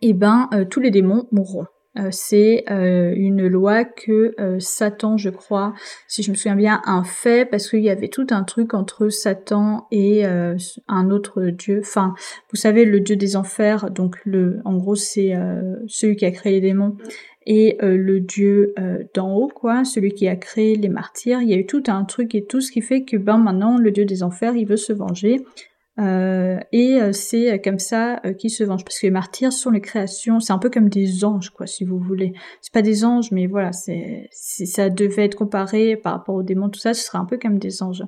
et 0.03 0.09
eh 0.11 0.13
ben 0.13 0.49
euh, 0.53 0.65
tous 0.65 0.81
les 0.81 0.91
démons 0.91 1.29
mourront. 1.31 1.67
Euh, 1.99 2.09
c'est 2.11 2.65
euh, 2.71 3.15
une 3.17 3.47
loi 3.47 3.85
que 3.85 4.35
euh, 4.39 4.59
Satan, 4.61 5.17
je 5.17 5.31
crois, 5.31 5.73
si 6.09 6.23
je 6.23 6.31
me 6.31 6.37
souviens 6.37 6.57
bien, 6.57 6.83
a 6.85 7.03
fait 7.05 7.49
parce 7.49 7.71
qu'il 7.71 7.83
y 7.83 7.91
avait 7.91 8.09
tout 8.09 8.27
un 8.31 8.43
truc 8.43 8.75
entre 8.75 9.09
Satan 9.09 9.87
et 9.91 10.25
un 10.27 11.11
autre 11.11 11.45
dieu. 11.45 11.81
Enfin, 11.83 12.15
vous 12.51 12.57
savez, 12.57 12.85
le 12.85 13.01
dieu 13.01 13.17
des 13.17 13.37
enfers, 13.37 13.91
donc 13.91 14.17
le, 14.25 14.61
en 14.65 14.77
gros, 14.77 14.95
c'est 14.95 15.35
celui 15.87 16.17
qui 16.17 16.25
a 16.25 16.31
créé 16.31 16.53
les 16.53 16.61
démons 16.61 16.97
et 17.47 17.79
le 17.81 18.21
dieu 18.21 18.75
d'en 19.15 19.35
haut, 19.35 19.49
quoi, 19.49 19.85
celui 19.85 20.13
qui 20.13 20.29
a 20.29 20.37
créé 20.37 20.77
les 20.77 20.89
martyrs. 20.89 21.41
Il 21.43 21.49
y 21.49 21.55
a 21.55 21.57
eu 21.57 21.67
tout 21.67 21.85
un 21.89 22.05
truc 22.05 22.35
et 22.35 22.45
tout 22.45 22.61
ce 22.61 22.73
qui 22.73 22.81
fait 22.81 23.05
que 23.05 23.17
ben 23.17 23.39
maintenant 23.39 23.79
le 23.79 23.91
dieu 23.91 24.05
des 24.05 24.23
enfers, 24.23 24.57
il 24.57 24.67
veut 24.67 24.77
se 24.77 24.93
venger 24.93 25.45
euh, 25.99 26.59
et 26.73 27.01
euh, 27.01 27.13
c'est 27.13 27.61
comme 27.63 27.79
ça 27.79 28.21
euh, 28.27 28.33
qu'ils 28.33 28.51
se 28.51 28.65
vengent. 28.65 28.85
Parce 28.85 28.99
que 28.99 29.07
les 29.07 29.11
martyrs 29.11 29.53
sont 29.53 29.71
les 29.71 29.81
créations, 29.81 30.41
c'est 30.41 30.53
un 30.53 30.59
peu 30.59 30.71
comme 30.71 30.89
des 30.89 31.25
anges, 31.25 31.51
quoi, 31.51 31.67
si 31.67 31.85
vous 31.85 31.99
voulez. 31.99 32.35
C'est 32.61 32.73
pas 32.73 32.83
des 32.83 33.05
anges, 33.05 33.31
mais 33.33 33.47
voilà, 33.47 33.73
c'est, 33.73 34.29
si 34.31 34.67
ça 34.67 34.91
devait 34.91 35.25
être 35.25 35.37
comparé 35.37 35.97
par 35.97 36.13
rapport 36.13 36.35
aux 36.35 36.43
démons, 36.43 36.69
tout 36.69 36.81
ça, 36.81 36.95
ce 36.95 37.05
serait 37.05 37.19
un 37.19 37.25
peu 37.25 37.39
comme 37.39 37.59
des 37.59 37.83
anges. 37.83 38.05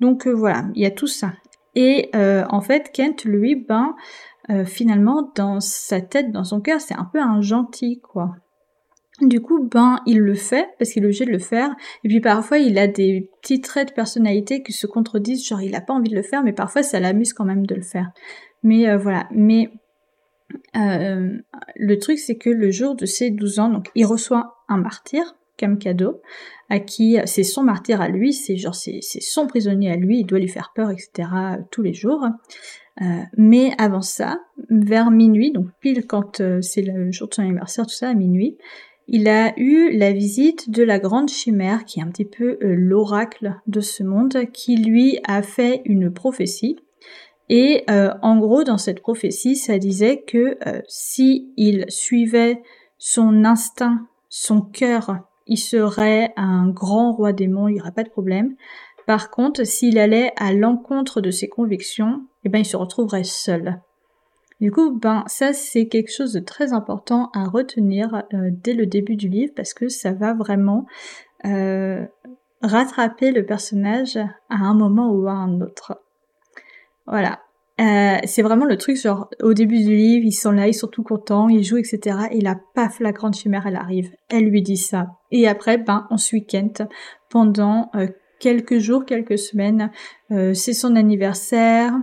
Donc 0.00 0.26
voilà, 0.26 0.64
il 0.74 0.82
y 0.82 0.86
a 0.86 0.90
tout 0.90 1.06
ça. 1.06 1.32
Et 1.74 2.10
en 2.14 2.60
fait, 2.60 2.90
Kent, 2.92 3.24
lui, 3.24 3.54
ben, 3.54 3.94
finalement, 4.64 5.30
dans 5.36 5.60
sa 5.60 6.00
tête, 6.00 6.32
dans 6.32 6.42
son 6.42 6.60
cœur, 6.60 6.80
c'est 6.80 6.94
un 6.94 7.04
peu 7.04 7.20
un 7.20 7.40
gentil, 7.40 8.00
quoi. 8.00 8.34
Du 9.20 9.40
coup, 9.40 9.64
ben, 9.64 10.00
il 10.06 10.20
le 10.20 10.34
fait, 10.34 10.68
parce 10.78 10.92
qu'il 10.92 11.02
est 11.02 11.06
obligé 11.06 11.24
de 11.24 11.32
le 11.32 11.40
faire. 11.40 11.74
Et 12.04 12.08
puis 12.08 12.20
parfois, 12.20 12.58
il 12.58 12.78
a 12.78 12.86
des 12.86 13.28
petits 13.42 13.60
traits 13.60 13.88
de 13.88 13.94
personnalité 13.94 14.62
qui 14.62 14.72
se 14.72 14.86
contredisent, 14.86 15.46
genre 15.46 15.60
il 15.60 15.74
a 15.74 15.80
pas 15.80 15.92
envie 15.92 16.10
de 16.10 16.14
le 16.14 16.22
faire, 16.22 16.44
mais 16.44 16.52
parfois 16.52 16.82
ça 16.82 17.00
l'amuse 17.00 17.32
quand 17.32 17.44
même 17.44 17.66
de 17.66 17.74
le 17.74 17.82
faire. 17.82 18.10
Mais 18.62 18.88
euh, 18.88 18.96
voilà, 18.96 19.26
mais 19.32 19.70
euh, 20.76 21.36
le 21.74 21.98
truc 21.98 22.18
c'est 22.18 22.36
que 22.36 22.50
le 22.50 22.70
jour 22.70 22.94
de 22.94 23.06
ses 23.06 23.30
12 23.30 23.58
ans, 23.58 23.68
donc 23.68 23.90
il 23.96 24.06
reçoit 24.06 24.56
un 24.68 24.76
martyr, 24.76 25.34
comme 25.58 25.78
cadeau, 25.78 26.20
à 26.68 26.78
qui 26.78 27.18
c'est 27.24 27.42
son 27.42 27.64
martyr 27.64 28.00
à 28.00 28.08
lui, 28.08 28.32
c'est 28.32 28.56
genre 28.56 28.76
c'est 28.76 29.00
son 29.02 29.48
prisonnier 29.48 29.90
à 29.90 29.96
lui, 29.96 30.20
il 30.20 30.26
doit 30.26 30.38
lui 30.38 30.48
faire 30.48 30.72
peur, 30.76 30.90
etc. 30.90 31.28
tous 31.72 31.82
les 31.82 31.92
jours. 31.94 32.24
Euh, 33.00 33.22
mais 33.36 33.72
avant 33.78 34.02
ça, 34.02 34.40
vers 34.70 35.10
minuit, 35.10 35.52
donc 35.52 35.68
pile 35.80 36.06
quand 36.06 36.40
euh, 36.40 36.60
c'est 36.62 36.82
le 36.82 37.12
jour 37.12 37.28
de 37.28 37.34
son 37.34 37.42
anniversaire, 37.42 37.86
tout 37.86 37.94
ça, 37.94 38.08
à 38.08 38.14
minuit, 38.14 38.58
il 39.08 39.28
a 39.28 39.58
eu 39.58 39.90
la 39.96 40.12
visite 40.12 40.70
de 40.70 40.82
la 40.82 40.98
grande 40.98 41.28
chimère, 41.28 41.84
qui 41.84 41.98
est 41.98 42.02
un 42.02 42.10
petit 42.10 42.24
peu 42.24 42.58
euh, 42.62 42.74
l'oracle 42.76 43.56
de 43.66 43.80
ce 43.80 44.02
monde, 44.02 44.50
qui 44.52 44.76
lui 44.76 45.18
a 45.26 45.42
fait 45.42 45.82
une 45.84 46.12
prophétie. 46.12 46.78
Et 47.50 47.86
en 47.88 48.36
gros, 48.36 48.62
dans 48.62 48.76
cette 48.76 49.00
prophétie, 49.00 49.56
ça 49.56 49.78
disait 49.78 50.20
que 50.20 50.58
si 50.86 51.50
il 51.56 51.86
suivait 51.88 52.60
son 52.98 53.42
instinct, 53.46 54.06
son 54.28 54.60
cœur, 54.60 55.22
il 55.46 55.56
serait 55.56 56.34
un 56.36 56.68
grand 56.68 57.12
roi 57.12 57.32
démon, 57.32 57.68
il 57.68 57.74
n'y 57.74 57.80
aurait 57.80 57.92
pas 57.92 58.04
de 58.04 58.10
problème. 58.10 58.54
Par 59.06 59.30
contre, 59.30 59.64
s'il 59.64 59.98
allait 59.98 60.32
à 60.36 60.52
l'encontre 60.52 61.22
de 61.22 61.30
ses 61.30 61.48
convictions, 61.48 62.26
eh 62.44 62.50
ben, 62.50 62.58
il 62.58 62.66
se 62.66 62.76
retrouverait 62.76 63.24
seul. 63.24 63.80
Du 64.60 64.72
coup, 64.72 64.98
ben, 64.98 65.24
ça, 65.26 65.52
c'est 65.52 65.86
quelque 65.86 66.12
chose 66.12 66.32
de 66.32 66.40
très 66.40 66.72
important 66.72 67.30
à 67.32 67.44
retenir 67.44 68.24
euh, 68.32 68.50
dès 68.50 68.74
le 68.74 68.86
début 68.86 69.16
du 69.16 69.28
livre 69.28 69.52
parce 69.54 69.72
que 69.72 69.88
ça 69.88 70.12
va 70.12 70.34
vraiment 70.34 70.86
euh, 71.44 72.04
rattraper 72.62 73.30
le 73.30 73.46
personnage 73.46 74.16
à 74.16 74.56
un 74.56 74.74
moment 74.74 75.10
ou 75.10 75.28
à 75.28 75.32
un 75.32 75.60
autre. 75.60 76.02
Voilà. 77.06 77.40
Euh, 77.80 78.18
c'est 78.24 78.42
vraiment 78.42 78.64
le 78.64 78.76
truc, 78.76 78.96
genre, 78.96 79.30
au 79.40 79.54
début 79.54 79.78
du 79.78 79.94
livre, 79.94 80.26
ils 80.26 80.32
sont 80.32 80.50
là, 80.50 80.66
ils 80.66 80.74
sont 80.74 80.88
tout 80.88 81.04
contents, 81.04 81.48
ils 81.48 81.62
jouent, 81.62 81.76
etc. 81.76 82.26
Et 82.32 82.40
là, 82.40 82.56
paf, 82.74 82.98
la 82.98 83.12
grande 83.12 83.34
chimère, 83.34 83.68
elle 83.68 83.76
arrive. 83.76 84.10
Elle 84.28 84.46
lui 84.46 84.62
dit 84.62 84.76
ça. 84.76 85.06
Et 85.30 85.46
après, 85.46 85.78
ben, 85.78 86.08
on 86.10 86.16
suit 86.16 86.44
Kent 86.44 86.82
pendant 87.30 87.92
quelques 88.38 88.78
jours, 88.78 89.04
quelques 89.04 89.38
semaines. 89.38 89.90
Euh, 90.30 90.54
c'est 90.54 90.72
son 90.72 90.96
anniversaire. 90.96 91.94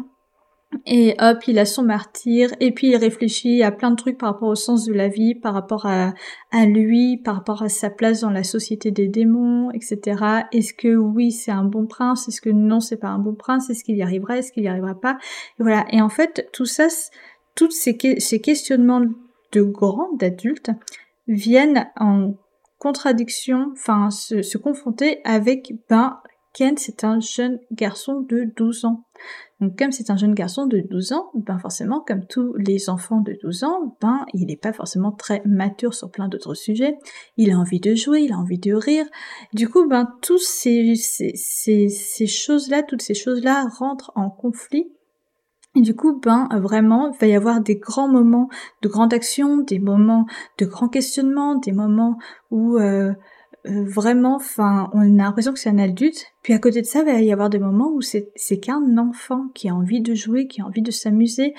Et 0.86 1.16
hop, 1.20 1.40
il 1.48 1.60
a 1.60 1.66
son 1.66 1.84
martyr, 1.84 2.50
et 2.60 2.72
puis 2.72 2.88
il 2.88 2.96
réfléchit 2.96 3.64
à 3.64 3.72
plein 3.72 3.92
de 3.92 3.96
trucs 3.96 4.18
par 4.18 4.34
rapport 4.34 4.50
au 4.50 4.56
sens 4.56 4.86
de 4.86 4.94
la 4.94 5.08
vie, 5.08 5.36
par 5.36 5.54
rapport 5.54 5.86
à, 5.86 6.14
lui, 6.66 7.18
par 7.18 7.36
rapport 7.36 7.64
à 7.64 7.70
sa 7.70 7.90
place 7.90 8.22
dans 8.22 8.30
la 8.30 8.44
société 8.44 8.92
des 8.92 9.08
démons, 9.08 9.72
etc. 9.72 10.46
Est-ce 10.52 10.74
que 10.74 10.96
oui, 10.96 11.32
c'est 11.32 11.52
un 11.52 11.64
bon 11.64 11.86
prince? 11.86 12.28
Est-ce 12.28 12.42
que 12.42 12.50
non, 12.50 12.80
c'est 12.80 12.98
pas 12.98 13.10
un 13.10 13.20
bon 13.20 13.36
prince? 13.36 13.70
Est-ce 13.70 13.84
qu'il 13.84 13.98
y 13.98 14.04
arrivera? 14.04 14.38
Est-ce 14.38 14.52
qu'il 14.52 14.64
y 14.64 14.68
arrivera 14.68 14.96
pas? 14.96 15.18
Et 15.60 15.64
Voilà. 15.64 15.86
Et 15.92 16.02
en 16.02 16.10
fait, 16.10 16.50
tout 16.54 16.66
ça, 16.66 16.88
tous 17.56 17.72
ces, 17.72 17.98
ces 18.20 18.40
questionnements 18.40 19.02
de 19.52 19.62
grands, 19.62 20.14
d'adultes, 20.18 20.72
viennent 21.28 21.88
en 21.96 22.36
contradiction, 22.78 23.72
enfin 23.74 24.10
se, 24.12 24.42
se 24.42 24.58
confronter 24.58 25.20
avec, 25.24 25.74
ben, 25.90 26.20
Ken 26.56 26.78
c'est 26.78 27.04
un 27.04 27.20
jeune 27.20 27.60
garçon 27.74 28.22
de 28.22 28.46
12 28.56 28.86
ans. 28.86 29.04
Donc 29.60 29.78
comme 29.78 29.92
c'est 29.92 30.10
un 30.10 30.16
jeune 30.16 30.34
garçon 30.34 30.68
de 30.68 30.80
12 30.80 31.12
ans, 31.12 31.30
ben 31.36 31.60
forcément, 31.60 32.00
comme 32.00 32.26
tous 32.26 32.54
les 32.56 32.90
enfants 32.90 33.20
de 33.20 33.38
12 33.44 33.66
ans, 33.66 33.98
ben 34.02 34.26
il 34.34 34.46
n'est 34.46 34.56
pas 34.56 34.72
forcément 34.72 35.12
très 35.12 35.42
mature 35.46 35.94
sur 35.94 36.10
plein 36.10 36.30
d'autres 36.30 36.54
sujets. 36.54 36.96
Il 37.36 37.52
a 37.52 37.58
envie 37.58 37.82
de 37.82 37.94
jouer, 37.94 38.22
il 38.22 38.32
a 38.32 38.38
envie 38.38 38.58
de 38.58 38.74
rire. 38.74 39.06
Du 39.54 39.68
coup, 39.68 39.86
ben 39.86 40.08
tous 40.22 40.38
ces, 40.38 40.96
ces, 40.96 41.34
ces, 41.36 42.28
choses-là, 42.28 42.84
toutes 42.84 43.02
ces 43.02 43.16
choses-là 43.16 43.68
rentrent 43.78 44.14
en 44.16 44.30
conflit 44.30 44.88
et 45.76 45.82
du 45.82 45.94
coup, 45.94 46.20
ben 46.22 46.48
vraiment, 46.54 47.12
il 47.12 47.18
va 47.20 47.28
y 47.28 47.36
avoir 47.36 47.60
des 47.60 47.76
grands 47.76 48.08
moments 48.08 48.48
de 48.82 48.88
grande 48.88 49.14
action, 49.14 49.58
des 49.58 49.80
moments 49.80 50.26
de 50.58 50.66
grands 50.66 50.88
questionnements, 50.88 51.56
des 51.56 51.74
moments 51.74 52.18
où 52.50 52.78
euh, 52.78 53.12
vraiment, 53.68 54.36
enfin, 54.36 54.90
on 54.94 55.20
a 55.20 55.24
l'impression 55.24 55.54
que 55.54 55.60
c'est 55.60 55.70
un 55.70 55.78
adulte. 55.78 56.26
Puis 56.44 56.54
à 56.54 56.60
côté 56.60 56.82
de 56.82 56.86
ça, 56.86 57.00
il 57.00 57.06
va 57.06 57.22
y 57.22 57.32
avoir 57.32 57.50
des 57.50 57.60
moments 57.60 57.92
où 57.92 58.02
c'est 58.02 58.60
qu'un 58.60 58.98
enfant 58.98 59.48
qui 59.54 59.70
a 59.70 59.76
envie 59.76 60.02
de 60.02 60.14
jouer, 60.14 60.48
qui 60.48 60.62
a 60.62 60.66
envie 60.66 60.82
de 60.82 60.92
s'amuser, 60.92 61.54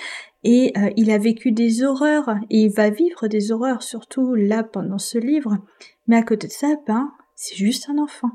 et 0.44 0.72
euh, 0.76 0.90
il 0.96 1.10
a 1.10 1.18
vécu 1.18 1.52
des 1.52 1.82
horreurs, 1.82 2.30
et 2.50 2.64
il 2.64 2.70
va 2.70 2.90
vivre 2.90 3.28
des 3.28 3.52
horreurs, 3.52 3.82
surtout 3.82 4.34
là 4.34 4.62
pendant 4.62 4.98
ce 4.98 5.18
livre. 5.18 5.58
Mais 6.06 6.16
à 6.16 6.22
côté 6.22 6.46
de 6.46 6.52
ça, 6.52 6.76
ben, 6.86 7.12
c'est 7.34 7.56
juste 7.56 7.88
un 7.90 7.98
enfant. 7.98 8.30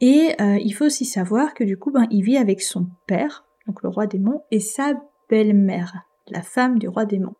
Et 0.00 0.34
il 0.40 0.72
faut 0.72 0.86
aussi 0.86 1.04
savoir 1.04 1.54
que 1.54 1.62
du 1.62 1.76
coup, 1.78 1.92
ben, 1.92 2.08
il 2.10 2.24
vit 2.24 2.36
avec 2.36 2.60
son 2.60 2.88
père, 3.06 3.44
donc 3.68 3.82
le 3.84 3.88
roi 3.88 4.08
démon, 4.08 4.42
et 4.50 4.58
sa 4.58 4.94
belle-mère, 5.30 5.94
la 6.28 6.42
femme 6.42 6.78
du 6.78 6.88
roi 6.88 7.04
démon. 7.04 7.34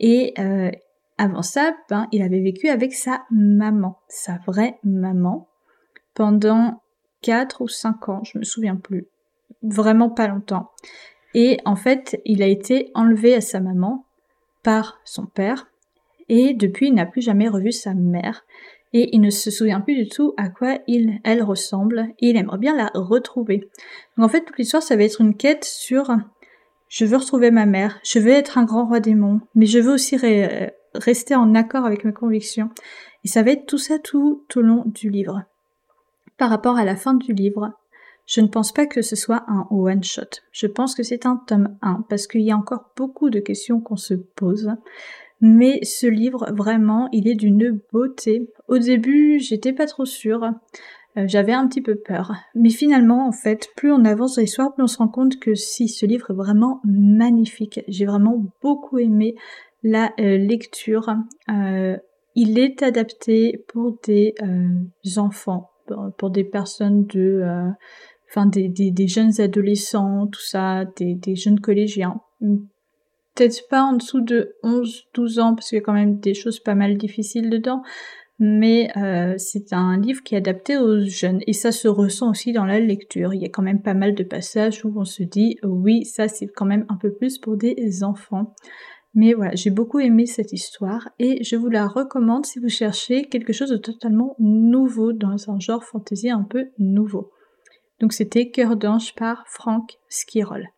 Et 0.00 0.32
euh, 0.38 0.70
avant 1.20 1.42
ça, 1.42 1.76
ben, 1.90 2.08
il 2.12 2.22
avait 2.22 2.40
vécu 2.40 2.68
avec 2.68 2.94
sa 2.94 3.26
maman, 3.30 3.98
sa 4.08 4.38
vraie 4.46 4.78
maman, 4.82 5.48
pendant 6.14 6.82
4 7.20 7.60
ou 7.60 7.68
5 7.68 8.08
ans, 8.08 8.24
je 8.24 8.38
me 8.38 8.42
souviens 8.42 8.76
plus. 8.76 9.06
Vraiment 9.62 10.08
pas 10.08 10.28
longtemps. 10.28 10.70
Et 11.34 11.58
en 11.66 11.76
fait, 11.76 12.18
il 12.24 12.42
a 12.42 12.46
été 12.46 12.90
enlevé 12.94 13.34
à 13.34 13.42
sa 13.42 13.60
maman 13.60 14.06
par 14.62 14.98
son 15.04 15.26
père, 15.26 15.66
et 16.30 16.54
depuis, 16.54 16.86
il 16.86 16.94
n'a 16.94 17.04
plus 17.04 17.20
jamais 17.20 17.48
revu 17.48 17.70
sa 17.70 17.92
mère 17.92 18.44
et 18.92 19.14
il 19.14 19.20
ne 19.20 19.30
se 19.30 19.50
souvient 19.50 19.80
plus 19.80 19.96
du 19.96 20.08
tout 20.08 20.32
à 20.36 20.48
quoi 20.48 20.78
il, 20.86 21.20
elle 21.22 21.42
ressemble 21.42 22.08
et 22.18 22.30
il 22.30 22.36
aimerait 22.36 22.58
bien 22.58 22.76
la 22.76 22.90
retrouver. 22.94 23.68
Donc 24.16 24.26
en 24.26 24.28
fait, 24.28 24.44
toute 24.44 24.56
l'histoire, 24.56 24.82
ça 24.82 24.96
va 24.96 25.04
être 25.04 25.20
une 25.20 25.36
quête 25.36 25.64
sur 25.64 26.16
je 26.88 27.04
veux 27.04 27.18
retrouver 27.18 27.50
ma 27.50 27.66
mère, 27.66 28.00
je 28.02 28.18
veux 28.18 28.30
être 28.30 28.58
un 28.58 28.64
grand 28.64 28.86
roi 28.86 29.00
démon, 29.00 29.40
mais 29.54 29.66
je 29.66 29.78
veux 29.78 29.92
aussi 29.92 30.16
rester 30.94 31.34
en 31.34 31.54
accord 31.54 31.84
avec 31.84 32.04
mes 32.04 32.12
convictions. 32.12 32.70
Et 33.24 33.28
ça 33.28 33.42
va 33.42 33.52
être 33.52 33.66
tout 33.66 33.78
ça 33.78 33.98
tout 33.98 34.44
au 34.54 34.60
long 34.60 34.84
du 34.86 35.10
livre. 35.10 35.44
Par 36.38 36.50
rapport 36.50 36.76
à 36.76 36.84
la 36.84 36.96
fin 36.96 37.14
du 37.14 37.32
livre, 37.32 37.72
je 38.26 38.40
ne 38.40 38.46
pense 38.46 38.72
pas 38.72 38.86
que 38.86 39.02
ce 39.02 39.16
soit 39.16 39.44
un 39.48 39.66
one-shot. 39.70 40.40
Je 40.52 40.66
pense 40.66 40.94
que 40.94 41.02
c'est 41.02 41.26
un 41.26 41.36
tome 41.36 41.76
1 41.82 42.06
parce 42.08 42.26
qu'il 42.26 42.42
y 42.42 42.52
a 42.52 42.56
encore 42.56 42.92
beaucoup 42.96 43.28
de 43.28 43.40
questions 43.40 43.80
qu'on 43.80 43.96
se 43.96 44.14
pose. 44.14 44.70
Mais 45.40 45.80
ce 45.82 46.06
livre, 46.06 46.46
vraiment, 46.52 47.08
il 47.12 47.26
est 47.26 47.34
d'une 47.34 47.80
beauté. 47.92 48.48
Au 48.68 48.78
début, 48.78 49.40
j'étais 49.40 49.72
pas 49.72 49.86
trop 49.86 50.04
sûre. 50.04 50.44
Euh, 51.16 51.24
j'avais 51.26 51.52
un 51.52 51.66
petit 51.66 51.80
peu 51.80 51.96
peur. 51.96 52.34
Mais 52.54 52.70
finalement, 52.70 53.26
en 53.26 53.32
fait, 53.32 53.70
plus 53.74 53.90
on 53.90 54.04
avance 54.04 54.36
dans 54.36 54.42
l'histoire, 54.42 54.74
plus 54.74 54.84
on 54.84 54.86
se 54.86 54.98
rend 54.98 55.08
compte 55.08 55.40
que 55.40 55.54
si, 55.54 55.88
ce 55.88 56.06
livre 56.06 56.30
est 56.30 56.34
vraiment 56.34 56.80
magnifique. 56.84 57.80
J'ai 57.88 58.06
vraiment 58.06 58.44
beaucoup 58.62 58.98
aimé 58.98 59.34
la 59.82 60.12
euh, 60.20 60.36
lecture. 60.36 61.14
Euh, 61.48 61.96
il 62.34 62.58
est 62.58 62.82
adapté 62.82 63.64
pour 63.68 63.98
des 64.04 64.34
enfants, 65.16 65.70
pour 66.16 66.30
des 66.30 66.44
personnes 66.44 67.06
de... 67.06 67.42
Enfin, 68.30 68.46
des, 68.46 68.68
des, 68.68 69.08
jeunes 69.08 69.40
adolescents, 69.40 70.28
tout 70.28 70.40
ça, 70.40 70.84
des, 70.96 71.16
des 71.16 71.34
jeunes 71.34 71.58
collégiens 71.58 72.20
peut-être 73.34 73.68
pas 73.68 73.82
en 73.82 73.94
dessous 73.94 74.20
de 74.20 74.56
11-12 74.62 75.40
ans, 75.40 75.54
parce 75.54 75.68
qu'il 75.68 75.78
y 75.78 75.80
a 75.80 75.84
quand 75.84 75.92
même 75.92 76.18
des 76.18 76.34
choses 76.34 76.60
pas 76.60 76.74
mal 76.74 76.96
difficiles 76.96 77.50
dedans, 77.50 77.82
mais 78.38 78.90
euh, 78.96 79.34
c'est 79.38 79.72
un 79.72 79.98
livre 79.98 80.22
qui 80.22 80.34
est 80.34 80.38
adapté 80.38 80.76
aux 80.76 81.00
jeunes, 81.04 81.40
et 81.46 81.52
ça 81.52 81.72
se 81.72 81.88
ressent 81.88 82.30
aussi 82.30 82.52
dans 82.52 82.64
la 82.64 82.80
lecture. 82.80 83.34
Il 83.34 83.42
y 83.42 83.46
a 83.46 83.48
quand 83.48 83.62
même 83.62 83.82
pas 83.82 83.94
mal 83.94 84.14
de 84.14 84.24
passages 84.24 84.84
où 84.84 84.92
on 84.96 85.04
se 85.04 85.22
dit, 85.22 85.58
oui, 85.62 86.04
ça 86.04 86.28
c'est 86.28 86.46
quand 86.48 86.66
même 86.66 86.86
un 86.88 86.96
peu 86.96 87.12
plus 87.12 87.38
pour 87.38 87.56
des 87.56 88.02
enfants. 88.02 88.54
Mais 89.14 89.34
voilà, 89.34 89.54
j'ai 89.54 89.70
beaucoup 89.70 89.98
aimé 89.98 90.26
cette 90.26 90.52
histoire 90.52 91.08
et 91.18 91.42
je 91.42 91.56
vous 91.56 91.68
la 91.68 91.86
recommande 91.86 92.46
si 92.46 92.60
vous 92.60 92.68
cherchez 92.68 93.24
quelque 93.24 93.52
chose 93.52 93.70
de 93.70 93.76
totalement 93.76 94.36
nouveau 94.38 95.12
dans 95.12 95.50
un 95.50 95.58
genre 95.58 95.84
fantasy 95.84 96.30
un 96.30 96.42
peu 96.42 96.66
nouveau. 96.78 97.32
Donc 98.00 98.12
c'était 98.12 98.50
Cœur 98.50 98.76
d'ange 98.76 99.14
par 99.14 99.44
Frank 99.48 99.98
Skirol. 100.08 100.68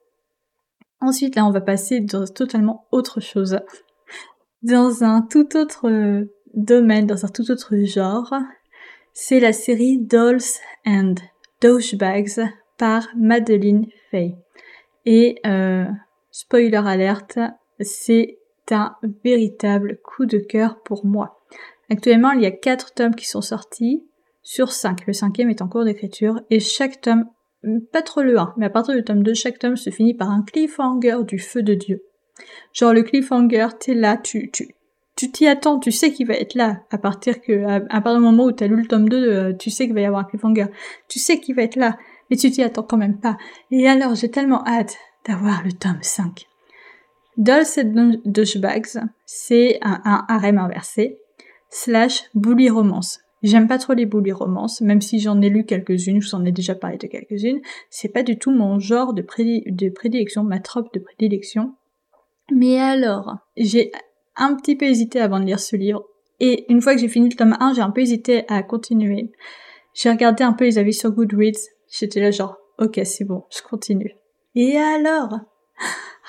Ensuite, 1.00 1.36
là, 1.36 1.44
on 1.44 1.50
va 1.50 1.60
passer 1.60 2.00
dans 2.00 2.26
totalement 2.26 2.86
autre 2.92 3.20
chose. 3.20 3.58
Dans 4.62 5.02
un 5.02 5.22
tout 5.22 5.56
autre 5.56 5.88
euh, 5.88 6.32
domaine, 6.54 7.06
dans 7.06 7.24
un 7.24 7.28
tout 7.28 7.50
autre 7.50 7.76
genre, 7.84 8.32
c'est 9.12 9.40
la 9.40 9.52
série 9.52 9.98
Dolls 9.98 10.38
and 10.86 11.16
Douchebags 11.60 12.48
par 12.78 13.08
Madeline 13.16 13.86
Fay. 14.10 14.36
Et 15.04 15.40
euh, 15.44 15.86
spoiler 16.30 16.76
alerte, 16.76 17.38
c'est 17.82 18.38
un 18.70 18.96
véritable 19.24 19.98
coup 20.02 20.26
de 20.26 20.38
cœur 20.38 20.80
pour 20.82 21.04
moi. 21.04 21.40
Actuellement, 21.90 22.30
il 22.32 22.42
y 22.42 22.46
a 22.46 22.50
quatre 22.50 22.94
tomes 22.94 23.14
qui 23.14 23.26
sont 23.26 23.40
sortis 23.40 24.04
sur 24.42 24.72
cinq. 24.72 25.06
Le 25.06 25.12
cinquième 25.12 25.50
est 25.50 25.62
en 25.62 25.68
cours 25.68 25.84
d'écriture 25.84 26.40
et 26.50 26.60
chaque 26.60 27.00
tome 27.00 27.26
pas 27.92 28.02
trop 28.02 28.22
le 28.22 28.38
1, 28.38 28.54
mais 28.56 28.66
à 28.66 28.70
partir 28.70 28.94
du 28.94 29.04
tome 29.04 29.22
2, 29.22 29.34
chaque 29.34 29.58
tome 29.58 29.76
se 29.76 29.90
finit 29.90 30.14
par 30.14 30.30
un 30.30 30.42
cliffhanger 30.42 31.18
du 31.24 31.38
feu 31.38 31.62
de 31.62 31.74
Dieu. 31.74 32.02
Genre 32.72 32.92
le 32.92 33.02
cliffhanger, 33.02 33.68
t'es 33.78 33.94
là, 33.94 34.16
tu 34.16 34.50
tu 34.50 34.74
tu 35.14 35.30
t'y 35.30 35.46
attends, 35.46 35.78
tu 35.78 35.92
sais 35.92 36.10
qu'il 36.10 36.26
va 36.26 36.34
être 36.34 36.54
là 36.54 36.80
à 36.90 36.98
partir 36.98 37.40
que 37.40 37.64
à, 37.66 37.80
partir 38.00 38.16
du 38.16 38.24
moment 38.24 38.44
où 38.44 38.52
t'as 38.52 38.66
lu 38.66 38.76
le 38.76 38.88
tome 38.88 39.08
2, 39.08 39.16
euh, 39.16 39.52
tu 39.52 39.70
sais 39.70 39.84
qu'il 39.84 39.94
va 39.94 40.00
y 40.00 40.06
avoir 40.06 40.22
un 40.22 40.24
cliffhanger. 40.24 40.66
Tu 41.08 41.18
sais 41.18 41.38
qu'il 41.38 41.54
va 41.54 41.62
être 41.62 41.76
là, 41.76 41.98
mais 42.30 42.36
tu 42.36 42.50
t'y 42.50 42.62
attends 42.62 42.82
quand 42.82 42.96
même 42.96 43.20
pas. 43.20 43.36
Et 43.70 43.86
alors, 43.86 44.14
j'ai 44.14 44.30
tellement 44.30 44.66
hâte 44.66 44.96
d'avoir 45.26 45.62
le 45.64 45.72
tome 45.72 45.98
5. 46.00 46.46
Dolls 47.36 47.78
and 47.78 48.16
Douchebags, 48.24 49.00
c'est 49.24 49.78
un, 49.82 50.00
un 50.04 50.24
harem 50.28 50.58
inversé 50.58 51.18
slash 51.70 52.24
bully 52.34 52.68
romance. 52.68 53.20
J'aime 53.42 53.66
pas 53.66 53.78
trop 53.78 53.94
les 53.94 54.06
bully 54.06 54.30
romances, 54.30 54.80
même 54.80 55.00
si 55.00 55.18
j'en 55.18 55.40
ai 55.40 55.48
lu 55.48 55.64
quelques-unes, 55.64 56.20
je 56.20 56.28
vous 56.28 56.34
en 56.36 56.44
ai 56.44 56.52
déjà 56.52 56.74
parlé 56.74 56.96
de 56.96 57.08
quelques-unes. 57.08 57.60
C'est 57.90 58.10
pas 58.10 58.22
du 58.22 58.38
tout 58.38 58.52
mon 58.52 58.78
genre 58.78 59.14
de, 59.14 59.22
de 59.22 59.88
prédilection, 59.90 60.44
ma 60.44 60.60
trope 60.60 60.92
de 60.94 61.00
prédilection. 61.00 61.74
Mais 62.52 62.78
alors, 62.78 63.38
j'ai 63.56 63.90
un 64.36 64.54
petit 64.54 64.76
peu 64.76 64.86
hésité 64.86 65.20
avant 65.20 65.40
de 65.40 65.46
lire 65.46 65.58
ce 65.58 65.74
livre. 65.74 66.04
Et 66.38 66.70
une 66.70 66.80
fois 66.80 66.94
que 66.94 67.00
j'ai 67.00 67.08
fini 67.08 67.28
le 67.28 67.36
tome 67.36 67.56
1, 67.58 67.74
j'ai 67.74 67.82
un 67.82 67.90
peu 67.90 68.00
hésité 68.00 68.44
à 68.48 68.62
continuer. 68.62 69.32
J'ai 69.94 70.10
regardé 70.10 70.44
un 70.44 70.52
peu 70.52 70.64
les 70.64 70.78
avis 70.78 70.94
sur 70.94 71.10
Goodreads. 71.10 71.68
J'étais 71.90 72.20
là 72.20 72.30
genre, 72.30 72.56
ok, 72.78 73.00
c'est 73.04 73.24
bon, 73.24 73.44
je 73.50 73.62
continue. 73.62 74.14
Et 74.54 74.76
alors? 74.76 75.40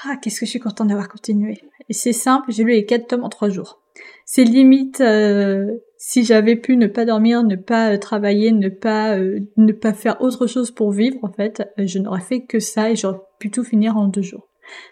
Ah, 0.06 0.18
qu'est-ce 0.18 0.40
que 0.40 0.46
je 0.46 0.52
suis 0.52 0.60
contente 0.60 0.88
d'avoir 0.88 1.08
continué. 1.08 1.62
Et 1.90 1.94
c'est 1.94 2.14
simple, 2.14 2.52
j'ai 2.52 2.64
lu 2.64 2.72
les 2.72 2.86
quatre 2.86 3.08
tomes 3.08 3.24
en 3.24 3.30
trois 3.30 3.50
jours. 3.50 3.82
C'est 4.26 4.44
limite 4.44 5.02
euh, 5.02 5.78
si 5.98 6.24
j'avais 6.24 6.56
pu 6.56 6.78
ne 6.78 6.88
pas 6.88 7.06
dormir, 7.06 7.44
ne 7.44 7.56
pas 7.56 7.94
euh, 7.94 7.98
travailler, 7.98 8.52
ne 8.52 8.70
pas 8.70 9.18
euh, 9.18 9.40
ne 9.58 9.72
pas 9.72 9.94
faire 9.94 10.22
autre 10.22 10.48
chose 10.48 10.72
pour 10.72 10.92
vivre 10.92 11.18
en 11.24 11.32
fait, 11.32 11.64
je 11.78 12.00
n'aurais 12.00 12.22
fait 12.22 12.42
que 12.42 12.60
ça 12.60 12.90
et 12.90 12.96
j'aurais 12.96 13.20
pu 13.40 13.52
tout 13.52 13.64
finir 13.64 13.98
en 13.98 14.08
deux 14.08 14.22
jours. 14.22 14.48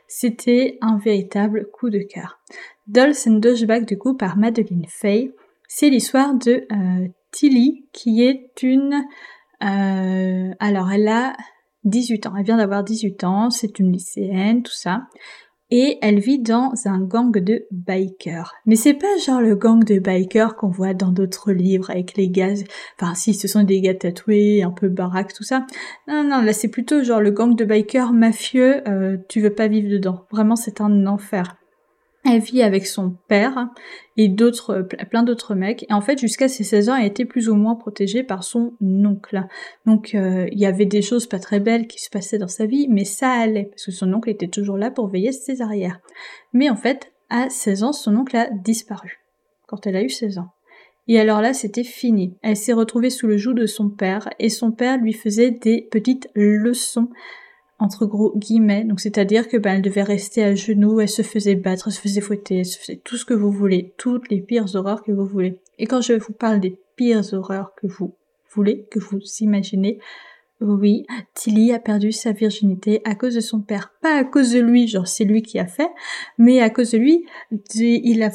C'était 0.07 0.77
un 0.81 0.97
véritable 0.97 1.69
coup 1.71 1.89
de 1.89 1.99
cœur. 1.99 2.39
Dolls 2.87 3.15
and 3.25 3.39
Dodgeback 3.39 3.85
du 3.85 3.97
coup 3.97 4.15
par 4.15 4.37
Madeline 4.37 4.85
Fay. 4.87 5.33
C'est 5.67 5.89
l'histoire 5.89 6.35
de 6.35 6.67
Tilly 7.31 7.85
qui 7.93 8.23
est 8.23 8.61
une 8.61 9.05
alors 9.59 10.91
elle 10.91 11.07
a 11.07 11.33
18 11.83 12.27
ans, 12.27 12.33
elle 12.37 12.45
vient 12.45 12.57
d'avoir 12.57 12.83
18 12.83 13.23
ans, 13.23 13.49
c'est 13.49 13.79
une 13.79 13.91
lycéenne, 13.91 14.63
tout 14.63 14.73
ça 14.73 15.03
et 15.71 15.97
elle 16.01 16.19
vit 16.19 16.39
dans 16.39 16.73
un 16.85 16.99
gang 16.99 17.31
de 17.31 17.65
bikers. 17.71 18.53
Mais 18.65 18.75
c'est 18.75 18.93
pas 18.93 19.17
genre 19.25 19.39
le 19.41 19.55
gang 19.55 19.83
de 19.83 19.99
bikers 19.99 20.55
qu'on 20.55 20.69
voit 20.69 20.93
dans 20.93 21.11
d'autres 21.11 21.53
livres 21.53 21.89
avec 21.89 22.15
les 22.17 22.29
gars, 22.29 22.53
enfin 22.99 23.15
si 23.15 23.33
ce 23.33 23.47
sont 23.47 23.63
des 23.63 23.79
gars 23.79 23.95
tatoués, 23.95 24.63
un 24.63 24.71
peu 24.71 24.89
baraques, 24.89 25.33
tout 25.33 25.43
ça. 25.43 25.65
Non, 26.07 26.23
non, 26.23 26.41
là 26.41 26.51
c'est 26.53 26.67
plutôt 26.67 27.03
genre 27.03 27.21
le 27.21 27.31
gang 27.31 27.55
de 27.55 27.63
bikers 27.63 28.11
mafieux, 28.11 28.87
euh, 28.87 29.17
tu 29.29 29.39
veux 29.39 29.55
pas 29.55 29.69
vivre 29.69 29.89
dedans. 29.89 30.25
Vraiment 30.29 30.57
c'est 30.57 30.81
un 30.81 31.07
enfer. 31.07 31.55
Elle 32.23 32.39
vit 32.39 32.61
avec 32.61 32.85
son 32.85 33.15
père 33.27 33.69
et 34.15 34.27
d'autres, 34.27 34.87
plein 35.09 35.23
d'autres 35.23 35.55
mecs. 35.55 35.83
Et 35.89 35.93
en 35.93 36.01
fait, 36.01 36.19
jusqu'à 36.19 36.47
ses 36.47 36.63
16 36.63 36.89
ans, 36.89 36.95
elle 36.95 37.07
était 37.07 37.25
plus 37.25 37.49
ou 37.49 37.55
moins 37.55 37.75
protégée 37.75 38.21
par 38.21 38.43
son 38.43 38.73
oncle. 38.81 39.43
Donc, 39.87 40.13
euh, 40.13 40.47
il 40.51 40.59
y 40.59 40.67
avait 40.67 40.85
des 40.85 41.01
choses 41.01 41.25
pas 41.25 41.39
très 41.39 41.59
belles 41.59 41.87
qui 41.87 41.99
se 41.99 42.11
passaient 42.11 42.37
dans 42.37 42.47
sa 42.47 42.67
vie, 42.67 42.87
mais 42.89 43.05
ça 43.05 43.31
allait, 43.31 43.65
parce 43.65 43.85
que 43.85 43.91
son 43.91 44.13
oncle 44.13 44.29
était 44.29 44.47
toujours 44.47 44.77
là 44.77 44.91
pour 44.91 45.07
veiller 45.07 45.31
ses 45.31 45.63
arrières. 45.63 45.99
Mais 46.53 46.69
en 46.69 46.75
fait, 46.75 47.11
à 47.29 47.49
16 47.49 47.83
ans, 47.83 47.93
son 47.93 48.15
oncle 48.15 48.37
a 48.37 48.49
disparu. 48.51 49.19
Quand 49.67 49.87
elle 49.87 49.95
a 49.95 50.03
eu 50.03 50.09
16 50.09 50.37
ans. 50.37 50.49
Et 51.07 51.19
alors 51.19 51.41
là, 51.41 51.53
c'était 51.53 51.83
fini. 51.83 52.37
Elle 52.43 52.55
s'est 52.55 52.73
retrouvée 52.73 53.09
sous 53.09 53.25
le 53.25 53.37
joug 53.37 53.53
de 53.53 53.65
son 53.65 53.89
père, 53.89 54.29
et 54.37 54.49
son 54.49 54.71
père 54.71 54.97
lui 54.97 55.13
faisait 55.13 55.51
des 55.51 55.87
petites 55.89 56.29
leçons 56.35 57.09
entre 57.81 58.05
gros 58.05 58.31
guillemets. 58.37 58.83
Donc 58.83 58.99
c'est-à-dire 58.99 59.47
que 59.47 59.57
ben 59.57 59.75
elle 59.75 59.81
devait 59.81 60.03
rester 60.03 60.43
à 60.43 60.55
genoux, 60.55 61.01
elle 61.01 61.09
se 61.09 61.23
faisait 61.23 61.55
battre, 61.55 61.87
elle 61.87 61.93
se 61.93 61.99
faisait 61.99 62.21
fouetter, 62.21 62.59
elle 62.59 62.65
se 62.65 62.77
faisait 62.77 63.01
tout 63.03 63.17
ce 63.17 63.25
que 63.25 63.33
vous 63.33 63.51
voulez, 63.51 63.93
toutes 63.97 64.29
les 64.29 64.39
pires 64.39 64.75
horreurs 64.75 65.03
que 65.03 65.11
vous 65.11 65.25
voulez. 65.25 65.57
Et 65.79 65.87
quand 65.87 66.01
je 66.01 66.13
vous 66.13 66.31
parle 66.31 66.59
des 66.59 66.77
pires 66.95 67.33
horreurs 67.33 67.73
que 67.75 67.87
vous 67.87 68.13
voulez, 68.53 68.85
que 68.91 68.99
vous 68.99 69.19
imaginez, 69.39 69.97
oui, 70.61 71.07
Tilly 71.33 71.73
a 71.73 71.79
perdu 71.79 72.11
sa 72.11 72.33
virginité 72.33 73.01
à 73.03 73.15
cause 73.15 73.33
de 73.33 73.39
son 73.39 73.61
père. 73.61 73.91
Pas 73.99 74.15
à 74.15 74.23
cause 74.23 74.51
de 74.51 74.59
lui, 74.59 74.87
genre 74.87 75.07
c'est 75.07 75.25
lui 75.25 75.41
qui 75.41 75.57
a 75.57 75.65
fait, 75.65 75.89
mais 76.37 76.61
à 76.61 76.69
cause 76.69 76.91
de 76.91 76.99
lui, 76.99 77.25
il 77.73 78.21
a 78.21 78.29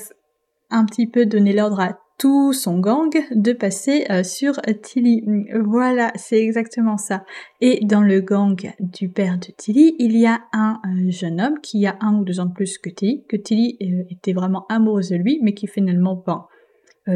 un 0.70 0.84
petit 0.86 1.06
peu 1.06 1.24
donné 1.24 1.52
l'ordre 1.52 1.78
à 1.78 2.00
tout 2.18 2.52
son 2.52 2.78
gang 2.78 3.10
de 3.30 3.52
passer 3.52 4.06
euh, 4.10 4.22
sur 4.22 4.60
Tilly. 4.82 5.24
Voilà, 5.54 6.12
c'est 6.14 6.40
exactement 6.40 6.96
ça. 6.96 7.24
Et 7.60 7.84
dans 7.84 8.00
le 8.00 8.20
gang 8.20 8.56
du 8.80 9.08
père 9.08 9.38
de 9.38 9.48
Tilly, 9.56 9.94
il 9.98 10.16
y 10.16 10.26
a 10.26 10.40
un 10.52 10.80
euh, 10.86 11.10
jeune 11.10 11.40
homme 11.40 11.60
qui 11.62 11.86
a 11.86 11.96
un 12.00 12.18
ou 12.18 12.24
deux 12.24 12.40
ans 12.40 12.46
de 12.46 12.54
plus 12.54 12.78
que 12.78 12.88
Tilly, 12.88 13.24
que 13.28 13.36
Tilly 13.36 13.76
euh, 13.82 14.04
était 14.10 14.32
vraiment 14.32 14.66
amoureuse 14.68 15.10
de 15.10 15.16
lui, 15.16 15.40
mais 15.42 15.54
qui 15.54 15.66
finalement, 15.66 16.16
pas 16.16 16.48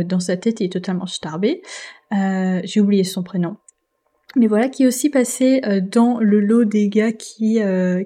dans 0.05 0.21
sa 0.21 0.37
tête, 0.37 0.61
il 0.61 0.67
est 0.67 0.73
totalement 0.73 1.07
starbé. 1.07 1.63
J'ai 2.13 2.81
oublié 2.81 3.03
son 3.03 3.25
prénom. 3.25 3.57
Mais 4.37 4.47
voilà, 4.47 4.69
qui 4.69 4.85
est 4.85 4.87
aussi 4.87 5.11
passé 5.11 5.61
dans 5.91 6.21
le 6.21 6.39
lot 6.39 6.65
des 6.65 6.89
gars 6.89 7.11
qui, 7.11 7.59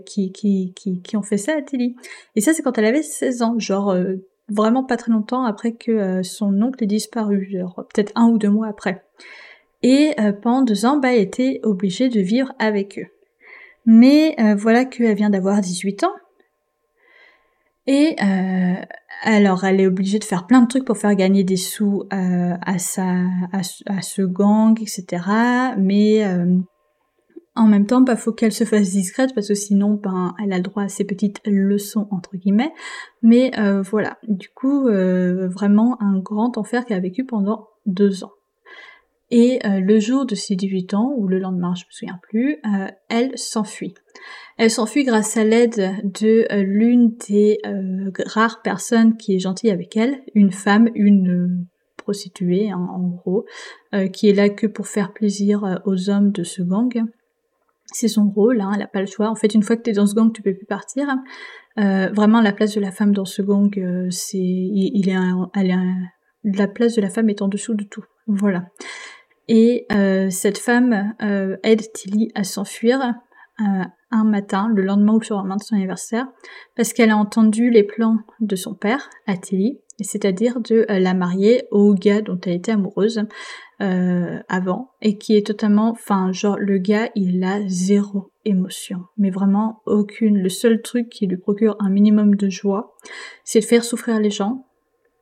qui, 0.07 0.33
qui, 0.33 0.73
qui, 0.75 1.03
qui, 1.03 1.17
ont 1.19 1.23
fait 1.23 1.37
ça 1.37 1.53
à 1.59 1.61
Tilly. 1.61 1.95
Et 2.37 2.41
ça, 2.41 2.55
c'est 2.55 2.63
quand 2.63 2.79
elle 2.79 2.87
avait 2.87 3.03
16 3.03 3.43
ans, 3.43 3.59
genre 3.59 3.95
vraiment 4.49 4.85
pas 4.85 4.97
très 4.97 5.13
longtemps 5.13 5.45
après 5.45 5.73
que 5.73 5.91
euh, 5.91 6.23
son 6.23 6.61
oncle 6.63 6.83
ait 6.85 6.87
disparu, 6.87 7.57
peut-être 7.77 8.13
un 8.15 8.29
ou 8.29 8.39
deux 8.39 8.51
mois 8.51 8.69
après. 8.69 9.05
Et 9.83 10.15
euh, 10.19 10.33
pendant 10.33 10.63
deux 10.63 10.87
ans, 10.87 10.99
bah, 10.99 11.15
elle 11.15 11.21
était 11.21 11.61
obligée 11.63 12.09
de 12.09 12.21
vivre 12.21 12.53
avec 12.59 12.99
eux. 12.99 13.07
Mais 13.87 14.35
euh, 14.41 14.55
voilà 14.55 14.85
qu'elle 14.85 15.15
vient 15.15 15.31
d'avoir 15.31 15.61
18 15.61 16.05
ans. 16.05 16.13
Et 17.87 18.17
alors, 19.25 19.65
elle 19.65 19.79
est 19.79 19.87
obligée 19.87 20.19
de 20.19 20.25
faire 20.25 20.47
plein 20.47 20.63
de 20.63 20.69
trucs 20.69 20.87
pour 20.87 20.97
faire 20.97 21.15
gagner 21.15 21.45
des 21.45 21.59
sous 21.59 22.05
à, 22.11 22.79
sa, 22.79 23.05
à, 23.53 23.59
à, 23.87 24.01
ce 24.01 24.23
gang, 24.23 24.81
etc. 24.81 25.23
Mais 25.77 26.25
en 27.57 27.67
même 27.67 27.87
temps, 27.87 28.01
bah, 28.01 28.17
faut 28.17 28.33
qu'elle 28.33 28.53
se 28.53 28.65
fasse 28.65 28.91
discrète 28.91 29.33
parce 29.35 29.49
que 29.49 29.55
sinon, 29.55 29.95
ben, 29.95 30.35
elle 30.43 30.53
a 30.53 30.57
le 30.57 30.63
droit 30.63 30.83
à 30.83 30.89
ses 30.89 31.05
petites 31.05 31.41
leçons 31.45 32.09
entre 32.11 32.37
guillemets. 32.37 32.73
Mais 33.23 33.53
euh, 33.59 33.81
voilà, 33.83 34.19
du 34.27 34.49
coup, 34.49 34.89
euh, 34.89 35.49
vraiment 35.49 35.97
un 36.03 36.19
grand 36.19 36.59
enfer 36.59 36.85
qu'elle 36.85 36.97
a 36.97 37.01
vécu 37.01 37.25
pendant 37.25 37.69
deux 37.87 38.25
ans. 38.25 38.33
Et 39.31 39.61
euh, 39.65 39.79
le 39.81 40.01
jour 40.01 40.27
de 40.27 40.35
ses 40.35 40.57
18 40.57 40.95
ans, 40.95 41.15
ou 41.17 41.29
le 41.29 41.39
lendemain, 41.39 41.75
je 41.77 41.85
me 41.85 41.91
souviens 41.91 42.19
plus, 42.23 42.61
elle 43.09 43.37
s'enfuit. 43.39 43.95
Elle 44.59 44.71
s'enfuit 44.71 45.05
grâce 45.05 45.37
à 45.37 45.45
l'aide 45.45 45.93
de 46.03 46.47
l'une 46.61 47.17
des 47.29 47.59
rares 48.27 48.63
personnes 48.63 49.17
qui 49.17 49.35
est 49.35 49.39
gentille 49.39 49.71
avec 49.71 49.97
elle, 49.97 50.21
une 50.35 50.53
femme, 50.53 50.89
une 50.95 51.67
prostituée 51.97 52.71
hein, 52.71 52.87
en 52.93 53.09
gros, 53.09 53.47
qui 54.13 54.29
est 54.29 54.35
là 54.35 54.51
que 54.51 54.67
pour 54.67 54.87
faire 54.87 55.13
plaisir 55.13 55.81
aux 55.85 56.11
hommes 56.11 56.31
de 56.31 56.45
ce 56.45 56.63
gang 56.63 57.05
c'est 57.95 58.09
son 58.09 58.29
rôle, 58.29 58.61
hein, 58.61 58.71
elle 58.75 58.81
n'a 58.81 58.87
pas 58.87 59.01
le 59.01 59.07
choix. 59.07 59.29
En 59.29 59.35
fait, 59.35 59.55
une 59.55 59.63
fois 59.63 59.77
que 59.77 59.83
tu 59.83 59.91
es 59.91 59.93
dans 59.93 60.07
ce 60.07 60.15
gang, 60.15 60.33
tu 60.33 60.43
peux 60.43 60.55
plus 60.55 60.67
partir. 60.67 61.07
Euh, 61.79 62.09
vraiment, 62.13 62.41
la 62.41 62.53
place 62.53 62.75
de 62.75 62.81
la 62.81 62.91
femme 62.91 63.13
dans 63.13 63.25
ce 63.25 63.43
gang, 63.43 63.71
euh, 63.79 64.09
c'est, 64.11 64.39
il, 64.39 65.09
est, 65.09 65.17
elle 65.55 65.71
est 65.71 65.77
la 66.45 66.69
place 66.69 66.95
de 66.95 67.01
la 67.01 67.09
femme 67.09 67.31
est 67.31 67.41
en 67.43 67.49
dessous 67.49 67.75
de 67.75 67.85
tout. 67.85 68.05
Voilà. 68.27 68.67
Et 69.49 69.87
euh, 69.93 70.31
cette 70.31 70.59
femme 70.59 71.15
aide 71.63 71.93
Tilly 71.93 72.31
à 72.35 72.45
s'enfuir 72.45 73.15
un 73.59 74.25
matin, 74.25 74.69
le 74.75 74.83
lendemain 74.83 75.15
ou 75.15 75.21
le 75.21 75.25
surlendemain 75.25 75.57
de 75.57 75.63
son 75.63 75.77
anniversaire, 75.77 76.27
parce 76.77 76.93
qu'elle 76.93 77.11
a 77.11 77.17
entendu 77.17 77.71
les 77.71 77.85
plans 77.85 78.19
de 78.41 78.57
son 78.57 78.75
père 78.75 79.09
à 79.27 79.37
Tilly, 79.37 79.81
c'est-à-dire 80.01 80.61
de 80.61 80.87
la 80.89 81.15
marier 81.15 81.67
au 81.71 81.95
gars 81.95 82.21
dont 82.21 82.39
elle 82.45 82.55
était 82.55 82.73
amoureuse 82.73 83.27
euh, 83.81 84.41
avant 84.49 84.91
et 85.03 85.19
qui 85.19 85.37
est 85.37 85.47
totalement, 85.47 85.91
enfin 85.91 86.33
genre 86.33 86.57
le 86.59 86.79
gars 86.79 87.11
il 87.15 87.43
a 87.43 87.61
zéro 87.67 88.31
émotion, 88.45 89.01
mais 89.19 89.31
vraiment 89.31 89.83
aucune. 89.87 90.39
Le 90.39 90.49
seul 90.49 90.81
truc 90.83 91.09
qui 91.09 91.27
lui 91.27 91.37
procure 91.37 91.77
un 91.81 91.91
minimum 91.91 92.37
de 92.37 92.49
joie, 92.49 92.95
c'est 93.43 93.61
de 93.61 93.65
faire 93.65 93.85
souffrir 93.85 94.21
les 94.21 94.31
gens 94.31 94.67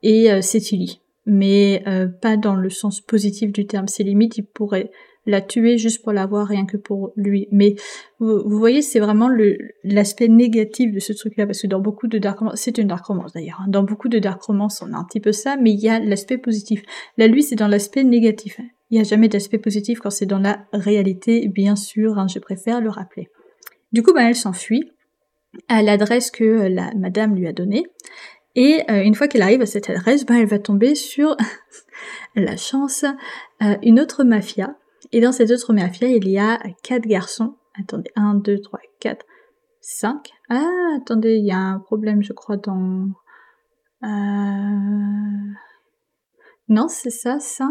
et 0.02 0.30
euh, 0.30 0.42
c'est 0.42 0.60
Tilly, 0.60 1.00
mais 1.24 1.82
euh, 1.86 2.08
pas 2.08 2.36
dans 2.36 2.54
le 2.54 2.70
sens 2.70 3.00
positif 3.00 3.52
du 3.52 3.66
terme. 3.66 3.88
C'est 3.88 4.02
limite 4.02 4.36
il 4.36 4.44
pourrait 4.44 4.90
la 5.26 5.40
tuer 5.40 5.78
juste 5.78 6.02
pour 6.02 6.12
l'avoir 6.12 6.46
rien 6.46 6.66
que 6.66 6.76
pour 6.76 7.12
lui. 7.16 7.48
Mais 7.52 7.76
vous, 8.18 8.58
voyez, 8.58 8.82
c'est 8.82 9.00
vraiment 9.00 9.28
l'aspect 9.84 10.28
négatif 10.28 10.92
de 10.92 11.00
ce 11.00 11.12
truc-là, 11.12 11.46
parce 11.46 11.62
que 11.62 11.66
dans 11.66 11.80
beaucoup 11.80 12.06
de 12.06 12.18
dark 12.18 12.38
romance, 12.38 12.60
c'est 12.60 12.78
une 12.78 12.88
dark 12.88 13.04
romance 13.04 13.32
d'ailleurs, 13.32 13.60
hein. 13.60 13.66
dans 13.68 13.82
beaucoup 13.82 14.08
de 14.08 14.18
dark 14.18 14.42
romance, 14.42 14.82
on 14.82 14.92
a 14.92 14.96
un 14.96 15.04
petit 15.04 15.20
peu 15.20 15.32
ça, 15.32 15.56
mais 15.56 15.70
il 15.70 15.80
y 15.80 15.88
a 15.88 15.98
l'aspect 15.98 16.38
positif. 16.38 16.82
Là, 17.18 17.26
lui, 17.26 17.42
c'est 17.42 17.56
dans 17.56 17.68
l'aspect 17.68 18.04
négatif. 18.04 18.60
Il 18.90 18.96
n'y 18.96 19.00
a 19.00 19.04
jamais 19.04 19.28
d'aspect 19.28 19.58
positif 19.58 20.00
quand 20.00 20.10
c'est 20.10 20.26
dans 20.26 20.38
la 20.38 20.66
réalité, 20.72 21.48
bien 21.48 21.76
sûr, 21.76 22.18
hein, 22.18 22.26
je 22.28 22.38
préfère 22.38 22.80
le 22.80 22.90
rappeler. 22.90 23.28
Du 23.92 24.02
coup, 24.02 24.12
bah, 24.12 24.28
elle 24.28 24.34
s'enfuit 24.34 24.90
à 25.68 25.82
l'adresse 25.82 26.30
que 26.30 26.44
euh, 26.44 26.68
la 26.68 26.92
madame 26.94 27.34
lui 27.34 27.46
a 27.46 27.52
donnée. 27.52 27.84
Et 28.54 28.82
euh, 28.90 29.02
une 29.02 29.14
fois 29.14 29.28
qu'elle 29.28 29.42
arrive 29.42 29.62
à 29.62 29.66
cette 29.66 29.88
adresse, 29.88 30.26
bah, 30.26 30.34
elle 30.38 30.46
va 30.46 30.58
tomber 30.58 30.94
sur 30.94 31.36
la 32.34 32.56
chance, 32.56 33.04
euh, 33.62 33.76
une 33.82 34.00
autre 34.00 34.24
mafia 34.24 34.76
et 35.10 35.20
dans 35.20 35.32
cette 35.32 35.50
autre 35.50 35.72
mafia, 35.72 36.08
il 36.08 36.28
y 36.28 36.38
a 36.38 36.60
quatre 36.82 37.06
garçons. 37.06 37.56
Attendez, 37.78 38.10
1, 38.16 38.34
2, 38.36 38.60
3, 38.60 38.80
4, 39.00 39.24
5. 39.80 40.30
Ah, 40.50 40.96
attendez, 40.96 41.36
il 41.36 41.46
y 41.46 41.52
a 41.52 41.58
un 41.58 41.78
problème, 41.80 42.22
je 42.22 42.32
crois, 42.32 42.56
dans... 42.56 43.06
Euh... 44.04 45.52
Non, 46.68 46.88
c'est 46.88 47.10
ça, 47.10 47.38
5 47.40 47.68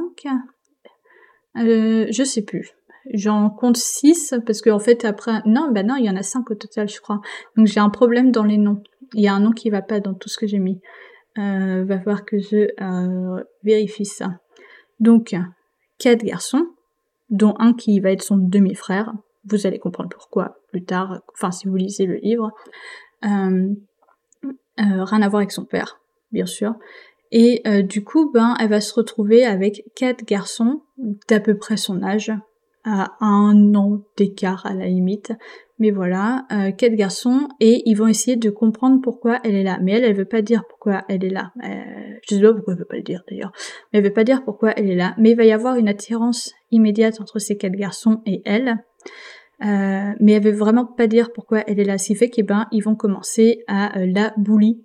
euh, 1.57 2.07
Je 2.09 2.23
sais 2.23 2.43
plus. 2.43 2.71
J'en 3.13 3.49
compte 3.49 3.77
6 3.77 4.35
parce 4.45 4.61
qu'en 4.61 4.79
fait 4.79 5.05
après... 5.05 5.41
Non, 5.45 5.71
bah 5.71 5.83
non, 5.83 5.95
il 5.95 6.05
y 6.05 6.09
en 6.09 6.15
a 6.15 6.23
5 6.23 6.51
au 6.51 6.55
total, 6.55 6.87
je 6.87 6.99
crois. 7.01 7.21
Donc 7.55 7.67
j'ai 7.67 7.79
un 7.79 7.89
problème 7.89 8.31
dans 8.31 8.43
les 8.43 8.57
noms. 8.57 8.83
Il 9.13 9.21
y 9.23 9.27
a 9.27 9.33
un 9.33 9.39
nom 9.39 9.51
qui 9.51 9.69
va 9.69 9.81
pas 9.81 9.99
dans 9.99 10.13
tout 10.13 10.29
ce 10.29 10.37
que 10.37 10.47
j'ai 10.47 10.59
mis. 10.59 10.79
Euh, 11.37 11.83
va 11.85 11.97
falloir 11.97 12.25
que 12.25 12.39
je 12.39 12.67
euh, 12.81 13.43
vérifie 13.63 14.05
ça. 14.05 14.39
Donc, 14.99 15.35
quatre 15.97 16.23
garçons, 16.23 16.67
dont 17.31 17.55
un 17.57 17.73
qui 17.73 17.99
va 17.99 18.11
être 18.11 18.21
son 18.21 18.37
demi-frère. 18.37 19.13
Vous 19.45 19.65
allez 19.65 19.79
comprendre 19.79 20.09
pourquoi 20.09 20.59
plus 20.69 20.83
tard, 20.83 21.21
enfin 21.33 21.51
si 21.51 21.67
vous 21.67 21.75
lisez 21.75 22.05
le 22.05 22.17
livre. 22.17 22.51
Euh, 23.25 23.73
euh, 24.79 25.03
rien 25.03 25.21
à 25.21 25.29
voir 25.29 25.39
avec 25.39 25.51
son 25.51 25.65
père, 25.65 25.99
bien 26.31 26.45
sûr. 26.45 26.75
Et 27.31 27.61
euh, 27.65 27.81
du 27.81 28.03
coup, 28.03 28.31
ben, 28.31 28.55
elle 28.59 28.69
va 28.69 28.81
se 28.81 28.93
retrouver 28.93 29.45
avec 29.45 29.83
quatre 29.95 30.25
garçons 30.25 30.83
d'à 31.27 31.39
peu 31.39 31.57
près 31.57 31.77
son 31.77 32.03
âge, 32.03 32.31
à 32.83 33.11
un 33.19 33.75
an 33.75 34.01
d'écart 34.17 34.65
à 34.65 34.73
la 34.73 34.85
limite. 34.85 35.33
Mais 35.79 35.89
voilà, 35.89 36.45
euh, 36.51 36.71
quatre 36.71 36.93
garçons 36.93 37.47
et 37.59 37.81
ils 37.85 37.95
vont 37.95 38.05
essayer 38.05 38.37
de 38.37 38.51
comprendre 38.51 39.01
pourquoi 39.01 39.39
elle 39.43 39.55
est 39.55 39.63
là. 39.63 39.79
Mais 39.81 39.93
elle, 39.93 40.03
elle 40.03 40.15
veut 40.15 40.25
pas 40.25 40.43
dire 40.43 40.63
pourquoi 40.69 41.03
elle 41.09 41.23
est 41.23 41.29
là. 41.29 41.51
Euh, 41.63 42.13
je 42.29 42.35
sais 42.35 42.41
pas 42.41 42.53
pourquoi 42.53 42.73
elle 42.73 42.79
veut 42.79 42.85
pas 42.85 42.97
le 42.97 43.01
dire 43.01 43.23
d'ailleurs. 43.27 43.51
Mais 43.91 43.99
elle 43.99 44.05
veut 44.05 44.13
pas 44.13 44.23
dire 44.23 44.43
pourquoi 44.43 44.71
elle 44.77 44.91
est 44.91 44.95
là. 44.95 45.15
Mais 45.17 45.31
il 45.31 45.35
va 45.35 45.43
y 45.43 45.51
avoir 45.51 45.77
une 45.77 45.87
attirance 45.87 46.53
immédiate 46.69 47.19
entre 47.19 47.39
ces 47.39 47.57
quatre 47.57 47.75
garçons 47.75 48.21
et 48.27 48.43
elle. 48.45 48.77
Euh, 49.63 50.11
mais 50.19 50.33
elle 50.33 50.43
veut 50.43 50.51
vraiment 50.51 50.85
pas 50.85 51.07
dire 51.07 51.31
pourquoi 51.33 51.63
elle 51.67 51.79
est 51.79 51.83
là. 51.83 51.97
Ce 51.97 52.07
qui 52.07 52.15
fait 52.15 52.29
qu'ils 52.29 52.45
ben, 52.45 52.67
ils 52.71 52.83
vont 52.83 52.95
commencer 52.95 53.63
à 53.67 53.99
euh, 53.99 54.05
la 54.07 54.33
bully 54.37 54.83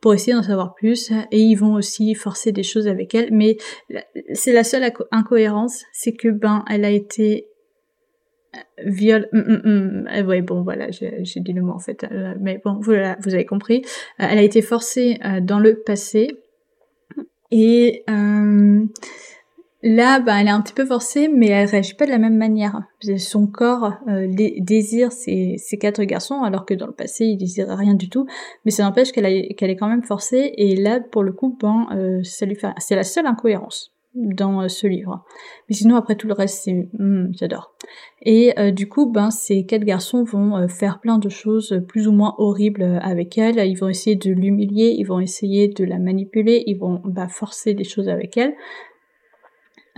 pour 0.00 0.14
essayer 0.14 0.32
d'en 0.32 0.42
savoir 0.42 0.74
plus 0.74 1.12
et 1.30 1.40
ils 1.40 1.56
vont 1.56 1.74
aussi 1.74 2.14
forcer 2.14 2.52
des 2.52 2.62
choses 2.62 2.86
avec 2.88 3.14
elle 3.14 3.32
mais 3.32 3.56
c'est 4.32 4.52
la 4.52 4.64
seule 4.64 4.90
incohérence 5.10 5.84
c'est 5.92 6.12
que 6.12 6.28
ben 6.28 6.64
elle 6.70 6.84
a 6.84 6.90
été 6.90 7.48
euh, 8.54 8.58
viol 8.86 9.28
mm. 9.32 10.06
Euh, 10.08 10.22
ouais 10.24 10.42
bon 10.42 10.62
voilà 10.62 10.90
j'ai 10.90 11.40
dit 11.40 11.52
le 11.52 11.62
mot 11.62 11.72
en 11.72 11.78
fait 11.78 12.04
euh, 12.04 12.34
mais 12.40 12.60
bon 12.64 12.78
voilà 12.80 13.16
vous 13.22 13.34
avez 13.34 13.44
compris 13.44 13.82
elle 14.18 14.38
a 14.38 14.42
été 14.42 14.62
forcée 14.62 15.18
dans 15.42 15.58
le 15.58 15.80
passé 15.80 16.38
et 17.50 18.04
Là, 19.82 20.18
bah, 20.18 20.40
elle 20.40 20.48
est 20.48 20.50
un 20.50 20.60
petit 20.60 20.74
peu 20.74 20.84
forcée, 20.84 21.28
mais 21.28 21.46
elle 21.46 21.68
réagit 21.68 21.94
pas 21.94 22.04
de 22.04 22.10
la 22.10 22.18
même 22.18 22.36
manière. 22.36 22.82
Son 23.16 23.46
corps 23.46 23.92
euh, 24.08 24.26
désire 24.28 25.12
ces, 25.12 25.56
quatre 25.80 26.02
garçons, 26.02 26.42
alors 26.42 26.66
que 26.66 26.74
dans 26.74 26.88
le 26.88 26.92
passé, 26.92 27.26
il 27.26 27.36
désirait 27.36 27.76
rien 27.76 27.94
du 27.94 28.08
tout. 28.08 28.26
Mais 28.64 28.72
ça 28.72 28.82
n'empêche 28.82 29.12
qu'elle 29.12 29.26
est 29.26 29.76
quand 29.76 29.88
même 29.88 30.02
forcée. 30.02 30.52
Et 30.56 30.74
là, 30.74 30.98
pour 30.98 31.22
le 31.22 31.32
coup, 31.32 31.56
ben, 31.60 31.86
euh, 31.92 32.20
ça 32.24 32.44
lui 32.44 32.56
fait... 32.56 32.72
C'est 32.78 32.96
la 32.96 33.04
seule 33.04 33.26
incohérence 33.26 33.94
dans 34.14 34.62
euh, 34.62 34.68
ce 34.68 34.88
livre. 34.88 35.24
Mais 35.68 35.76
sinon, 35.76 35.94
après 35.94 36.16
tout 36.16 36.26
le 36.26 36.34
reste, 36.34 36.64
c'est... 36.64 36.88
Hmm, 36.98 37.28
j'adore. 37.38 37.72
Et 38.22 38.52
du 38.72 38.88
coup, 38.88 39.08
ben, 39.08 39.30
ces 39.30 39.64
quatre 39.64 39.84
garçons 39.84 40.24
vont 40.24 40.66
faire 40.66 40.98
plein 40.98 41.18
de 41.18 41.28
choses 41.28 41.80
plus 41.86 42.08
ou 42.08 42.12
moins 42.12 42.34
horribles 42.38 42.98
avec 43.00 43.38
elle. 43.38 43.64
Ils 43.64 43.76
vont 43.76 43.88
essayer 43.88 44.16
de 44.16 44.32
l'humilier, 44.32 44.96
ils 44.98 45.04
vont 45.04 45.20
essayer 45.20 45.68
de 45.68 45.84
la 45.84 45.98
manipuler, 45.98 46.64
ils 46.66 46.76
vont 46.76 47.00
bah, 47.04 47.28
forcer 47.28 47.74
des 47.74 47.84
choses 47.84 48.08
avec 48.08 48.36
elle. 48.36 48.54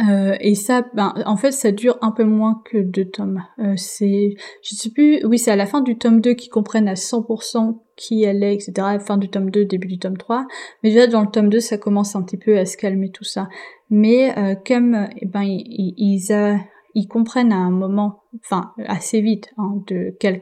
Euh, 0.08 0.36
et 0.40 0.54
ça, 0.54 0.84
ben, 0.94 1.12
en 1.26 1.36
fait, 1.36 1.52
ça 1.52 1.72
dure 1.72 1.98
un 2.00 2.10
peu 2.10 2.24
moins 2.24 2.62
que 2.64 2.78
deux 2.78 3.04
tomes. 3.04 3.42
Euh, 3.58 3.74
c'est, 3.76 4.34
je 4.62 4.74
sais 4.74 4.90
plus, 4.90 5.24
oui, 5.24 5.38
c'est 5.38 5.50
à 5.50 5.56
la 5.56 5.66
fin 5.66 5.80
du 5.80 5.98
tome 5.98 6.20
2 6.20 6.34
qu'ils 6.34 6.50
comprennent 6.50 6.88
à 6.88 6.94
100% 6.94 7.78
qui 7.96 8.22
elle 8.22 8.42
est, 8.42 8.54
etc. 8.54 8.98
Fin 8.98 9.18
du 9.18 9.28
tome 9.28 9.50
2, 9.50 9.64
début 9.64 9.88
du 9.88 9.98
tome 9.98 10.16
3. 10.16 10.46
Mais 10.82 10.90
déjà, 10.90 11.06
dans 11.06 11.20
le 11.20 11.30
tome 11.30 11.48
2, 11.48 11.60
ça 11.60 11.76
commence 11.76 12.16
un 12.16 12.22
petit 12.22 12.38
peu 12.38 12.58
à 12.58 12.64
se 12.64 12.76
calmer 12.76 13.10
tout 13.10 13.24
ça. 13.24 13.48
Mais 13.90 14.36
euh, 14.38 14.54
comme, 14.54 15.08
eh 15.20 15.26
ben, 15.26 15.42
ils, 15.42 15.94
ils, 15.96 16.60
ils, 16.94 17.08
comprennent 17.08 17.52
à 17.52 17.58
un 17.58 17.70
moment, 17.70 18.22
enfin, 18.42 18.72
assez 18.86 19.20
vite, 19.20 19.52
hein, 19.58 19.82
de 19.86 20.16
quel 20.18 20.40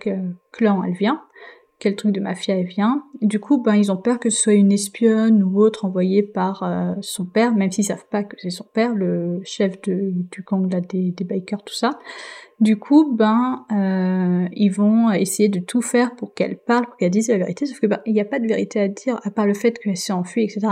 clan 0.53 0.85
elle 0.85 0.94
vient, 0.94 1.23
quel 1.79 1.95
truc 1.95 2.12
de 2.12 2.21
mafia 2.21 2.57
elle 2.57 2.67
vient. 2.67 3.05
Du 3.23 3.38
coup, 3.38 3.62
ben, 3.62 3.77
ils 3.77 3.93
ont 3.93 3.97
peur 3.97 4.19
que 4.19 4.31
ce 4.31 4.43
soit 4.43 4.55
une 4.55 4.73
espionne 4.73 5.45
ou 5.45 5.61
autre 5.61 5.85
envoyée 5.85 6.25
par 6.25 6.62
euh, 6.64 6.95
son 7.03 7.25
père, 7.25 7.55
même 7.55 7.71
s'ils 7.71 7.85
savent 7.85 8.07
pas 8.11 8.25
que 8.25 8.35
c'est 8.38 8.51
son 8.51 8.64
père, 8.64 8.95
le 8.95 9.41
chef 9.45 9.81
de, 9.83 10.12
du 10.12 10.43
gang 10.43 10.71
là, 10.73 10.81
des, 10.81 11.12
des 11.12 11.25
bikers, 11.25 11.62
tout 11.62 11.75
ça. 11.75 11.99
Du 12.59 12.77
coup, 12.77 13.14
ben, 13.14 13.64
euh, 13.71 14.49
ils 14.53 14.71
vont 14.71 15.12
essayer 15.12 15.49
de 15.49 15.61
tout 15.61 15.81
faire 15.81 16.17
pour 16.17 16.35
qu'elle 16.35 16.59
parle, 16.59 16.87
pour 16.87 16.97
qu'elle 16.97 17.11
dise 17.11 17.29
la 17.29 17.38
vérité, 17.38 17.64
sauf 17.67 17.79
que 17.79 17.87
ben, 17.87 18.01
il 18.07 18.12
n'y 18.12 18.21
a 18.21 18.25
pas 18.25 18.41
de 18.41 18.49
vérité 18.49 18.81
à 18.81 18.88
dire, 18.88 19.21
à 19.23 19.31
part 19.31 19.47
le 19.47 19.55
fait 19.55 19.79
qu'elle 19.79 19.97
s'est 19.97 20.12
enfuie, 20.12 20.43
etc. 20.43 20.67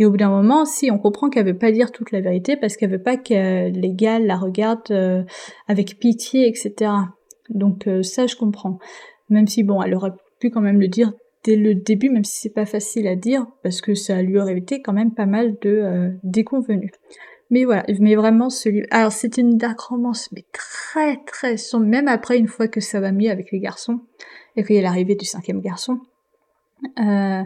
Et 0.00 0.06
au 0.06 0.10
bout 0.10 0.16
d'un 0.16 0.30
moment, 0.30 0.64
si, 0.64 0.90
on 0.90 0.98
comprend 0.98 1.30
qu'elle 1.30 1.46
veut 1.46 1.56
pas 1.56 1.70
dire 1.70 1.92
toute 1.92 2.10
la 2.10 2.20
vérité, 2.20 2.56
parce 2.56 2.76
qu'elle 2.76 2.90
veut 2.90 3.02
pas 3.02 3.16
que 3.16 3.70
les 3.70 3.94
gars 3.94 4.18
la 4.18 4.36
regardent 4.36 4.90
euh, 4.90 5.22
avec 5.68 6.00
pitié, 6.00 6.48
etc. 6.48 6.90
Donc 7.48 7.88
ça, 8.02 8.26
je 8.26 8.34
comprends. 8.34 8.78
Même 9.30 9.46
si, 9.46 9.62
bon, 9.62 9.80
elle 9.82 9.94
aurait 9.94 10.12
pu 10.38 10.50
quand 10.50 10.60
même 10.60 10.80
le 10.80 10.88
dire 10.88 11.12
dès 11.44 11.56
le 11.56 11.74
début, 11.74 12.10
même 12.10 12.24
si 12.24 12.40
c'est 12.40 12.54
pas 12.54 12.66
facile 12.66 13.06
à 13.06 13.16
dire, 13.16 13.46
parce 13.62 13.80
que 13.80 13.94
ça 13.94 14.22
lui 14.22 14.38
aurait 14.38 14.58
été 14.58 14.82
quand 14.82 14.92
même 14.92 15.14
pas 15.14 15.26
mal 15.26 15.56
de 15.62 15.70
euh, 15.70 16.10
déconvenus. 16.22 16.90
Mais 17.50 17.64
voilà, 17.64 17.84
mais 18.00 18.14
vraiment 18.14 18.50
ce 18.50 18.68
livre. 18.68 18.86
Alors 18.90 19.12
c'est 19.12 19.38
une 19.38 19.56
dark 19.56 19.80
romance, 19.80 20.30
mais 20.32 20.44
très 20.52 21.22
très 21.24 21.56
sombre, 21.56 21.86
même 21.86 22.08
après 22.08 22.38
une 22.38 22.48
fois 22.48 22.68
que 22.68 22.80
ça 22.80 23.00
va 23.00 23.12
mieux 23.12 23.30
avec 23.30 23.52
les 23.52 23.60
garçons, 23.60 24.00
et 24.56 24.64
qu'il 24.64 24.76
y 24.76 24.78
a 24.78 24.82
l'arrivée 24.82 25.14
du 25.14 25.24
cinquième 25.24 25.60
garçon. 25.60 26.00
Euh, 26.98 27.42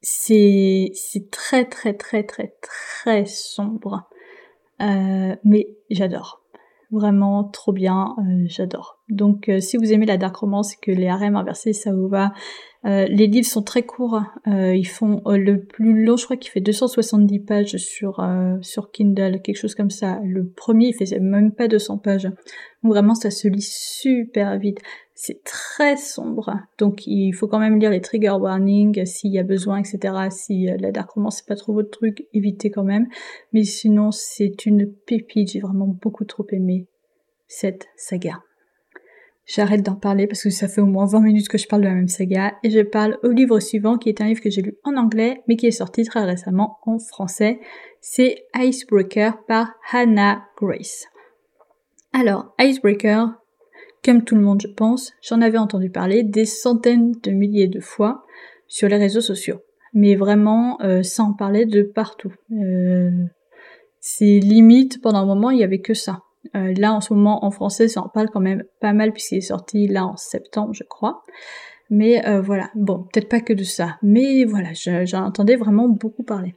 c'est 0.00 0.90
très 1.30 1.64
très 1.64 1.94
très 1.94 2.22
très 2.22 2.54
très 2.62 3.26
sombre. 3.26 4.08
Euh, 4.80 5.36
mais 5.44 5.68
j'adore 5.90 6.43
vraiment 6.90 7.44
trop 7.44 7.72
bien, 7.72 8.14
euh, 8.18 8.44
j'adore. 8.46 9.00
Donc 9.08 9.48
euh, 9.48 9.60
si 9.60 9.76
vous 9.76 9.92
aimez 9.92 10.06
la 10.06 10.16
dark 10.16 10.36
romance 10.36 10.74
et 10.74 10.76
que 10.80 10.90
les 10.90 11.08
harems 11.08 11.36
inversés 11.36 11.72
ça 11.72 11.92
vous 11.92 12.08
va, 12.08 12.32
euh, 12.84 13.06
les 13.08 13.26
livres 13.26 13.46
sont 13.46 13.62
très 13.62 13.82
courts, 13.82 14.22
ils 14.46 14.86
font 14.86 15.22
le 15.26 15.64
plus 15.64 16.04
long, 16.04 16.16
je 16.16 16.24
crois 16.24 16.36
qu'il 16.36 16.50
fait 16.50 16.60
270 16.60 17.40
pages 17.40 17.76
sur 17.78 18.22
sur 18.60 18.90
Kindle, 18.90 19.40
quelque 19.42 19.56
chose 19.56 19.74
comme 19.74 19.90
ça. 19.90 20.20
Le 20.22 20.46
premier 20.46 20.88
il 20.88 20.94
faisait 20.94 21.20
même 21.20 21.52
pas 21.52 21.66
200 21.66 21.98
pages. 21.98 22.30
Vraiment 22.82 23.14
ça 23.14 23.30
se 23.30 23.48
lit 23.48 23.66
super 23.66 24.58
vite. 24.58 24.80
C'est 25.16 25.44
très 25.44 25.96
sombre, 25.96 26.58
donc 26.76 27.06
il 27.06 27.32
faut 27.32 27.46
quand 27.46 27.60
même 27.60 27.78
lire 27.78 27.90
les 27.90 28.00
trigger 28.00 28.36
warnings 28.40 29.06
s'il 29.06 29.32
y 29.32 29.38
a 29.38 29.44
besoin, 29.44 29.78
etc. 29.78 30.12
Si 30.30 30.66
la 30.66 30.90
dark 30.90 31.10
romance 31.10 31.36
c'est 31.36 31.46
pas 31.46 31.54
trop 31.54 31.72
votre 31.72 31.90
truc, 31.90 32.26
évitez 32.32 32.70
quand 32.70 32.82
même. 32.82 33.06
Mais 33.52 33.62
sinon 33.62 34.10
c'est 34.10 34.66
une 34.66 34.92
pépite, 34.92 35.52
j'ai 35.52 35.60
vraiment 35.60 35.86
beaucoup 35.86 36.24
trop 36.24 36.44
aimé 36.50 36.88
cette 37.46 37.86
saga. 37.96 38.42
J'arrête 39.46 39.82
d'en 39.82 39.94
parler 39.94 40.26
parce 40.26 40.42
que 40.42 40.50
ça 40.50 40.68
fait 40.68 40.80
au 40.80 40.86
moins 40.86 41.06
20 41.06 41.20
minutes 41.20 41.48
que 41.48 41.58
je 41.58 41.68
parle 41.68 41.82
de 41.82 41.88
la 41.88 41.94
même 41.94 42.08
saga 42.08 42.54
et 42.62 42.70
je 42.70 42.80
parle 42.80 43.18
au 43.22 43.28
livre 43.28 43.60
suivant 43.60 43.98
qui 43.98 44.08
est 44.08 44.20
un 44.20 44.26
livre 44.26 44.40
que 44.40 44.50
j'ai 44.50 44.62
lu 44.62 44.78
en 44.84 44.96
anglais 44.96 45.42
mais 45.46 45.56
qui 45.56 45.66
est 45.66 45.70
sorti 45.70 46.02
très 46.04 46.24
récemment 46.24 46.78
en 46.86 46.98
français. 46.98 47.60
C'est 48.00 48.46
Icebreaker 48.56 49.44
par 49.46 49.74
Hannah 49.92 50.44
Grace. 50.56 51.06
Alors, 52.14 52.54
Icebreaker, 52.58 53.34
comme 54.04 54.22
tout 54.22 54.34
le 54.34 54.42
monde 54.42 54.60
je 54.60 54.68
pense, 54.68 55.12
j'en 55.22 55.40
avais 55.40 55.58
entendu 55.58 55.90
parler 55.90 56.22
des 56.22 56.44
centaines 56.44 57.12
de 57.22 57.30
milliers 57.30 57.68
de 57.68 57.80
fois 57.80 58.24
sur 58.66 58.88
les 58.88 58.96
réseaux 58.96 59.20
sociaux. 59.20 59.60
Mais 59.92 60.16
vraiment 60.16 60.80
euh, 60.82 61.02
sans 61.02 61.32
parler 61.32 61.66
de 61.66 61.82
partout. 61.82 62.32
Euh, 62.52 63.10
c'est 64.00 64.38
limite, 64.40 65.00
pendant 65.00 65.20
un 65.20 65.26
moment, 65.26 65.50
il 65.50 65.60
y 65.60 65.64
avait 65.64 65.80
que 65.80 65.94
ça. 65.94 66.18
Euh, 66.56 66.74
là, 66.76 66.92
en 66.92 67.00
ce 67.00 67.14
moment, 67.14 67.44
en 67.44 67.50
français, 67.50 67.88
ça 67.88 68.02
en 68.02 68.08
parle 68.08 68.28
quand 68.30 68.40
même 68.40 68.64
pas 68.80 68.92
mal 68.92 69.12
puisqu'il 69.12 69.38
est 69.38 69.40
sorti 69.40 69.86
là 69.86 70.04
en 70.04 70.16
septembre, 70.16 70.74
je 70.74 70.84
crois. 70.84 71.22
Mais 71.88 72.26
euh, 72.26 72.42
voilà, 72.42 72.70
bon, 72.74 73.06
peut-être 73.12 73.28
pas 73.28 73.40
que 73.40 73.52
de 73.52 73.62
ça. 73.62 73.96
Mais 74.02 74.44
voilà, 74.44 74.70
j'en 75.04 75.24
entendais 75.24 75.56
vraiment 75.56 75.88
beaucoup 75.88 76.24
parler. 76.24 76.54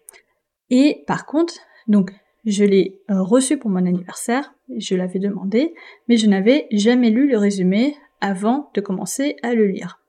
Et 0.70 1.04
par 1.08 1.26
contre, 1.26 1.54
donc, 1.88 2.12
je 2.46 2.66
l'ai 2.66 3.00
reçu 3.08 3.58
pour 3.58 3.70
mon 3.70 3.86
anniversaire, 3.86 4.54
je 4.76 4.96
l'avais 4.96 5.20
demandé, 5.20 5.74
mais 6.08 6.18
je 6.18 6.28
n'avais 6.28 6.68
jamais 6.72 7.10
lu 7.10 7.30
le 7.30 7.38
résumé 7.38 7.96
avant 8.22 8.70
de 8.74 8.82
commencer 8.82 9.36
à 9.44 9.54
le 9.54 9.68
lire. 9.68 10.00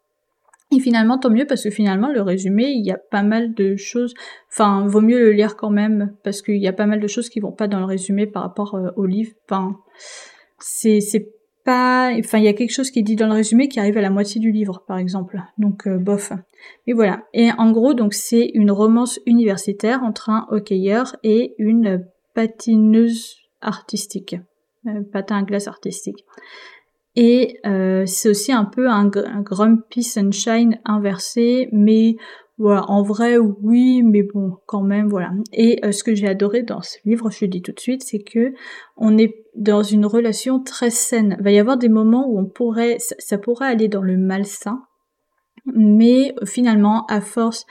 Et 0.70 0.80
finalement, 0.80 1.18
tant 1.18 1.30
mieux 1.30 1.46
parce 1.46 1.62
que 1.62 1.70
finalement, 1.70 2.12
le 2.12 2.20
résumé, 2.20 2.66
il 2.66 2.84
y 2.84 2.90
a 2.90 2.98
pas 2.98 3.22
mal 3.22 3.54
de 3.54 3.76
choses. 3.76 4.12
Enfin, 4.52 4.86
vaut 4.86 5.00
mieux 5.00 5.18
le 5.18 5.32
lire 5.32 5.56
quand 5.56 5.70
même 5.70 6.14
parce 6.24 6.42
qu'il 6.42 6.58
y 6.58 6.68
a 6.68 6.74
pas 6.74 6.84
mal 6.84 7.00
de 7.00 7.06
choses 7.06 7.30
qui 7.30 7.40
vont 7.40 7.52
pas 7.52 7.68
dans 7.68 7.78
le 7.78 7.86
résumé 7.86 8.26
par 8.26 8.42
rapport 8.42 8.74
euh, 8.74 8.90
au 8.96 9.06
livre. 9.06 9.32
Enfin, 9.44 9.76
c'est 10.58 11.00
pas. 11.64 12.10
Enfin, 12.18 12.38
il 12.38 12.44
y 12.44 12.48
a 12.48 12.52
quelque 12.52 12.72
chose 12.72 12.90
qui 12.90 12.98
est 12.98 13.02
dit 13.02 13.16
dans 13.16 13.28
le 13.28 13.32
résumé 13.32 13.68
qui 13.68 13.80
arrive 13.80 13.96
à 13.96 14.02
la 14.02 14.10
moitié 14.10 14.42
du 14.42 14.52
livre, 14.52 14.84
par 14.86 14.98
exemple. 14.98 15.40
Donc, 15.56 15.86
euh, 15.86 15.96
bof. 15.96 16.32
Mais 16.86 16.92
voilà. 16.92 17.22
Et 17.32 17.50
en 17.56 17.72
gros, 17.72 17.94
donc 17.94 18.12
c'est 18.12 18.50
une 18.52 18.70
romance 18.70 19.18
universitaire 19.24 20.02
entre 20.02 20.28
un 20.28 20.46
hockeyeur 20.50 21.16
et 21.22 21.54
une 21.56 22.04
patineuse 22.34 23.47
artistique, 23.60 24.36
euh, 24.86 25.02
patin 25.12 25.38
à 25.38 25.42
glace 25.42 25.68
artistique. 25.68 26.24
Et 27.16 27.58
euh, 27.66 28.04
c'est 28.06 28.28
aussi 28.28 28.52
un 28.52 28.64
peu 28.64 28.88
un, 28.88 29.10
un, 29.14 29.40
Grumpy 29.40 30.02
Sunshine 30.02 30.78
inversé, 30.84 31.68
mais 31.72 32.16
voilà, 32.58 32.84
en 32.90 33.02
vrai, 33.02 33.38
oui, 33.38 34.02
mais 34.02 34.22
bon, 34.22 34.56
quand 34.66 34.82
même, 34.82 35.08
voilà. 35.08 35.30
Et 35.52 35.84
euh, 35.84 35.92
ce 35.92 36.02
que 36.02 36.14
j'ai 36.14 36.26
adoré 36.26 36.62
dans 36.62 36.82
ce 36.82 36.98
livre, 37.04 37.30
je 37.30 37.44
le 37.44 37.48
dis 37.48 37.62
tout 37.62 37.72
de 37.72 37.80
suite, 37.80 38.02
c'est 38.02 38.18
que 38.18 38.52
on 38.96 39.16
est 39.16 39.44
dans 39.54 39.82
une 39.82 40.06
relation 40.06 40.60
très 40.60 40.90
saine. 40.90 41.36
Il 41.38 41.44
va 41.44 41.52
y 41.52 41.58
avoir 41.58 41.76
des 41.76 41.88
moments 41.88 42.28
où 42.28 42.38
on 42.38 42.46
pourrait, 42.46 42.98
ça, 42.98 43.38
pourrait 43.38 43.68
aller 43.68 43.88
dans 43.88 44.02
le 44.02 44.16
malsain, 44.16 44.82
mais 45.66 46.34
finalement, 46.44 47.06
à 47.06 47.20
force 47.20 47.64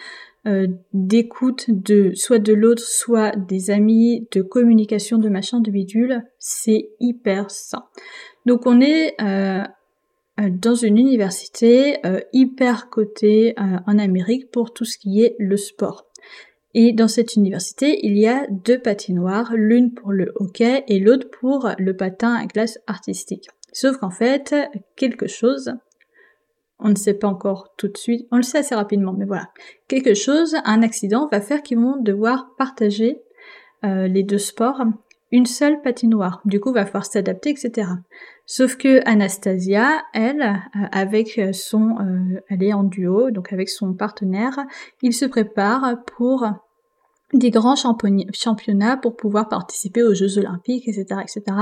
euh, 0.46 0.68
d'écoute 0.94 1.66
de 1.70 2.12
soit 2.14 2.40
de 2.40 2.54
l'autre, 2.54 2.84
soit 2.84 3.36
des 3.36 3.70
amis, 3.70 4.28
de 4.32 4.42
communication, 4.42 5.18
de 5.18 5.30
machin, 5.30 5.60
de 5.60 5.72
bidule, 5.72 6.24
c'est 6.40 6.90
hyper 7.00 7.52
sain. 7.52 7.84
Donc 8.46 8.66
on 8.66 8.80
est 8.80 9.16
euh, 9.22 9.64
euh, 10.40 10.50
dans 10.50 10.76
une 10.76 10.98
université 10.98 11.98
hyper 12.32 12.90
cotée 12.90 13.56
en 13.58 13.98
Amérique 13.98 14.52
pour 14.52 14.74
tout 14.74 14.86
ce 14.86 14.98
qui 14.98 15.22
est 15.22 15.36
le 15.40 15.58
sport. 15.58 16.06
Et 16.74 16.94
dans 16.94 17.08
cette 17.08 17.36
université, 17.36 18.00
il 18.04 18.18
y 18.18 18.28
a 18.28 18.46
deux 18.50 18.80
patinoires, 18.80 19.54
l'une 19.56 19.94
pour 19.94 20.12
le 20.12 20.32
hockey 20.36 20.84
et 20.88 21.00
l'autre 21.00 21.28
pour 21.30 21.72
le 21.78 21.96
patin 21.96 22.36
à 22.36 22.46
glace 22.46 22.78
artistique. 22.86 23.50
Sauf 23.74 23.98
qu'en 23.98 24.12
fait, 24.12 24.56
quelque 24.96 25.28
chose 25.28 25.74
on 26.80 26.90
ne 26.90 26.96
sait 26.96 27.14
pas 27.14 27.28
encore 27.28 27.74
tout 27.78 27.88
de 27.88 27.98
suite, 27.98 28.28
on 28.32 28.38
le 28.38 28.44
sait 28.44 28.60
assez 28.60 28.76
rapidement, 28.76 29.14
mais 29.14 29.26
voilà. 29.26 29.50
Quelque 29.88 30.14
chose, 30.14 30.56
un 30.66 30.82
accident 30.84 31.28
va 31.32 31.42
faire 31.42 31.64
qu'ils 31.64 31.80
vont 31.80 31.98
devoir 31.98 32.50
partager 32.58 33.22
euh, 33.84 34.08
les 34.08 34.24
deux 34.24 34.38
sports 34.38 34.84
une 35.32 35.46
seule 35.46 35.82
patinoire. 35.82 36.42
Du 36.46 36.60
coup, 36.60 36.72
va 36.72 36.86
falloir 36.86 37.06
s'adapter, 37.06 37.50
etc. 37.50 37.90
Sauf 38.46 38.78
que 38.78 39.06
Anastasia, 39.06 40.04
elle, 40.14 40.42
euh, 40.42 40.80
avec 40.92 41.42
son, 41.52 41.98
euh, 42.00 42.42
elle 42.48 42.64
est 42.64 42.74
en 42.74 42.84
duo, 42.84 43.32
donc 43.32 43.52
avec 43.52 43.70
son 43.70 43.94
partenaire, 43.94 44.58
il 45.02 45.14
se 45.14 45.26
prépare 45.26 45.98
pour 46.16 46.48
des 47.34 47.50
grands 47.50 47.76
championnats 47.76 48.96
pour 48.96 49.18
pouvoir 49.18 49.50
participer 49.50 50.02
aux 50.02 50.14
Jeux 50.14 50.38
Olympiques, 50.38 50.88
etc., 50.88 51.22
etc. 51.22 51.58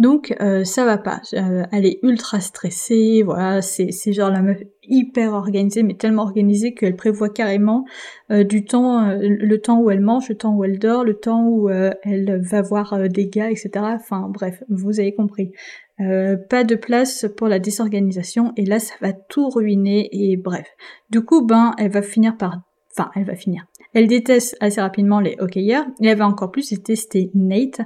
Donc 0.00 0.34
euh, 0.40 0.64
ça 0.64 0.84
va 0.84 0.98
pas. 0.98 1.20
Euh, 1.34 1.64
elle 1.70 1.86
est 1.86 2.00
ultra 2.02 2.40
stressée, 2.40 3.22
voilà, 3.24 3.62
c'est 3.62 4.12
genre 4.12 4.30
la 4.30 4.42
meuf 4.42 4.58
hyper 4.82 5.32
organisée, 5.32 5.84
mais 5.84 5.94
tellement 5.94 6.22
organisée 6.22 6.74
qu'elle 6.74 6.96
prévoit 6.96 7.28
carrément 7.28 7.84
euh, 8.32 8.42
du 8.42 8.64
temps, 8.64 9.16
le 9.20 9.56
temps 9.58 9.80
où 9.80 9.90
elle 9.90 10.00
mange, 10.00 10.28
le 10.28 10.36
temps 10.36 10.54
où 10.54 10.64
elle 10.64 10.80
dort, 10.80 11.04
le 11.04 11.14
temps 11.14 11.46
où 11.46 11.68
elle 11.70 12.40
va 12.42 12.62
voir 12.62 13.08
des 13.08 13.28
gars, 13.28 13.50
etc. 13.50 13.70
Enfin 13.76 14.28
bref, 14.28 14.64
vous 14.68 14.98
avez 14.98 15.14
compris. 15.14 15.52
pas 15.98 16.64
de 16.64 16.74
place 16.74 17.26
pour 17.36 17.46
la 17.46 17.60
désorganisation 17.60 18.52
et 18.56 18.66
là 18.66 18.80
ça 18.80 18.94
va 19.00 19.12
tout 19.12 19.48
ruiner 19.50 20.08
et 20.10 20.36
bref. 20.36 20.66
Du 21.10 21.24
coup 21.24 21.46
ben 21.46 21.74
elle 21.78 21.92
va 21.92 22.02
finir 22.02 22.36
par 22.36 22.60
enfin 22.90 23.10
elle 23.14 23.24
va 23.24 23.36
finir. 23.36 23.66
Elle 23.96 24.08
déteste 24.08 24.58
assez 24.60 24.78
rapidement 24.78 25.20
les 25.20 25.36
hockeyeurs 25.38 25.86
et 26.02 26.08
elle 26.08 26.18
va 26.18 26.26
encore 26.26 26.50
plus 26.50 26.68
détester 26.68 27.30
Nate, 27.32 27.80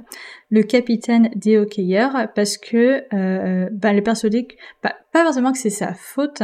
le 0.49 0.61
capitaine 0.61 1.29
des 1.37 1.57
hockeyeurs, 1.57 2.27
parce 2.35 2.57
que 2.57 3.05
euh, 3.13 3.69
bah, 3.71 3.91
elle 3.91 3.99
est 3.99 4.01
persuadée 4.01 4.45
que, 4.45 4.55
pas 4.81 4.93
forcément 5.13 5.53
que 5.53 5.57
c'est 5.57 5.69
sa 5.69 5.93
faute, 5.93 6.43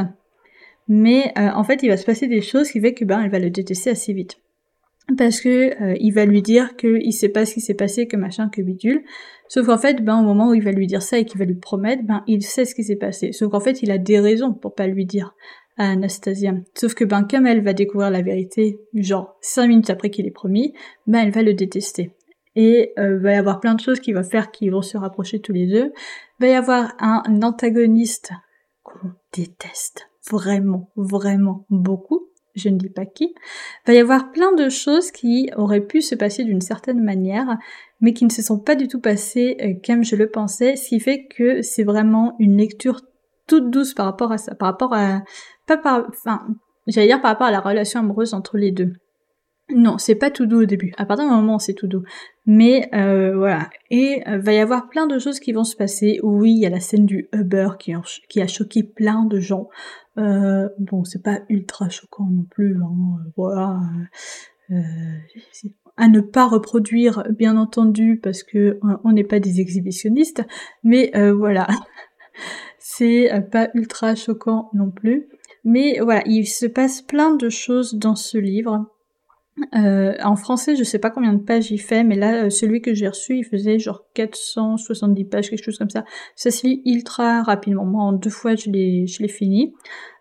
mais 0.87 1.33
euh, 1.37 1.49
en 1.53 1.65
fait 1.65 1.83
il 1.83 1.89
va 1.89 1.97
se 1.97 2.05
passer 2.05 2.27
des 2.27 2.39
choses 2.39 2.71
qui 2.71 2.79
fait 2.79 2.93
que 2.93 3.03
ben 3.03 3.21
elle 3.21 3.29
va 3.29 3.39
le 3.39 3.49
détester 3.49 3.89
assez 3.89 4.13
vite. 4.13 4.37
Parce 5.17 5.41
que 5.41 5.83
euh, 5.83 5.97
il 5.99 6.11
va 6.13 6.23
lui 6.23 6.41
dire 6.41 6.77
qu'il 6.77 7.11
sait 7.11 7.27
pas 7.27 7.45
ce 7.45 7.55
qui 7.55 7.61
s'est 7.61 7.73
passé, 7.73 8.07
que 8.07 8.15
machin, 8.15 8.47
que 8.47 8.61
bidule. 8.61 9.03
Sauf 9.49 9.65
qu'en 9.65 9.77
fait, 9.77 10.01
ben 10.01 10.17
au 10.17 10.23
moment 10.23 10.51
où 10.51 10.53
il 10.53 10.63
va 10.63 10.71
lui 10.71 10.87
dire 10.87 11.01
ça 11.01 11.17
et 11.17 11.25
qu'il 11.25 11.39
va 11.39 11.45
lui 11.45 11.55
promettre, 11.55 12.03
ben 12.03 12.23
il 12.25 12.41
sait 12.41 12.63
ce 12.63 12.73
qui 12.73 12.85
s'est 12.85 12.95
passé. 12.95 13.33
Sauf 13.33 13.51
qu'en 13.51 13.59
fait, 13.59 13.81
il 13.81 13.91
a 13.91 13.97
des 13.97 14.21
raisons 14.21 14.53
pour 14.53 14.75
pas 14.75 14.87
lui 14.87 15.05
dire 15.05 15.35
à 15.77 15.91
Anastasia. 15.91 16.53
Sauf 16.75 16.93
que 16.93 17.05
ben 17.05 17.23
comme 17.23 17.47
elle 17.47 17.63
va 17.63 17.73
découvrir 17.73 18.09
la 18.09 18.21
vérité, 18.21 18.79
genre 18.93 19.37
cinq 19.41 19.67
minutes 19.67 19.89
après 19.89 20.09
qu'il 20.09 20.25
est 20.25 20.31
promis, 20.31 20.73
ben 21.05 21.19
elle 21.19 21.31
va 21.31 21.43
le 21.43 21.53
détester. 21.53 22.11
Et 22.55 22.93
euh, 22.97 23.19
va 23.19 23.33
y 23.33 23.35
avoir 23.35 23.59
plein 23.59 23.75
de 23.75 23.79
choses 23.79 23.99
qui 23.99 24.13
vont 24.13 24.23
faire 24.23 24.49
qu'ils 24.49 24.71
vont 24.71 24.81
se 24.81 24.97
rapprocher 24.97 25.39
tous 25.39 25.53
les 25.53 25.67
deux. 25.67 25.93
Va 26.39 26.47
y 26.47 26.53
avoir 26.53 26.93
un 26.99 27.21
antagoniste 27.43 28.31
qu'on 28.81 29.11
déteste 29.31 30.09
vraiment, 30.31 30.89
vraiment 30.95 31.65
beaucoup. 31.69 32.27
Je 32.55 32.69
ne 32.69 32.77
dis 32.77 32.89
pas 32.89 33.05
qui. 33.05 33.35
Va 33.85 33.93
y 33.93 33.99
avoir 33.99 34.31
plein 34.31 34.53
de 34.55 34.69
choses 34.69 35.11
qui 35.11 35.51
auraient 35.55 35.85
pu 35.85 36.01
se 36.01 36.15
passer 36.15 36.43
d'une 36.43 36.61
certaine 36.61 37.03
manière, 37.03 37.57
mais 38.01 38.13
qui 38.13 38.25
ne 38.25 38.31
se 38.31 38.41
sont 38.41 38.59
pas 38.59 38.73
du 38.75 38.87
tout 38.87 38.99
passées 38.99 39.57
euh, 39.61 39.73
comme 39.85 40.03
je 40.03 40.15
le 40.15 40.31
pensais, 40.31 40.75
ce 40.75 40.89
qui 40.89 40.99
fait 40.99 41.27
que 41.27 41.61
c'est 41.61 41.83
vraiment 41.83 42.35
une 42.39 42.57
lecture 42.57 43.01
toute 43.45 43.69
douce 43.69 43.93
par 43.93 44.07
rapport 44.07 44.31
à 44.31 44.39
ça, 44.39 44.55
par 44.55 44.69
rapport 44.69 44.93
à 44.93 45.21
pas 45.67 45.77
par, 45.77 46.07
enfin, 46.09 46.47
j'allais 46.87 47.07
dire 47.07 47.21
par 47.21 47.31
rapport 47.31 47.47
à 47.47 47.51
la 47.51 47.59
relation 47.59 47.99
amoureuse 47.99 48.33
entre 48.33 48.57
les 48.57 48.71
deux. 48.71 48.93
Non, 49.69 49.97
c'est 49.97 50.15
pas 50.15 50.31
tout 50.31 50.45
doux 50.45 50.61
au 50.61 50.65
début. 50.65 50.93
À 50.97 51.05
partir 51.05 51.27
d'un 51.27 51.35
moment, 51.35 51.59
c'est 51.59 51.73
tout 51.73 51.87
doux. 51.87 52.03
Mais 52.45 52.89
euh, 52.93 53.35
voilà. 53.35 53.69
Et 53.91 54.23
euh, 54.25 54.37
va 54.37 54.53
y 54.53 54.59
avoir 54.59 54.87
plein 54.87 55.07
de 55.07 55.19
choses 55.19 55.41
qui 55.41 55.51
vont 55.51 55.65
se 55.65 55.75
passer. 55.75 56.19
Oui, 56.23 56.53
il 56.53 56.61
y 56.61 56.65
a 56.65 56.69
la 56.69 56.79
scène 56.79 57.05
du 57.05 57.27
Uber 57.33 57.71
qui, 57.77 57.93
a 57.93 58.47
choqué 58.47 58.83
plein 58.83 59.25
de 59.25 59.41
gens. 59.41 59.67
Euh, 60.17 60.69
bon, 60.79 61.03
c'est 61.03 61.21
pas 61.21 61.41
ultra 61.49 61.89
choquant 61.89 62.29
non 62.31 62.45
plus. 62.49 62.77
Hein, 62.81 63.17
voilà. 63.35 63.77
Euh, 64.71 64.81
à 65.97 66.07
ne 66.07 66.21
pas 66.21 66.47
reproduire, 66.47 67.23
bien 67.31 67.57
entendu, 67.57 68.21
parce 68.23 68.43
que 68.43 68.79
on 69.03 69.11
n'est 69.11 69.25
pas 69.25 69.39
des 69.41 69.59
exhibitionnistes. 69.59 70.43
Mais 70.83 71.11
voilà. 71.31 71.67
c'est 72.79 73.29
pas 73.51 73.67
ultra 73.73 74.15
choquant 74.15 74.69
non 74.73 74.91
plus. 74.91 75.27
Mais 75.63 75.99
voilà, 75.99 76.21
il 76.25 76.45
se 76.45 76.65
passe 76.65 77.01
plein 77.01 77.35
de 77.35 77.49
choses 77.49 77.95
dans 77.95 78.15
ce 78.15 78.37
livre. 78.37 78.87
Euh, 79.75 80.13
en 80.23 80.35
français, 80.35 80.75
je 80.75 80.83
sais 80.83 80.99
pas 80.99 81.09
combien 81.09 81.33
de 81.33 81.41
pages 81.41 81.71
il 81.71 81.79
fait, 81.79 82.03
mais 82.03 82.15
là, 82.15 82.45
euh, 82.45 82.49
celui 82.49 82.81
que 82.81 82.93
j'ai 82.93 83.07
reçu, 83.07 83.37
il 83.37 83.43
faisait 83.43 83.79
genre 83.79 84.03
470 84.13 85.25
pages, 85.25 85.49
quelque 85.49 85.63
chose 85.63 85.77
comme 85.77 85.89
ça. 85.89 86.05
Ça 86.35 86.51
se 86.51 86.67
lit 86.67 86.81
ultra 86.85 87.41
rapidement. 87.41 87.85
Moi, 87.85 88.03
en 88.03 88.13
deux 88.13 88.29
fois, 88.29 88.55
je 88.55 88.69
l'ai, 88.69 89.07
je 89.07 89.21
l'ai 89.21 89.27
fini. 89.27 89.73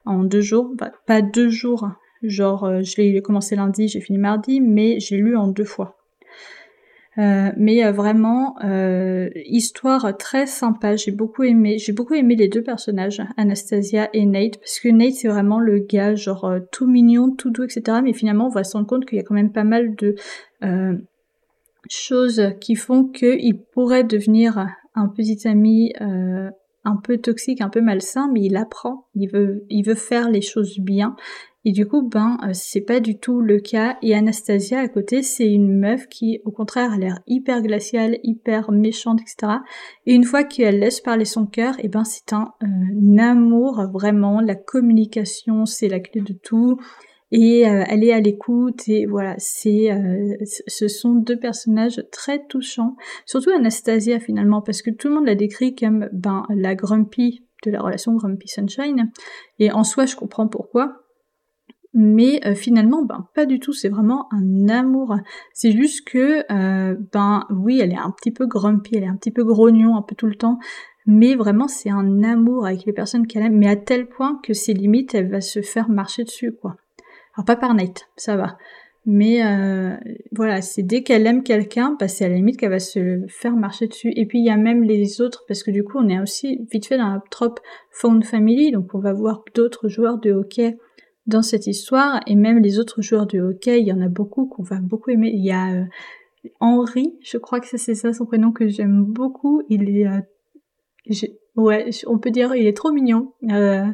En 0.06 0.24
deux 0.24 0.40
jours, 0.40 0.72
bah, 0.74 0.92
pas 1.06 1.20
deux 1.20 1.50
jours. 1.50 1.88
Genre, 2.22 2.64
euh, 2.64 2.82
je 2.82 2.96
l'ai 2.96 3.20
commencé 3.20 3.56
lundi, 3.56 3.88
j'ai 3.88 4.00
fini 4.00 4.18
mardi, 4.18 4.60
mais 4.60 5.00
j'ai 5.00 5.18
lu 5.18 5.36
en 5.36 5.48
deux 5.48 5.64
fois. 5.64 5.98
Euh, 7.18 7.50
mais 7.56 7.84
euh, 7.84 7.92
vraiment 7.92 8.56
euh, 8.62 9.30
histoire 9.46 10.16
très 10.18 10.46
sympa. 10.46 10.96
J'ai 10.96 11.12
beaucoup 11.12 11.44
aimé, 11.44 11.78
j'ai 11.78 11.92
beaucoup 11.92 12.14
aimé 12.14 12.36
les 12.36 12.48
deux 12.48 12.62
personnages, 12.62 13.22
Anastasia 13.36 14.10
et 14.12 14.26
Nate, 14.26 14.58
parce 14.58 14.80
que 14.80 14.88
Nate 14.88 15.14
c'est 15.14 15.28
vraiment 15.28 15.58
le 15.58 15.78
gars 15.78 16.14
genre 16.14 16.56
tout 16.72 16.86
mignon, 16.86 17.34
tout 17.34 17.50
doux, 17.50 17.64
etc. 17.64 18.00
Mais 18.02 18.12
finalement 18.12 18.46
on 18.46 18.50
va 18.50 18.64
se 18.64 18.76
rendre 18.76 18.86
compte 18.86 19.06
qu'il 19.06 19.16
y 19.16 19.20
a 19.20 19.24
quand 19.24 19.34
même 19.34 19.52
pas 19.52 19.64
mal 19.64 19.94
de 19.94 20.14
choses 21.88 22.42
qui 22.60 22.74
font 22.74 23.04
qu'il 23.04 23.62
pourrait 23.72 24.04
devenir 24.04 24.66
un 24.94 25.08
petit 25.08 25.48
ami 25.48 25.92
un 26.86 26.96
peu 26.96 27.18
toxique, 27.18 27.60
un 27.60 27.68
peu 27.68 27.82
malsain, 27.82 28.30
mais 28.32 28.40
il 28.40 28.56
apprend, 28.56 29.08
il 29.14 29.28
veut, 29.28 29.66
il 29.68 29.82
veut 29.82 29.94
faire 29.94 30.30
les 30.30 30.40
choses 30.40 30.78
bien 30.78 31.14
et 31.66 31.72
du 31.72 31.84
coup, 31.84 32.08
ben, 32.08 32.38
euh, 32.44 32.50
c'est 32.52 32.80
pas 32.80 33.00
du 33.00 33.18
tout 33.18 33.40
le 33.40 33.58
cas. 33.58 33.98
Et 34.00 34.14
Anastasia, 34.14 34.78
à 34.78 34.86
côté, 34.86 35.24
c'est 35.24 35.50
une 35.50 35.76
meuf 35.80 36.06
qui, 36.06 36.40
au 36.44 36.52
contraire, 36.52 36.92
a 36.92 36.96
l'air 36.96 37.18
hyper 37.26 37.60
glaciale, 37.60 38.18
hyper 38.22 38.70
méchante, 38.70 39.20
etc. 39.20 39.54
Et 40.06 40.14
une 40.14 40.22
fois 40.22 40.44
qu'elle 40.44 40.78
laisse 40.78 41.00
parler 41.00 41.24
son 41.24 41.44
cœur, 41.44 41.74
et 41.80 41.88
ben, 41.88 42.04
c'est 42.04 42.32
un, 42.32 42.52
euh, 42.62 43.18
amour, 43.18 43.84
vraiment. 43.92 44.40
La 44.40 44.54
communication, 44.54 45.66
c'est 45.66 45.88
la 45.88 45.98
clé 45.98 46.20
de 46.20 46.34
tout. 46.34 46.78
Et 47.32 47.68
euh, 47.68 47.84
elle 47.88 48.04
est 48.04 48.12
à 48.12 48.20
l'écoute 48.20 48.88
et 48.88 49.04
voilà, 49.06 49.34
c'est, 49.38 49.90
ce 50.44 50.86
sont 50.86 51.14
deux 51.14 51.38
personnages 51.38 52.02
très 52.12 52.46
touchants. 52.46 52.96
Surtout 53.24 53.50
Anastasia 53.50 54.20
finalement, 54.20 54.62
parce 54.62 54.80
que 54.80 54.90
tout 54.90 55.08
le 55.08 55.14
monde 55.14 55.26
la 55.26 55.34
décrit 55.34 55.74
comme 55.74 56.08
ben 56.12 56.44
la 56.50 56.74
grumpy 56.76 57.46
de 57.64 57.70
la 57.70 57.80
relation 57.80 58.14
Grumpy 58.14 58.48
Sunshine. 58.48 59.10
Et 59.58 59.70
en 59.72 59.84
soi, 59.84 60.06
je 60.06 60.16
comprends 60.16 60.48
pourquoi. 60.48 61.02
Mais 61.98 62.46
euh, 62.46 62.54
finalement 62.54 63.02
ben 63.02 63.26
pas 63.34 63.46
du 63.46 63.58
tout. 63.58 63.72
C'est 63.72 63.88
vraiment 63.88 64.28
un 64.30 64.68
amour. 64.68 65.16
C'est 65.54 65.72
juste 65.72 66.06
que 66.06 66.44
euh, 66.52 66.94
ben 67.12 67.46
oui 67.50 67.80
elle 67.80 67.92
est 67.92 67.98
un 67.98 68.10
petit 68.10 68.30
peu 68.30 68.46
grumpy 68.46 68.96
elle 68.96 69.04
est 69.04 69.08
un 69.08 69.16
petit 69.16 69.30
peu 69.30 69.44
grognon 69.44 69.96
un 69.96 70.02
peu 70.02 70.14
tout 70.14 70.26
le 70.26 70.34
temps. 70.34 70.58
Mais 71.06 71.36
vraiment 71.36 71.68
c'est 71.68 71.90
un 71.90 72.22
amour 72.22 72.66
avec 72.66 72.84
les 72.84 72.92
personnes 72.92 73.26
qu'elle 73.26 73.44
aime 73.44 73.56
mais 73.56 73.68
à 73.68 73.76
tel 73.76 74.08
point 74.08 74.38
que 74.42 74.52
ses 74.52 74.74
limites 74.74 75.14
elle 75.14 75.30
va 75.30 75.40
se 75.40 75.62
faire 75.62 75.88
marcher 75.88 76.24
dessus 76.24 76.52
quoi 76.52 76.76
alors 77.36 77.44
pas 77.44 77.56
par 77.56 77.74
night 77.74 78.08
ça 78.16 78.36
va 78.36 78.56
mais 79.04 79.44
euh, 79.46 79.96
voilà 80.32 80.62
c'est 80.62 80.82
dès 80.82 81.02
qu'elle 81.02 81.26
aime 81.26 81.42
quelqu'un 81.42 81.96
bah, 82.00 82.08
c'est 82.08 82.24
à 82.24 82.28
la 82.28 82.34
limite 82.34 82.56
qu'elle 82.56 82.70
va 82.70 82.80
se 82.80 83.20
faire 83.28 83.54
marcher 83.54 83.86
dessus 83.86 84.12
et 84.16 84.26
puis 84.26 84.40
il 84.40 84.44
y 84.44 84.50
a 84.50 84.56
même 84.56 84.82
les 84.82 85.20
autres 85.20 85.44
parce 85.46 85.62
que 85.62 85.70
du 85.70 85.84
coup 85.84 85.98
on 85.98 86.08
est 86.08 86.20
aussi 86.20 86.66
vite 86.72 86.86
fait 86.86 86.98
dans 86.98 87.12
la 87.12 87.22
trope 87.30 87.60
found 87.90 88.24
family 88.24 88.72
donc 88.72 88.94
on 88.94 88.98
va 88.98 89.12
voir 89.12 89.44
d'autres 89.54 89.88
joueurs 89.88 90.18
de 90.18 90.32
hockey 90.32 90.76
dans 91.26 91.42
cette 91.42 91.66
histoire, 91.66 92.20
et 92.26 92.36
même 92.36 92.60
les 92.60 92.78
autres 92.78 93.02
joueurs 93.02 93.26
de 93.26 93.40
hockey, 93.40 93.80
il 93.80 93.86
y 93.86 93.92
en 93.92 94.00
a 94.00 94.08
beaucoup 94.08 94.46
qu'on 94.46 94.62
va 94.62 94.80
beaucoup 94.80 95.10
aimer. 95.10 95.30
Il 95.34 95.44
y 95.44 95.50
a 95.50 95.72
euh, 95.72 95.84
Henri, 96.60 97.18
je 97.22 97.36
crois 97.38 97.60
que 97.60 97.66
c'est 97.66 97.94
ça 97.94 98.12
son 98.12 98.26
prénom 98.26 98.52
que 98.52 98.68
j'aime 98.68 99.04
beaucoup. 99.04 99.62
Il 99.68 99.90
est, 99.90 100.06
euh, 100.06 100.20
ouais, 101.56 101.90
on 102.06 102.18
peut 102.18 102.30
dire, 102.30 102.54
il 102.54 102.66
est 102.66 102.76
trop 102.76 102.92
mignon. 102.92 103.32
Euh, 103.50 103.84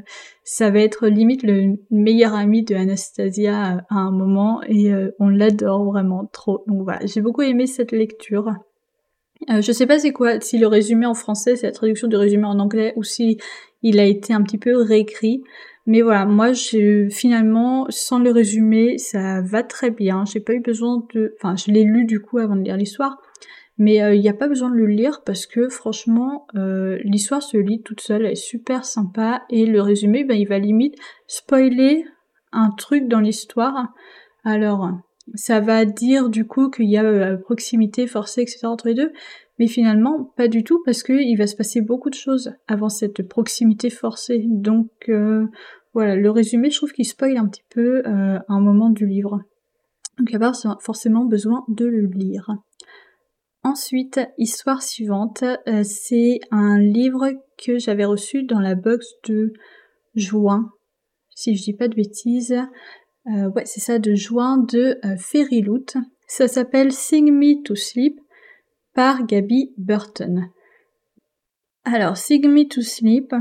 ça 0.45 0.71
va 0.71 0.81
être 0.81 1.09
limite 1.09 1.43
le 1.43 1.79
meilleur 1.91 2.35
ami 2.35 2.63
de 2.65 2.75
Anastasia 2.75 3.85
à 3.89 3.97
un 3.97 4.11
moment, 4.11 4.63
et 4.69 4.93
on 5.19 5.29
l'adore 5.29 5.85
vraiment 5.85 6.29
trop. 6.33 6.65
Donc 6.67 6.83
voilà, 6.83 7.01
j'ai 7.07 7.21
beaucoup 7.21 7.43
aimé 7.43 7.67
cette 7.67 7.93
lecture. 7.93 8.53
je 9.49 9.73
sais 9.73 9.87
pas 9.87 9.99
c'est 9.99 10.13
quoi, 10.13 10.41
si 10.41 10.59
le 10.59 10.67
résumé 10.67 11.07
en 11.07 11.15
français 11.15 11.57
c'est 11.57 11.67
la 11.67 11.73
traduction 11.73 12.09
du 12.09 12.17
résumé 12.17 12.45
en 12.45 12.59
anglais 12.59 12.93
ou 12.97 13.05
si 13.05 13.39
il 13.83 14.01
a 14.01 14.05
été 14.05 14.33
un 14.33 14.43
petit 14.43 14.59
peu 14.59 14.83
réécrit. 14.83 15.43
Mais 15.87 16.01
voilà, 16.01 16.25
moi, 16.27 16.53
j'ai 16.53 17.11
finalement, 17.11 17.87
sans 17.89 18.21
le 18.21 18.31
résumé, 18.31 18.99
ça 18.99 19.41
va 19.43 19.65
très 19.65 19.91
bien. 19.91 20.25
J'ai 20.25 20.39
pas 20.41 20.53
eu 20.53 20.61
besoin 20.61 21.05
de, 21.13 21.35
enfin, 21.39 21.57
je 21.57 21.73
l'ai 21.73 21.83
lu 21.83 22.05
du 22.05 22.21
coup 22.21 22.39
avant 22.39 22.55
de 22.55 22.63
lire 22.63 22.77
l'histoire, 22.77 23.21
mais 23.79 23.97
il 24.15 24.21
n'y 24.21 24.29
a 24.29 24.35
pas 24.35 24.49
besoin 24.49 24.71
de 24.71 24.77
le 24.77 24.87
lire 24.87 25.23
parce 25.25 25.47
que 25.47 25.69
franchement, 25.69 26.47
l'histoire 26.55 27.43
se 27.43 27.57
lit 27.57 27.83
toute 27.83 28.01
seule, 28.01 28.27
elle 28.27 28.33
est 28.33 28.37
super 28.37 28.85
sympa 28.85 29.43
et 29.51 29.67
le 29.67 29.81
résumé, 29.81 30.25
ben, 30.25 30.35
il 30.35 30.47
va 30.47 30.59
limite 30.59 30.97
spoiler 31.27 32.05
un 32.53 32.71
truc 32.71 33.09
dans 33.09 33.21
l'histoire. 33.21 33.89
Alors, 34.45 34.91
ça 35.35 35.61
va 35.61 35.85
dire 35.85 36.29
du 36.29 36.47
coup 36.47 36.71
qu'il 36.71 36.91
y 36.91 36.97
a 36.97 37.05
euh, 37.05 37.37
proximité 37.37 38.07
forcée, 38.07 38.43
etc. 38.43 38.67
entre 38.67 38.89
les 38.89 38.95
deux, 38.95 39.13
mais 39.59 39.67
finalement 39.67 40.33
pas 40.37 40.49
du 40.49 40.65
tout 40.65 40.83
parce 40.85 41.03
qu'il 41.03 41.37
va 41.39 41.47
se 41.47 41.57
passer 41.57 41.81
beaucoup 41.81 42.11
de 42.11 42.15
choses 42.15 42.53
avant 42.67 42.89
cette 42.89 43.27
proximité 43.29 43.91
forcée. 43.91 44.45
Donc 44.49 44.91
euh, 45.09 45.47
voilà, 45.95 46.17
le 46.17 46.31
résumé, 46.31 46.71
je 46.71 46.77
trouve 46.77 46.93
qu'il 46.93 47.07
spoil 47.07 47.37
un 47.37 47.47
petit 47.47 47.65
peu 47.71 48.03
euh, 48.07 48.39
un 48.49 48.61
moment 48.61 48.91
du 48.91 49.07
livre. 49.07 49.41
Donc 50.19 50.29
il 50.31 50.37
a 50.37 50.39
pas 50.39 50.53
forcément 50.81 51.25
besoin 51.25 51.65
de 51.69 51.87
le 51.87 52.07
lire. 52.07 52.51
Ensuite, 53.65 54.21
histoire 54.39 54.83
suivante, 54.83 55.45
c'est 55.85 56.41
un 56.51 56.79
livre 56.81 57.31
que 57.65 57.79
j'avais 57.79 58.05
reçu 58.05 58.43
dans 58.43 58.59
la 58.59 58.75
box 58.75 59.07
de 59.29 59.53
juin, 60.15 60.71
si 61.35 61.55
je 61.57 61.63
dis 61.63 61.73
pas 61.73 61.89
de 61.89 61.95
bêtises. 61.95 62.57
Euh, 63.29 63.49
ouais, 63.51 63.65
c'est 63.65 63.81
ça, 63.81 63.99
de 63.99 64.15
juin 64.15 64.59
de 64.59 64.99
euh, 65.05 65.17
Fairy 65.17 65.63
Loot. 65.63 65.97
Ça 66.27 66.49
s'appelle 66.49 66.93
Sing 66.93 67.31
Me 67.31 67.63
to 67.63 67.75
Sleep 67.75 68.19
par 68.95 69.25
Gabby 69.27 69.73
Burton. 69.77 70.51
Alors, 71.85 72.17
Sing 72.17 72.47
Me 72.49 72.67
to 72.67 72.83
Sleep, 72.83 73.33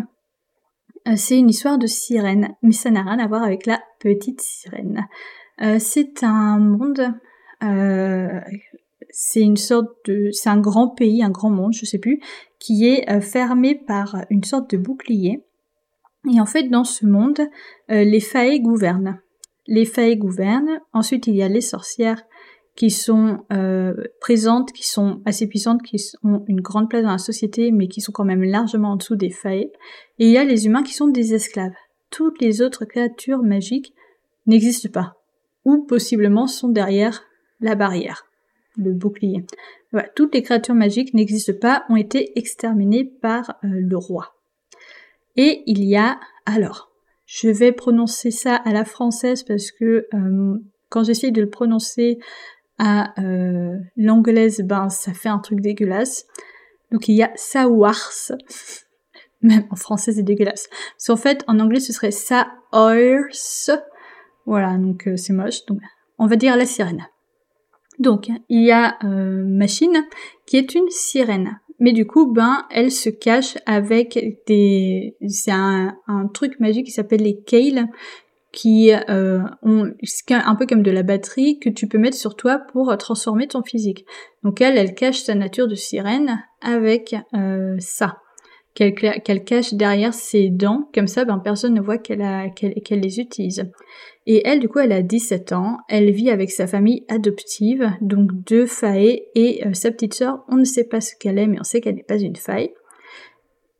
euh, 1.07 1.15
c'est 1.15 1.38
une 1.38 1.49
histoire 1.49 1.78
de 1.78 1.88
sirène, 1.88 2.55
mais 2.61 2.74
ça 2.74 2.91
n'a 2.91 3.01
rien 3.01 3.19
à 3.19 3.28
voir 3.28 3.43
avec 3.43 3.65
la 3.65 3.82
petite 3.99 4.41
sirène. 4.41 5.07
c'est 5.80 6.24
un 6.24 6.59
monde, 6.59 7.13
c'est 9.12 9.41
une 9.41 9.57
sorte 9.57 9.89
de, 10.05 10.30
c'est 10.32 10.49
un 10.49 10.59
grand 10.59 10.89
pays, 10.89 11.24
un 11.24 11.30
grand 11.30 11.49
monde, 11.49 11.74
je 11.74 11.86
sais 11.86 11.99
plus, 11.99 12.20
qui 12.59 12.88
est 12.88 13.22
fermé 13.22 13.76
par 13.76 14.18
une 14.30 14.43
sorte 14.43 14.72
de 14.72 14.78
bouclier. 14.78 15.43
Et 16.32 16.39
en 16.39 16.45
fait, 16.45 16.70
dans 16.70 16.84
ce 16.84 17.05
monde, 17.05 17.39
les 17.89 18.20
failles 18.20 18.62
gouvernent 18.62 19.20
les 19.68 19.86
fées 19.86 20.18
gouvernent. 20.18 20.82
Ensuite, 20.93 21.28
il 21.28 21.36
y 21.36 21.43
a 21.43 21.47
les 21.47 21.62
sorcières 21.62 22.24
qui 22.76 22.89
sont 22.89 23.45
euh, 23.51 23.93
présentes, 24.20 24.72
qui 24.72 24.88
sont 24.88 25.22
assez 25.26 25.47
puissantes, 25.47 25.82
qui 25.82 25.97
ont 26.24 26.43
une 26.47 26.62
grande 26.62 26.89
place 26.89 27.03
dans 27.03 27.12
la 27.12 27.18
société, 27.18 27.72
mais 27.72 27.88
qui 27.88 28.01
sont 28.01 28.12
quand 28.12 28.26
même 28.26 28.43
largement 28.43 28.91
en 28.91 28.95
dessous 28.95 29.16
des 29.16 29.30
fées. 29.30 29.72
Et 30.20 30.28
il 30.28 30.32
y 30.32 30.38
a 30.38 30.43
les 30.43 30.66
humains 30.66 30.84
qui 30.84 30.93
sont 30.93 31.07
des 31.07 31.34
esclaves. 31.34 31.74
Toutes 32.09 32.41
les 32.41 32.62
autres 32.62 32.86
créatures 32.86 33.43
magiques 33.43 33.93
n'existent 34.45 34.89
pas, 34.91 35.16
ou 35.66 35.86
possiblement 35.86 36.47
sont 36.47 36.70
derrière 36.70 37.24
la 37.59 37.76
barrière, 37.76 38.26
le 38.78 38.93
bouclier. 38.93 39.45
Voilà, 39.91 40.07
toutes 40.15 40.34
les 40.34 40.41
créatures 40.41 40.76
magiques 40.76 41.13
n'existent 41.13 41.53
pas, 41.59 41.84
ont 41.89 41.95
été 41.95 42.38
exterminées 42.38 43.05
par 43.05 43.57
euh, 43.63 43.67
le 43.69 43.97
roi. 43.97 44.36
Et 45.36 45.63
il 45.65 45.84
y 45.84 45.95
a 45.95 46.19
alors 46.45 46.91
je 47.32 47.47
vais 47.47 47.72
prononcer 47.72 48.30
ça 48.30 48.55
à 48.55 48.74
la 48.74 48.84
française 48.84 49.43
parce 49.43 49.72
que 49.72 50.05
euh, 50.13 50.57
quand 50.89 51.05
j'essaye 51.05 51.32
de 51.32 51.41
le 51.41 51.49
prononcer 51.49 52.19
à 52.78 53.17
euh, 53.22 53.78
l'anglaise, 53.95 54.59
ben 54.65 54.89
ça 54.89 55.13
fait 55.13 55.30
un 55.30 55.39
truc 55.39 55.61
dégueulasse. 55.61 56.26
Donc 56.91 57.07
il 57.07 57.15
y 57.15 57.24
a 57.24 57.32
Sawars. 57.36 58.34
Même 59.41 59.65
en 59.69 59.78
français 59.78 60.11
c'est 60.11 60.24
dégueulasse. 60.24 60.67
Parce 60.67 61.07
qu'en 61.07 61.15
fait 61.15 61.43
en 61.47 61.59
anglais 61.59 61.80
ce 61.80 61.93
serait 61.93 62.11
Saors. 62.11 62.49
Voilà, 64.45 64.78
donc 64.78 65.07
euh, 65.07 65.15
c'est 65.15 65.32
moche. 65.32 65.65
Donc 65.67 65.80
on 66.17 66.28
va 66.28 66.36
dire 66.36 66.57
la 66.57 66.65
sirène. 66.65 67.07
Donc 68.00 68.30
il 68.50 68.64
y 68.64 68.72
a 68.72 68.98
Machine 69.04 70.06
qui 70.46 70.58
est 70.58 70.76
une 70.76 70.89
sirène 70.89 71.60
mais 71.82 71.94
du 71.94 72.06
coup, 72.06 72.32
ben, 72.32 72.64
elle 72.70 72.92
se 72.92 73.10
cache 73.10 73.58
avec 73.66 74.44
des, 74.46 75.18
c'est 75.28 75.52
un, 75.52 75.98
truc 76.32 76.60
magique 76.60 76.86
qui 76.86 76.92
s'appelle 76.92 77.24
les 77.24 77.42
Kale, 77.42 77.88
qui 78.52 78.94
euh, 78.94 79.42
ont, 79.64 79.92
un 80.30 80.56
peu 80.56 80.68
comme 80.68 80.84
de 80.84 80.92
la 80.92 81.02
batterie 81.02 81.58
que 81.58 81.70
tu 81.70 81.88
peux 81.88 81.98
mettre 81.98 82.18
sur 82.18 82.36
toi 82.36 82.60
pour 82.72 82.96
transformer 82.98 83.48
ton 83.48 83.64
physique. 83.64 84.06
Donc 84.44 84.62
elle, 84.62 84.78
elle 84.78 84.94
cache 84.94 85.24
sa 85.24 85.34
nature 85.34 85.68
de 85.68 85.74
sirène 85.74 86.44
avec 86.62 87.16
euh, 87.34 87.76
ça 87.80 88.20
qu'elle 88.74 89.43
cache 89.43 89.74
derrière 89.74 90.13
ses 90.13 90.49
dents, 90.49 90.89
comme 90.93 91.07
ça 91.07 91.26
ben, 91.26 91.39
personne 91.39 91.74
ne 91.74 91.82
voit 91.82 91.97
qu'elle 91.97 92.51
qu'elle 92.55 92.99
les 92.99 93.19
utilise. 93.19 93.69
Et 94.28 94.47
elle, 94.47 94.59
du 94.59 94.69
coup, 94.69 94.80
elle 94.80 94.91
a 94.91 95.01
17 95.01 95.51
ans, 95.51 95.78
elle 95.89 96.11
vit 96.11 96.30
avec 96.30 96.51
sa 96.51 96.67
famille 96.67 97.03
adoptive, 97.09 97.91
donc 98.01 98.32
deux 98.45 98.65
failles 98.65 99.24
et 99.36 99.65
euh, 99.65 99.74
sa 99.74 99.91
petite 99.91 100.13
sœur, 100.13 100.43
on 100.47 100.57
ne 100.57 100.63
sait 100.63 100.84
pas 100.84 101.01
ce 101.01 101.15
qu'elle 101.15 101.39
est, 101.39 101.47
mais 101.47 101.59
on 101.59 101.63
sait 101.63 101.82
qu'elle 101.82 101.95
n'est 101.95 102.03
pas 102.03 102.19
une 102.19 102.36
faille. 102.36 102.72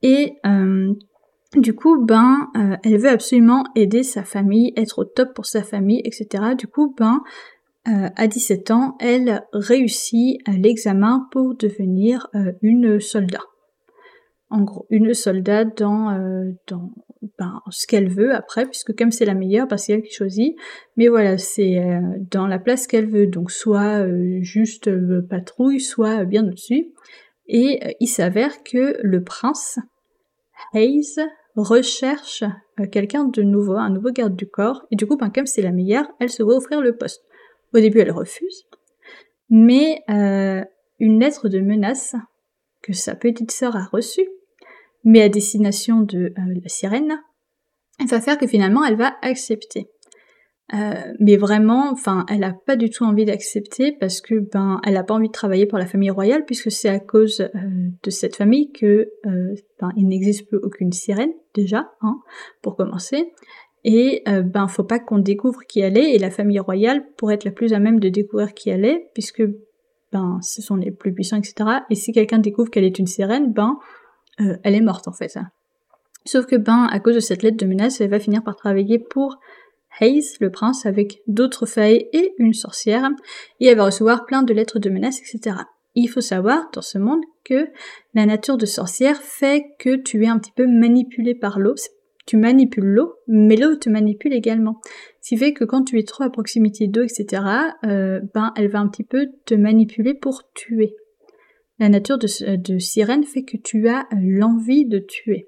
Et 0.02 0.34
euh, 0.46 0.94
du 1.56 1.76
coup, 1.76 2.04
ben, 2.04 2.50
euh, 2.58 2.76
elle 2.84 2.98
veut 2.98 3.10
absolument 3.10 3.64
aider 3.76 4.02
sa 4.02 4.24
famille, 4.24 4.74
être 4.76 5.00
au 5.00 5.06
top 5.06 5.34
pour 5.36 5.46
sa 5.46 5.62
famille, 5.64 6.02
etc. 6.06 6.56
Du 6.58 6.68
coup, 6.68 6.94
ben, 6.98 7.22
à 7.86 8.28
17 8.28 8.70
ans, 8.70 8.96
elle 9.00 9.44
réussit 9.54 10.38
l'examen 10.48 11.28
pour 11.32 11.56
devenir 11.56 12.28
une 12.62 13.00
soldat 13.00 13.42
en 14.52 14.64
gros 14.64 14.86
une 14.90 15.14
soldat 15.14 15.66
dans, 15.66 16.12
euh, 16.12 16.52
dans 16.68 16.92
ben, 17.40 17.62
ce 17.70 17.88
qu'elle 17.88 18.10
veut 18.10 18.34
après, 18.34 18.66
puisque 18.66 18.96
comme 18.96 19.12
c'est 19.12 19.26
la 19.26 19.34
meilleure, 19.34 19.68
ben, 19.68 19.78
c'est 19.78 19.94
elle 19.94 20.04
qui 20.04 20.14
choisit. 20.14 20.56
Mais 20.98 21.08
voilà, 21.08 21.38
c'est 21.38 21.80
euh, 21.80 22.02
dans 22.30 22.48
la 22.48 22.60
place 22.60 22.86
qu'elle 22.86 23.10
veut, 23.10 23.28
donc 23.28 23.50
soit 23.50 24.06
euh, 24.06 24.40
juste 24.42 24.90
patrouille, 25.28 25.80
soit 25.80 26.26
bien 26.26 26.46
au-dessus. 26.46 26.94
Et 27.48 27.80
il 28.00 28.08
s'avère 28.08 28.64
que 28.64 28.98
le 29.02 29.24
prince, 29.24 29.80
Hayes, 30.74 31.18
recherche 31.56 32.46
quelqu'un 32.92 33.26
de 33.26 33.42
nouveau, 33.42 33.74
un 33.74 33.90
nouveau 33.90 34.12
garde 34.12 34.36
du 34.36 34.48
corps, 34.48 34.86
et 34.90 34.96
du 34.96 35.06
coup, 35.06 35.18
ben, 35.18 35.30
comme 35.30 35.48
c'est 35.48 35.62
la 35.62 35.72
meilleure, 35.72 36.08
elle 36.20 36.30
se 36.30 36.44
voit 36.44 36.56
offrir 36.56 36.82
le 36.82 36.96
poste. 36.96 37.24
Au 37.74 37.80
début, 37.80 38.00
elle 38.00 38.12
refuse, 38.12 38.68
mais 39.50 40.02
une 40.08 41.20
lettre 41.20 41.50
de 41.50 41.60
menace 41.60 42.16
que 42.82 42.94
sa 42.94 43.16
petite 43.16 43.52
sœur 43.52 43.76
a 43.76 43.86
reçue 43.92 44.28
mais 45.04 45.22
à 45.22 45.30
destination 45.30 46.02
de 46.02 46.34
euh, 46.38 46.60
la 46.62 46.70
sirène, 46.70 47.20
elle 48.00 48.08
va 48.08 48.22
faire 48.22 48.38
que 48.38 48.48
finalement 48.48 48.84
elle 48.86 48.98
va 48.98 49.14
accepter. 49.22 49.88
Euh, 50.74 50.94
mais 51.20 51.36
vraiment, 51.36 51.92
enfin, 51.92 52.26
elle 52.30 52.46
a 52.46 52.54
pas 52.54 52.78
du 52.78 52.90
tout 52.90 53.04
envie 53.04 53.26
d'accepter 53.26 53.92
parce 54.00 54.22
que 54.22 54.36
ben, 54.54 54.80
elle 54.86 54.96
a 54.96 55.04
pas 55.04 55.14
envie 55.14 55.28
de 55.28 55.34
travailler 55.34 55.66
pour 55.66 55.78
la 55.78 55.86
famille 55.86 56.10
royale 56.10 56.46
puisque 56.46 56.72
c'est 56.72 56.88
à 56.88 57.00
cause 57.00 57.42
euh, 57.42 57.48
de 58.02 58.10
cette 58.10 58.38
famille 58.38 58.72
que 58.72 59.10
ben, 59.26 59.92
il 59.98 60.08
n'existe 60.08 60.48
plus 60.48 60.60
aucune 60.60 60.94
sirène 60.94 61.34
déjà, 61.54 61.92
hein, 62.02 62.20
pour 62.62 62.78
commencer. 62.78 63.34
Et 63.84 64.24
ben, 64.26 64.68
faut 64.68 64.84
pas 64.84 65.00
qu'on 65.00 65.18
découvre 65.18 65.62
qui 65.68 65.80
elle 65.80 65.98
est 65.98 66.14
et 66.14 66.20
la 66.20 66.30
famille 66.30 66.60
royale 66.60 67.04
pour 67.18 67.32
être 67.32 67.44
la 67.44 67.52
plus 67.52 67.74
à 67.74 67.80
même 67.80 68.00
de 68.00 68.10
découvrir 68.10 68.54
qui 68.54 68.70
elle 68.70 68.86
est 68.86 69.10
puisque 69.14 69.42
ben, 70.12 70.40
ce 70.42 70.62
sont 70.62 70.76
les 70.76 70.92
plus 70.92 71.14
puissants, 71.14 71.38
etc. 71.38 71.80
Et 71.90 71.96
si 71.96 72.12
quelqu'un 72.12 72.40
découvre 72.40 72.70
qu'elle 72.70 72.84
est 72.84 73.00
une 73.00 73.08
sirène, 73.08 73.52
ben, 73.52 73.78
euh, 74.42 74.58
elle 74.64 74.76
est 74.76 74.82
morte 74.82 75.08
en 75.08 75.14
fait. 75.14 75.38
Sauf 76.26 76.46
que 76.46 76.56
ben, 76.56 76.88
à 76.92 77.00
cause 77.00 77.16
de 77.16 77.20
cette 77.20 77.44
lettre 77.44 77.58
de 77.58 77.66
menace, 77.66 78.02
elle 78.02 78.10
va 78.10 78.20
finir 78.20 78.44
par 78.44 78.56
travailler 78.56 79.00
pour 79.00 79.40
Hayes, 80.00 80.38
le 80.40 80.50
prince, 80.50 80.86
avec 80.86 81.22
d'autres 81.28 81.66
fées 81.66 82.10
et 82.14 82.34
une 82.38 82.54
sorcière, 82.54 83.10
et 83.60 83.68
elle 83.68 83.78
va 83.78 83.86
recevoir 83.86 84.26
plein 84.26 84.44
de 84.44 84.54
lettres 84.54 84.80
de 84.80 84.90
menace, 84.90 85.20
etc. 85.20 85.58
Il 85.96 86.08
faut 86.08 86.22
savoir, 86.22 86.70
dans 86.74 86.82
ce 86.82 86.98
monde, 86.98 87.22
que 87.44 87.68
la 88.14 88.26
nature 88.26 88.58
de 88.58 88.66
sorcière 88.66 89.22
fait 89.22 89.66
que 89.80 89.96
tu 89.96 90.24
es 90.24 90.28
un 90.28 90.40
petit 90.40 90.54
peu 90.54 90.66
manipulé 90.66 91.36
par 91.36 91.60
l'eau. 91.60 91.76
Tu 92.26 92.38
manipules 92.38 92.86
l'eau, 92.86 93.16
mais 93.28 93.58
l'eau 93.58 93.76
te 93.76 93.90
manipule 93.90 94.34
également. 94.34 94.80
Ce 95.22 95.30
qui 95.30 95.38
fait 95.38 95.54
que 95.54 95.66
quand 95.66 95.84
tu 95.84 96.00
es 96.00 96.04
trop 96.04 96.24
à 96.24 96.30
proximité 96.30 96.88
d'eau, 96.88 97.02
etc., 97.02 97.44
euh, 97.84 98.22
ben, 98.34 98.54
elle 98.56 98.70
va 98.70 98.80
un 98.80 98.88
petit 98.88 99.04
peu 99.04 99.28
te 99.46 99.56
manipuler 99.56 100.14
pour 100.14 100.44
tuer. 100.54 100.96
La 101.82 101.90
nature 101.90 102.20
de, 102.20 102.28
sirène 102.78 103.24
fait 103.24 103.42
que 103.42 103.58
tu 103.58 103.90
as 103.90 104.08
l'envie 104.12 104.86
de 104.86 105.00
tuer. 105.00 105.48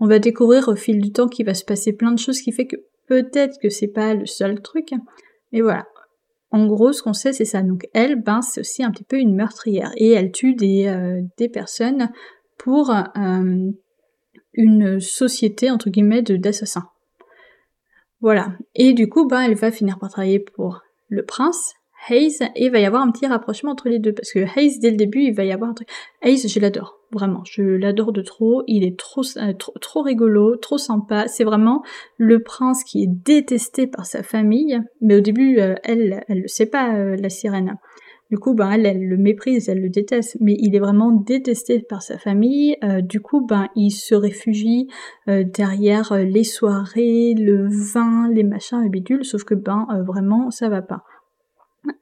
On 0.00 0.06
va 0.06 0.18
découvrir 0.18 0.68
au 0.68 0.76
fil 0.76 1.00
du 1.00 1.12
temps 1.12 1.28
qu'il 1.28 1.46
va 1.46 1.54
se 1.54 1.64
passer 1.64 1.94
plein 1.94 2.12
de 2.12 2.18
choses 2.18 2.42
qui 2.42 2.52
fait 2.52 2.66
que 2.66 2.76
peut-être 3.06 3.56
que 3.58 3.70
c'est 3.70 3.88
pas 3.88 4.12
le 4.12 4.26
seul 4.26 4.60
truc. 4.60 4.90
Mais 5.50 5.62
voilà. 5.62 5.86
En 6.50 6.66
gros, 6.66 6.92
ce 6.92 7.02
qu'on 7.02 7.14
sait, 7.14 7.32
c'est 7.32 7.46
ça. 7.46 7.62
Donc 7.62 7.88
elle, 7.94 8.20
ben, 8.20 8.42
c'est 8.42 8.60
aussi 8.60 8.84
un 8.84 8.90
petit 8.90 9.02
peu 9.02 9.16
une 9.16 9.34
meurtrière. 9.34 9.92
Et 9.96 10.10
elle 10.10 10.30
tue 10.30 10.54
des, 10.54 10.88
euh, 10.88 11.22
personnes 11.48 12.10
pour 12.58 12.90
euh, 12.90 13.70
une 14.52 15.00
société, 15.00 15.70
entre 15.70 15.88
guillemets, 15.88 16.20
d'assassins. 16.20 16.90
Voilà. 18.20 18.52
Et 18.74 18.92
du 18.92 19.08
coup, 19.08 19.26
ben, 19.26 19.40
elle 19.40 19.54
va 19.54 19.72
finir 19.72 19.98
par 19.98 20.10
travailler 20.10 20.38
pour 20.38 20.82
le 21.08 21.24
prince, 21.24 21.72
Hayes 22.08 22.38
et 22.56 22.66
il 22.66 22.70
va 22.70 22.80
y 22.80 22.84
avoir 22.84 23.02
un 23.02 23.10
petit 23.10 23.26
rapprochement 23.26 23.72
entre 23.72 23.88
les 23.88 23.98
deux 23.98 24.12
parce 24.12 24.32
que 24.32 24.40
Hayes 24.40 24.78
dès 24.80 24.90
le 24.90 24.96
début 24.96 25.22
il 25.22 25.34
va 25.34 25.44
y 25.44 25.52
avoir 25.52 25.70
un 25.70 25.74
truc. 25.74 25.88
Hayes 26.22 26.48
je 26.48 26.60
l'adore 26.60 26.98
vraiment, 27.12 27.42
je 27.44 27.62
l'adore 27.62 28.12
de 28.12 28.22
trop. 28.22 28.62
Il 28.66 28.84
est 28.84 28.98
trop, 28.98 29.22
euh, 29.36 29.52
trop, 29.52 29.72
trop 29.80 30.02
rigolo, 30.02 30.56
trop 30.56 30.78
sympa. 30.78 31.28
C'est 31.28 31.44
vraiment 31.44 31.82
le 32.16 32.42
prince 32.42 32.84
qui 32.84 33.02
est 33.02 33.06
détesté 33.08 33.86
par 33.86 34.06
sa 34.06 34.22
famille, 34.22 34.80
mais 35.00 35.16
au 35.16 35.20
début 35.20 35.58
euh, 35.60 35.74
elle 35.84 36.24
elle 36.28 36.40
le 36.40 36.48
sait 36.48 36.66
pas 36.66 36.94
euh, 36.94 37.16
la 37.16 37.28
sirène. 37.28 37.76
Du 38.30 38.38
coup, 38.38 38.54
ben, 38.54 38.70
elle, 38.70 38.86
elle 38.86 39.06
le 39.06 39.18
méprise, 39.18 39.68
elle 39.68 39.82
le 39.82 39.90
déteste, 39.90 40.38
mais 40.40 40.56
il 40.58 40.74
est 40.74 40.78
vraiment 40.78 41.12
détesté 41.12 41.80
par 41.80 42.00
sa 42.00 42.16
famille. 42.16 42.78
du 43.02 43.20
coup, 43.20 43.44
ben, 43.44 43.68
il 43.76 43.90
se 43.90 44.14
réfugie 44.14 44.88
derrière 45.26 46.14
les 46.14 46.44
soirées, 46.44 47.34
le 47.36 47.68
vin, 47.68 48.30
les 48.32 48.42
machins, 48.42 48.82
les 48.82 48.88
bidules, 48.88 49.26
sauf 49.26 49.44
que 49.44 49.54
ben, 49.54 49.86
vraiment, 50.06 50.50
ça 50.50 50.70
va 50.70 50.80
pas. 50.80 51.04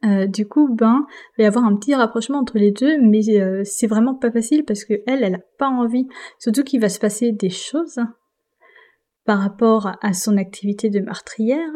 Euh, 0.04 0.26
du 0.26 0.46
coup, 0.46 0.68
ben, 0.74 1.06
il 1.08 1.42
va 1.42 1.44
y 1.44 1.46
avoir 1.46 1.64
un 1.64 1.74
petit 1.76 1.94
rapprochement 1.94 2.38
entre 2.38 2.58
les 2.58 2.70
deux, 2.70 3.00
mais 3.00 3.20
euh, 3.30 3.62
c'est 3.64 3.86
vraiment 3.86 4.14
pas 4.14 4.30
facile 4.30 4.64
parce 4.64 4.84
que 4.84 4.94
elle, 5.06 5.22
elle 5.22 5.36
a 5.36 5.42
pas 5.58 5.68
envie. 5.68 6.06
Surtout 6.38 6.62
qu'il 6.62 6.80
va 6.80 6.88
se 6.88 6.98
passer 6.98 7.32
des 7.32 7.50
choses 7.50 8.00
par 9.24 9.40
rapport 9.40 9.92
à 10.02 10.12
son 10.12 10.36
activité 10.36 10.90
de 10.90 11.00
meurtrière 11.00 11.72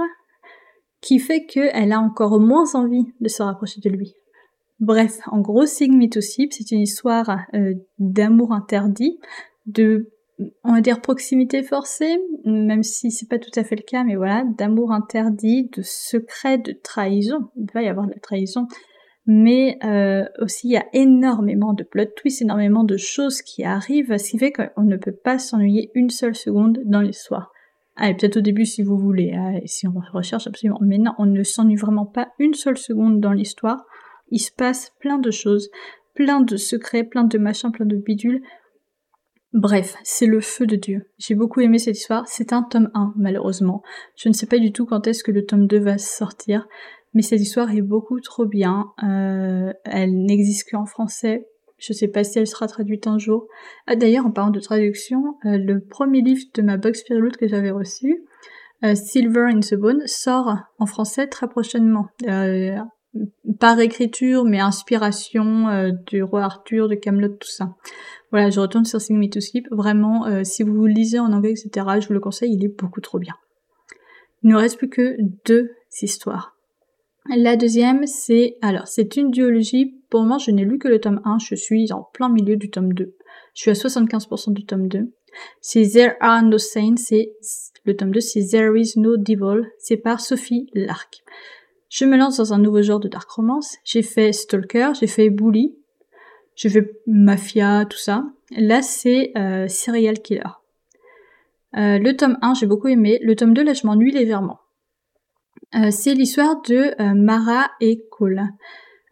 qui 1.00 1.18
fait 1.18 1.44
qu'elle 1.44 1.92
a 1.92 2.00
encore 2.00 2.40
moins 2.40 2.74
envie 2.74 3.06
de 3.20 3.28
se 3.28 3.42
rapprocher 3.42 3.80
de 3.80 3.90
lui. 3.90 4.14
Bref, 4.80 5.20
en 5.26 5.40
gros, 5.40 5.66
Sig 5.66 5.90
c'est 6.20 6.70
une 6.72 6.80
histoire 6.80 7.38
euh, 7.54 7.74
d'amour 7.98 8.52
interdit, 8.52 9.18
de 9.66 10.10
on 10.64 10.72
va 10.72 10.80
dire 10.80 11.00
proximité 11.00 11.62
forcée, 11.62 12.18
même 12.44 12.82
si 12.82 13.10
c'est 13.10 13.28
pas 13.28 13.38
tout 13.38 13.50
à 13.54 13.64
fait 13.64 13.76
le 13.76 13.82
cas, 13.82 14.04
mais 14.04 14.16
voilà, 14.16 14.44
d'amour 14.58 14.92
interdit, 14.92 15.70
de 15.76 15.82
secret, 15.82 16.58
de 16.58 16.72
trahison. 16.72 17.50
Il 17.56 17.66
va 17.72 17.82
y 17.82 17.88
avoir 17.88 18.06
de 18.06 18.12
la 18.12 18.20
trahison. 18.20 18.66
Mais 19.26 19.78
euh, 19.84 20.24
aussi, 20.38 20.68
il 20.68 20.72
y 20.72 20.76
a 20.76 20.84
énormément 20.92 21.72
de 21.72 21.82
plot 21.82 22.04
twists, 22.16 22.42
énormément 22.42 22.84
de 22.84 22.96
choses 22.96 23.40
qui 23.40 23.64
arrivent, 23.64 24.16
ce 24.18 24.30
qui 24.30 24.38
fait 24.38 24.52
qu'on 24.52 24.82
ne 24.82 24.96
peut 24.96 25.14
pas 25.14 25.38
s'ennuyer 25.38 25.90
une 25.94 26.10
seule 26.10 26.34
seconde 26.34 26.80
dans 26.84 27.00
l'histoire. 27.00 27.50
Ah, 27.96 28.10
et 28.10 28.14
peut-être 28.16 28.38
au 28.38 28.42
début 28.42 28.66
si 28.66 28.82
vous 28.82 28.98
voulez, 28.98 29.32
hein, 29.32 29.60
si 29.66 29.86
on 29.86 29.94
recherche 30.12 30.46
absolument. 30.46 30.80
Mais 30.82 30.98
non, 30.98 31.12
on 31.18 31.26
ne 31.26 31.42
s'ennuie 31.42 31.76
vraiment 31.76 32.06
pas 32.06 32.28
une 32.38 32.54
seule 32.54 32.76
seconde 32.76 33.20
dans 33.20 33.32
l'histoire. 33.32 33.86
Il 34.30 34.40
se 34.40 34.50
passe 34.50 34.92
plein 34.98 35.18
de 35.18 35.30
choses, 35.30 35.70
plein 36.14 36.40
de 36.40 36.56
secrets, 36.56 37.04
plein 37.04 37.24
de 37.24 37.38
machins, 37.38 37.70
plein 37.70 37.86
de 37.86 37.96
bidules. 37.96 38.42
Bref, 39.54 39.94
c'est 40.02 40.26
le 40.26 40.40
feu 40.40 40.66
de 40.66 40.74
Dieu. 40.74 41.02
J'ai 41.16 41.36
beaucoup 41.36 41.60
aimé 41.60 41.78
cette 41.78 41.96
histoire. 41.96 42.26
C'est 42.26 42.52
un 42.52 42.64
tome 42.64 42.90
1, 42.92 43.14
malheureusement. 43.16 43.84
Je 44.16 44.28
ne 44.28 44.34
sais 44.34 44.46
pas 44.46 44.58
du 44.58 44.72
tout 44.72 44.84
quand 44.84 45.06
est-ce 45.06 45.22
que 45.22 45.30
le 45.30 45.46
tome 45.46 45.68
2 45.68 45.78
va 45.78 45.96
sortir, 45.96 46.66
mais 47.14 47.22
cette 47.22 47.40
histoire 47.40 47.70
est 47.70 47.80
beaucoup 47.80 48.18
trop 48.18 48.46
bien. 48.46 48.86
Euh, 49.04 49.72
elle 49.84 50.24
n'existe 50.24 50.68
qu'en 50.68 50.86
français. 50.86 51.46
Je 51.78 51.92
ne 51.92 51.96
sais 51.96 52.08
pas 52.08 52.24
si 52.24 52.40
elle 52.40 52.48
sera 52.48 52.66
traduite 52.66 53.06
un 53.06 53.18
jour. 53.18 53.46
Ah, 53.86 53.94
d'ailleurs, 53.94 54.26
en 54.26 54.32
parlant 54.32 54.50
de 54.50 54.58
traduction, 54.58 55.22
euh, 55.44 55.56
le 55.56 55.84
premier 55.84 56.20
livre 56.20 56.42
de 56.52 56.62
ma 56.62 56.76
box 56.76 57.00
Spirit 57.00 57.32
que 57.38 57.46
j'avais 57.46 57.70
reçu, 57.70 58.24
euh, 58.82 58.96
Silver 58.96 59.46
in 59.52 59.60
the 59.60 59.76
Bone, 59.76 60.02
sort 60.06 60.52
en 60.80 60.86
français 60.86 61.28
très 61.28 61.46
prochainement 61.46 62.06
par 63.58 63.78
écriture, 63.80 64.44
mais 64.44 64.60
inspiration 64.60 65.68
euh, 65.68 65.90
du 66.06 66.22
roi 66.22 66.42
Arthur, 66.42 66.88
de 66.88 66.94
Camelot, 66.94 67.28
tout 67.28 67.48
ça. 67.48 67.74
Voilà, 68.30 68.50
je 68.50 68.60
retourne 68.60 68.84
sur 68.84 69.00
Sing 69.00 69.16
Me 69.18 69.28
to 69.28 69.40
Sleep. 69.40 69.68
Vraiment, 69.70 70.26
euh, 70.26 70.42
si 70.44 70.62
vous 70.62 70.86
lisez 70.86 71.18
en 71.18 71.32
anglais, 71.32 71.52
etc., 71.52 71.86
je 72.00 72.08
vous 72.08 72.14
le 72.14 72.20
conseille, 72.20 72.52
il 72.52 72.64
est 72.64 72.76
beaucoup 72.76 73.00
trop 73.00 73.18
bien. 73.18 73.34
Il 74.42 74.50
ne 74.50 74.56
reste 74.56 74.76
plus 74.76 74.90
que 74.90 75.16
deux 75.46 75.70
histoires. 76.02 76.56
La 77.34 77.56
deuxième, 77.56 78.06
c'est, 78.06 78.56
alors, 78.60 78.86
c'est 78.86 79.16
une 79.16 79.30
duologie. 79.30 79.94
Pour 80.10 80.20
le 80.20 80.26
moment, 80.26 80.38
je 80.38 80.50
n'ai 80.50 80.64
lu 80.64 80.78
que 80.78 80.88
le 80.88 81.00
tome 81.00 81.22
1, 81.24 81.38
je 81.38 81.54
suis 81.54 81.92
en 81.92 82.02
plein 82.12 82.28
milieu 82.28 82.56
du 82.56 82.70
tome 82.70 82.92
2. 82.92 83.14
Je 83.54 83.60
suis 83.60 83.70
à 83.70 83.74
75% 83.74 84.52
du 84.52 84.66
tome 84.66 84.88
2. 84.88 85.10
C'est 85.60 85.88
There 85.88 86.14
Are 86.20 86.42
No 86.42 86.58
Saints, 86.58 86.96
c'est, 86.96 87.32
le 87.84 87.96
tome 87.96 88.10
2, 88.10 88.20
c'est 88.20 88.44
There 88.44 88.78
Is 88.78 88.94
No 88.96 89.16
Devil, 89.16 89.62
c'est 89.78 89.96
par 89.96 90.20
Sophie 90.20 90.68
Lark. 90.74 91.22
Je 91.94 92.04
me 92.06 92.16
lance 92.16 92.38
dans 92.38 92.52
un 92.52 92.58
nouveau 92.58 92.82
genre 92.82 92.98
de 92.98 93.06
dark 93.06 93.30
romance. 93.30 93.76
J'ai 93.84 94.02
fait 94.02 94.32
Stalker, 94.32 94.90
j'ai 94.98 95.06
fait 95.06 95.30
Bully, 95.30 95.76
j'ai 96.56 96.68
fait 96.68 96.90
Mafia, 97.06 97.84
tout 97.88 97.96
ça. 97.98 98.24
Là, 98.50 98.82
c'est 98.82 99.30
euh, 99.38 99.68
Serial 99.68 100.18
Killer. 100.18 100.42
Euh, 101.76 102.00
le 102.00 102.16
tome 102.16 102.36
1, 102.42 102.54
j'ai 102.54 102.66
beaucoup 102.66 102.88
aimé. 102.88 103.20
Le 103.22 103.36
tome 103.36 103.54
2, 103.54 103.62
là, 103.62 103.74
je 103.74 103.86
m'ennuie 103.86 104.10
légèrement. 104.10 104.58
Euh, 105.76 105.92
c'est 105.92 106.14
l'histoire 106.14 106.60
de 106.62 107.00
Mara 107.14 107.70
et 107.80 108.02
Cole. 108.10 108.42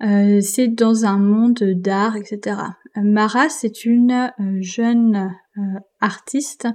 c'est 0.01 0.67
dans 0.67 1.05
un 1.05 1.19
monde 1.19 1.63
d'art, 1.63 2.17
etc. 2.17 2.57
Mara, 2.97 3.49
c'est 3.49 3.85
une 3.85 4.33
jeune 4.61 5.33
artiste 6.01 6.67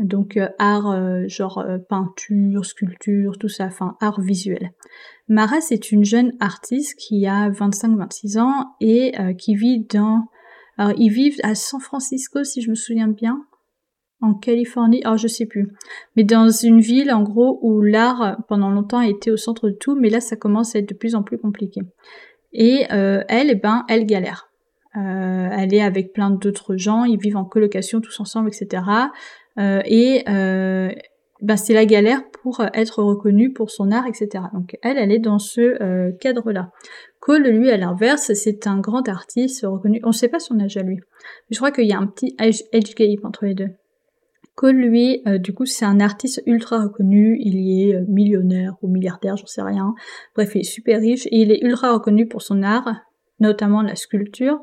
donc 0.00 0.36
euh, 0.36 0.48
art 0.58 0.90
euh, 0.90 1.28
genre 1.28 1.58
euh, 1.58 1.78
peinture, 1.78 2.64
sculpture, 2.64 3.38
tout 3.38 3.48
ça, 3.48 3.66
enfin 3.66 3.96
art 4.00 4.20
visuel. 4.20 4.72
Mara 5.28 5.60
c'est 5.60 5.92
une 5.92 6.04
jeune 6.04 6.32
artiste 6.40 6.98
qui 6.98 7.26
a 7.26 7.50
25-26 7.50 8.40
ans 8.40 8.74
et 8.80 9.12
qui 9.38 9.54
vit 9.54 9.86
dans... 9.88 10.24
Alors 10.76 10.92
ils 10.98 11.10
vivent 11.10 11.38
à 11.44 11.54
San 11.54 11.80
Francisco 11.80 12.42
si 12.42 12.62
je 12.62 12.70
me 12.70 12.74
souviens 12.74 13.06
bien, 13.06 13.44
en 14.20 14.34
Californie, 14.34 15.02
alors 15.04 15.16
je 15.16 15.28
sais 15.28 15.46
plus, 15.46 15.68
mais 16.16 16.24
dans 16.24 16.50
une 16.50 16.80
ville 16.80 17.12
en 17.12 17.22
gros 17.22 17.60
où 17.62 17.80
l'art 17.80 18.38
pendant 18.48 18.70
longtemps 18.70 19.00
été 19.00 19.30
au 19.30 19.36
centre 19.36 19.68
de 19.68 19.74
tout, 19.74 19.94
mais 19.94 20.10
là 20.10 20.20
ça 20.20 20.34
commence 20.34 20.74
à 20.74 20.80
être 20.80 20.88
de 20.88 20.94
plus 20.94 21.14
en 21.14 21.22
plus 21.22 21.38
compliqué. 21.38 21.80
Et 22.52 22.86
elle, 22.90 23.50
eh 23.50 23.54
ben, 23.54 23.84
elle 23.88 24.06
galère. 24.06 24.50
elle 24.94 25.72
est 25.72 25.82
avec 25.82 26.12
plein 26.12 26.30
d'autres 26.30 26.76
gens, 26.76 27.04
ils 27.04 27.20
vivent 27.20 27.36
en 27.36 27.44
colocation 27.44 28.00
tous 28.00 28.18
ensemble, 28.18 28.48
etc. 28.48 28.82
Euh, 29.60 29.80
et 29.84 30.24
euh, 30.28 30.90
bah, 31.42 31.56
c'est 31.56 31.74
la 31.74 31.84
galère 31.84 32.22
pour 32.42 32.62
être 32.74 33.02
reconnue 33.02 33.52
pour 33.52 33.70
son 33.70 33.90
art, 33.90 34.06
etc. 34.06 34.44
Donc 34.54 34.76
elle, 34.82 34.98
elle 34.98 35.12
est 35.12 35.18
dans 35.18 35.38
ce 35.38 35.60
euh, 35.60 36.12
cadre-là. 36.20 36.70
Cole, 37.20 37.48
lui, 37.48 37.70
à 37.70 37.76
l'inverse, 37.76 38.32
c'est 38.34 38.66
un 38.66 38.78
grand 38.78 39.08
artiste 39.08 39.64
reconnu. 39.66 40.00
On 40.04 40.08
ne 40.08 40.12
sait 40.12 40.28
pas 40.28 40.38
son 40.38 40.58
âge 40.60 40.76
à 40.76 40.82
lui. 40.82 40.96
Mais 40.96 41.54
je 41.54 41.58
crois 41.58 41.70
qu'il 41.70 41.86
y 41.86 41.92
a 41.92 41.98
un 41.98 42.06
petit 42.06 42.34
age, 42.38 42.62
gap 42.72 43.24
entre 43.24 43.44
les 43.44 43.54
deux. 43.54 43.68
Cole, 44.54 44.76
lui, 44.76 45.22
du 45.38 45.54
coup, 45.54 45.64
c'est 45.64 45.84
un 45.84 46.00
artiste 46.00 46.42
ultra 46.46 46.82
reconnu. 46.82 47.38
Il 47.40 47.56
est 47.56 48.00
millionnaire 48.08 48.74
ou 48.82 48.88
milliardaire, 48.88 49.36
j'en 49.36 49.46
sais 49.46 49.62
rien. 49.62 49.94
Bref, 50.34 50.52
il 50.54 50.60
est 50.60 50.64
super 50.64 51.00
riche 51.00 51.26
et 51.26 51.40
il 51.40 51.52
est 51.52 51.62
ultra 51.62 51.92
reconnu 51.92 52.26
pour 52.26 52.42
son 52.42 52.62
art, 52.62 52.90
notamment 53.38 53.82
la 53.82 53.96
sculpture. 53.96 54.58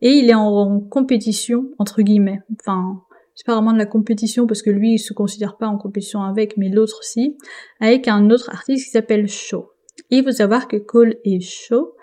Et 0.00 0.10
il 0.10 0.30
est 0.30 0.34
en 0.34 0.80
compétition, 0.80 1.64
entre 1.78 2.02
guillemets. 2.02 2.40
Enfin, 2.60 3.02
c'est 3.36 3.46
pas 3.46 3.54
vraiment 3.54 3.74
de 3.74 3.78
la 3.78 3.86
compétition 3.86 4.46
parce 4.46 4.62
que 4.62 4.70
lui 4.70 4.94
il 4.94 4.98
se 4.98 5.12
considère 5.12 5.56
pas 5.58 5.68
en 5.68 5.76
compétition 5.76 6.22
avec, 6.22 6.56
mais 6.56 6.70
l'autre 6.70 6.98
aussi, 7.00 7.36
avec 7.78 8.08
un 8.08 8.30
autre 8.30 8.50
artiste 8.50 8.86
qui 8.86 8.90
s'appelle 8.90 9.28
Shaw. 9.28 9.70
Et 10.10 10.16
il 10.16 10.24
faut 10.24 10.32
savoir 10.32 10.66
que 10.66 10.76
Cole 10.76 11.16
et 11.24 11.40
Shaw 11.40 11.94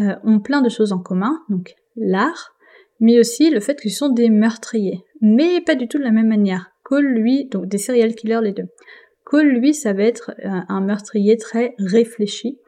euh, 0.00 0.14
ont 0.24 0.40
plein 0.40 0.62
de 0.62 0.68
choses 0.68 0.92
en 0.92 0.98
commun, 0.98 1.38
donc 1.50 1.74
l'art, 1.94 2.56
mais 3.00 3.20
aussi 3.20 3.50
le 3.50 3.60
fait 3.60 3.80
qu'ils 3.80 3.92
sont 3.92 4.08
des 4.08 4.30
meurtriers, 4.30 5.04
mais 5.20 5.60
pas 5.60 5.74
du 5.74 5.88
tout 5.88 5.98
de 5.98 6.04
la 6.04 6.10
même 6.10 6.28
manière. 6.28 6.70
Cole, 6.82 7.06
lui, 7.06 7.44
donc 7.46 7.66
des 7.66 7.78
serial 7.78 8.14
killers 8.14 8.40
les 8.42 8.52
deux. 8.52 8.68
Cole, 9.24 9.48
lui, 9.48 9.74
ça 9.74 9.92
va 9.92 10.04
être 10.04 10.32
un 10.42 10.80
meurtrier 10.80 11.36
très 11.36 11.74
réfléchi, 11.78 12.58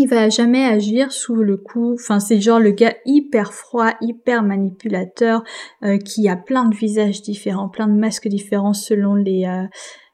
il 0.00 0.08
va 0.08 0.28
jamais 0.28 0.64
agir 0.64 1.12
sous 1.12 1.34
le 1.34 1.56
coup. 1.56 1.94
Enfin, 1.94 2.20
c'est 2.20 2.40
genre 2.40 2.58
le 2.58 2.70
gars 2.70 2.94
hyper 3.04 3.52
froid, 3.52 3.92
hyper 4.00 4.42
manipulateur, 4.42 5.42
euh, 5.82 5.98
qui 5.98 6.28
a 6.28 6.36
plein 6.36 6.68
de 6.68 6.74
visages 6.74 7.22
différents, 7.22 7.68
plein 7.68 7.86
de 7.86 7.98
masques 7.98 8.28
différents 8.28 8.72
selon 8.72 9.14
les, 9.14 9.44
euh, 9.44 9.66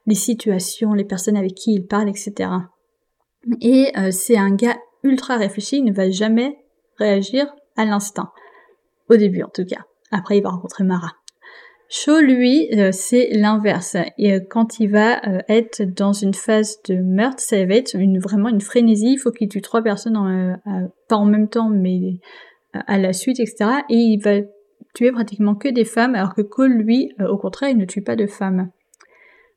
les 0.05 0.15
situations, 0.15 0.93
les 0.93 1.05
personnes 1.05 1.37
avec 1.37 1.55
qui 1.55 1.73
il 1.73 1.85
parle, 1.85 2.09
etc. 2.09 2.49
Et 3.61 3.91
euh, 3.97 4.11
c'est 4.11 4.37
un 4.37 4.53
gars 4.53 4.77
ultra 5.03 5.37
réfléchi, 5.37 5.77
il 5.77 5.85
ne 5.85 5.93
va 5.93 6.09
jamais 6.09 6.57
réagir 6.97 7.53
à 7.75 7.85
l'instinct. 7.85 8.31
Au 9.09 9.15
début, 9.15 9.43
en 9.43 9.49
tout 9.49 9.65
cas. 9.65 9.85
Après, 10.11 10.37
il 10.37 10.43
va 10.43 10.49
rencontrer 10.49 10.83
Mara. 10.83 11.13
Shaw, 11.89 12.19
lui, 12.19 12.67
euh, 12.73 12.91
c'est 12.91 13.29
l'inverse. 13.31 13.95
Et 14.17 14.33
euh, 14.33 14.39
quand 14.49 14.79
il 14.79 14.91
va 14.91 15.25
euh, 15.25 15.39
être 15.47 15.83
dans 15.83 16.11
une 16.11 16.33
phase 16.33 16.81
de 16.83 16.95
meurtre, 16.95 17.41
ça 17.41 17.65
va 17.65 17.75
être 17.75 17.97
vraiment 18.19 18.49
une 18.49 18.59
frénésie. 18.59 19.13
Il 19.13 19.17
faut 19.17 19.31
qu'il 19.31 19.47
tue 19.47 19.61
trois 19.61 19.81
personnes, 19.81 20.59
pas 21.07 21.15
en 21.15 21.25
même 21.25 21.47
temps, 21.47 21.69
mais 21.69 22.19
à 22.73 22.97
la 22.97 23.13
suite, 23.13 23.39
etc. 23.39 23.69
Et 23.89 23.95
il 23.95 24.19
va 24.19 24.41
tuer 24.93 25.11
pratiquement 25.11 25.55
que 25.55 25.69
des 25.69 25.85
femmes, 25.85 26.15
alors 26.15 26.35
que 26.35 26.41
Cole, 26.41 26.73
lui, 26.73 27.13
au 27.19 27.37
contraire, 27.37 27.69
il 27.69 27.77
ne 27.77 27.85
tue 27.85 28.01
pas 28.01 28.15
de 28.15 28.27
femmes. 28.27 28.69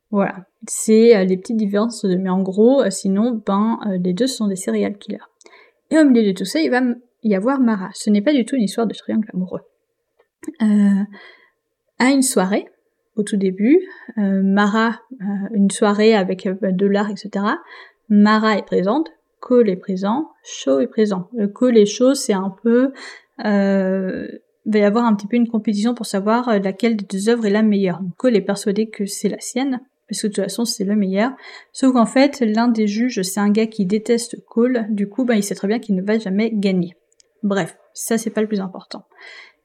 Voilà, 0.09 0.45
c'est 0.67 1.25
les 1.25 1.37
petites 1.37 1.57
différences. 1.57 2.03
Mais 2.05 2.29
en 2.29 2.41
gros, 2.41 2.89
sinon, 2.89 3.41
ben, 3.45 3.79
les 4.01 4.13
deux 4.13 4.27
sont 4.27 4.47
des 4.47 4.55
serial 4.55 4.97
killers. 4.97 5.19
Et 5.89 5.97
au 5.97 6.05
milieu 6.05 6.31
de 6.31 6.37
tout 6.37 6.45
ça, 6.45 6.61
il 6.61 6.69
va 6.71 6.81
y 7.23 7.35
avoir 7.35 7.59
Mara. 7.59 7.89
Ce 7.93 8.09
n'est 8.09 8.21
pas 8.21 8.33
du 8.33 8.45
tout 8.45 8.55
une 8.55 8.63
histoire 8.63 8.87
de 8.87 8.93
triangle 8.93 9.29
amoureux. 9.33 9.61
À 12.01 12.09
une 12.09 12.23
soirée 12.23 12.65
au 13.15 13.23
tout 13.23 13.37
début. 13.37 13.79
Euh, 14.17 14.41
Mara, 14.43 14.99
euh, 15.21 15.25
une 15.53 15.69
soirée 15.69 16.15
avec 16.15 16.47
euh, 16.47 16.55
de 16.61 17.11
etc. 17.11 17.45
Mara 18.09 18.57
est 18.57 18.65
présente, 18.65 19.09
Cole 19.39 19.69
est 19.69 19.75
présent, 19.75 20.29
Shaw 20.43 20.79
est 20.79 20.87
présent. 20.87 21.29
Le 21.37 21.47
Cole 21.47 21.77
et 21.77 21.85
Shaw, 21.85 22.15
c'est 22.15 22.33
un 22.33 22.53
peu... 22.63 22.91
Euh, 23.45 24.27
va 24.65 24.79
y 24.79 24.83
avoir 24.83 25.05
un 25.05 25.15
petit 25.15 25.27
peu 25.27 25.37
une 25.37 25.47
compétition 25.47 25.95
pour 25.95 26.05
savoir 26.05 26.49
euh, 26.49 26.59
laquelle 26.59 26.95
des 26.95 27.05
deux 27.05 27.29
œuvres 27.29 27.45
est 27.45 27.51
la 27.51 27.63
meilleure. 27.63 28.01
Cole 28.17 28.35
est 28.35 28.41
persuadé 28.41 28.89
que 28.89 29.05
c'est 29.05 29.29
la 29.29 29.39
sienne, 29.39 29.79
parce 30.07 30.21
que 30.21 30.27
de 30.27 30.33
toute 30.33 30.43
façon 30.43 30.65
c'est 30.65 30.83
le 30.83 30.95
meilleur. 30.95 31.31
Sauf 31.73 31.93
qu'en 31.93 32.05
fait, 32.05 32.41
l'un 32.41 32.67
des 32.67 32.87
juges, 32.87 33.21
c'est 33.21 33.39
un 33.39 33.49
gars 33.49 33.67
qui 33.67 33.85
déteste 33.85 34.43
Cole, 34.47 34.87
du 34.89 35.07
coup, 35.07 35.25
ben, 35.25 35.35
il 35.35 35.43
sait 35.43 35.55
très 35.55 35.67
bien 35.67 35.79
qu'il 35.79 35.95
ne 35.95 36.01
va 36.01 36.17
jamais 36.19 36.51
gagner. 36.53 36.95
Bref, 37.43 37.77
ça 37.93 38.17
c'est 38.17 38.29
pas 38.29 38.41
le 38.41 38.47
plus 38.47 38.59
important. 38.59 39.05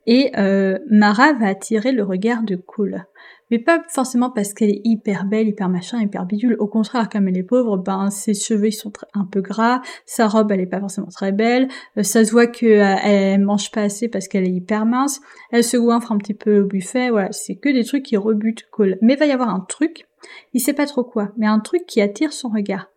Et 0.06 0.30
euh, 0.38 0.78
Mara 0.88 1.32
va 1.34 1.48
attirer 1.48 1.92
le 1.92 2.02
regard 2.02 2.42
de 2.42 2.56
Cole 2.56 3.06
mais 3.50 3.58
pas 3.58 3.82
forcément 3.88 4.30
parce 4.30 4.52
qu'elle 4.54 4.70
est 4.70 4.80
hyper 4.84 5.24
belle, 5.24 5.48
hyper 5.48 5.68
machin, 5.68 6.00
hyper 6.00 6.26
bidule. 6.26 6.56
Au 6.58 6.66
contraire, 6.66 7.08
comme 7.08 7.28
elle 7.28 7.38
est 7.38 7.42
pauvre, 7.42 7.76
ben 7.76 8.10
ses 8.10 8.34
cheveux 8.34 8.68
ils 8.68 8.72
sont 8.72 8.92
un 9.14 9.24
peu 9.24 9.40
gras, 9.40 9.82
sa 10.04 10.26
robe 10.26 10.50
elle 10.50 10.60
est 10.60 10.66
pas 10.66 10.80
forcément 10.80 11.08
très 11.08 11.32
belle, 11.32 11.68
euh, 11.96 12.02
ça 12.02 12.24
se 12.24 12.32
voit 12.32 12.46
que 12.46 12.66
euh, 12.66 12.96
elle 13.02 13.40
mange 13.40 13.70
pas 13.70 13.82
assez 13.82 14.08
parce 14.08 14.28
qu'elle 14.28 14.44
est 14.44 14.52
hyper 14.52 14.86
mince, 14.86 15.20
elle 15.52 15.64
se 15.64 15.76
goinfre 15.76 16.12
un 16.12 16.18
petit 16.18 16.34
peu 16.34 16.60
au 16.60 16.66
buffet, 16.66 17.10
voilà, 17.10 17.30
c'est 17.32 17.56
que 17.56 17.68
des 17.68 17.84
trucs 17.84 18.04
qui 18.04 18.16
rebutent 18.16 18.68
Cole. 18.70 18.98
Mais 19.00 19.16
va 19.16 19.26
y 19.26 19.32
avoir 19.32 19.50
un 19.50 19.60
truc, 19.60 20.06
il 20.52 20.60
sait 20.60 20.74
pas 20.74 20.86
trop 20.86 21.04
quoi, 21.04 21.30
mais 21.36 21.46
un 21.46 21.60
truc 21.60 21.86
qui 21.86 22.00
attire 22.00 22.32
son 22.32 22.48
regard. 22.48 22.88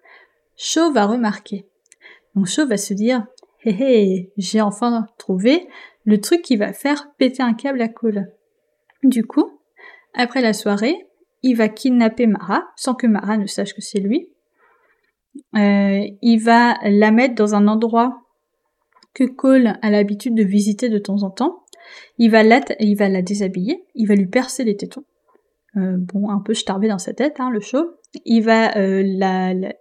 Shaw 0.56 0.92
va 0.92 1.06
remarquer. 1.06 1.66
Donc 2.36 2.48
Shaw 2.48 2.68
va 2.68 2.78
se 2.78 2.94
dire, 2.94 3.26
hé 3.64 3.76
hé, 3.80 4.32
j'ai 4.38 4.62
enfin 4.62 5.06
trouvé 5.18 5.68
le 6.06 6.20
truc 6.20 6.42
qui 6.42 6.56
va 6.56 6.74
faire 6.74 7.12
péter 7.18 7.44
un 7.44 7.54
câble 7.54 7.82
à 7.82 7.88
Cole. 7.88 8.32
Du 9.04 9.26
coup, 9.26 9.60
après 10.14 10.42
la 10.42 10.54
soirée, 10.54 10.96
il 11.44 11.56
va 11.56 11.70
kidnapper 11.70 12.28
Mara, 12.28 12.64
sans 12.76 12.96
que 12.96 13.08
Mara 13.08 13.38
ne 13.38 13.46
sache 13.46 13.74
que 13.74 13.82
c'est 13.82 14.00
lui. 14.00 14.30
Euh, 15.56 16.02
il 16.22 16.38
va 16.38 16.76
la 16.84 17.12
mettre 17.12 17.36
dans 17.36 17.56
un 17.56 17.68
endroit 17.68 18.22
que 19.14 19.24
Cole 19.24 19.78
a 19.82 19.90
l'habitude 19.90 20.36
de 20.36 20.44
visiter 20.44 20.90
de 20.90 20.98
temps 20.98 21.24
en 21.24 21.30
temps. 21.30 21.64
Il 22.18 22.32
va 22.32 22.44
la, 22.44 22.62
il 22.80 22.96
va 22.96 23.10
la 23.10 23.22
déshabiller, 23.22 23.84
il 23.96 24.08
va 24.08 24.16
lui 24.16 24.28
percer 24.28 24.64
les 24.64 24.76
tétons. 24.76 25.06
Euh, 25.78 25.96
bon, 25.98 26.30
un 26.30 26.40
peu 26.40 26.54
starbé 26.54 26.88
dans 26.88 26.98
sa 26.98 27.14
tête, 27.14 27.40
hein, 27.40 27.50
le 27.50 27.60
show. 27.60 27.86
Il 28.26 28.42
va 28.42 28.76
euh, 28.76 29.04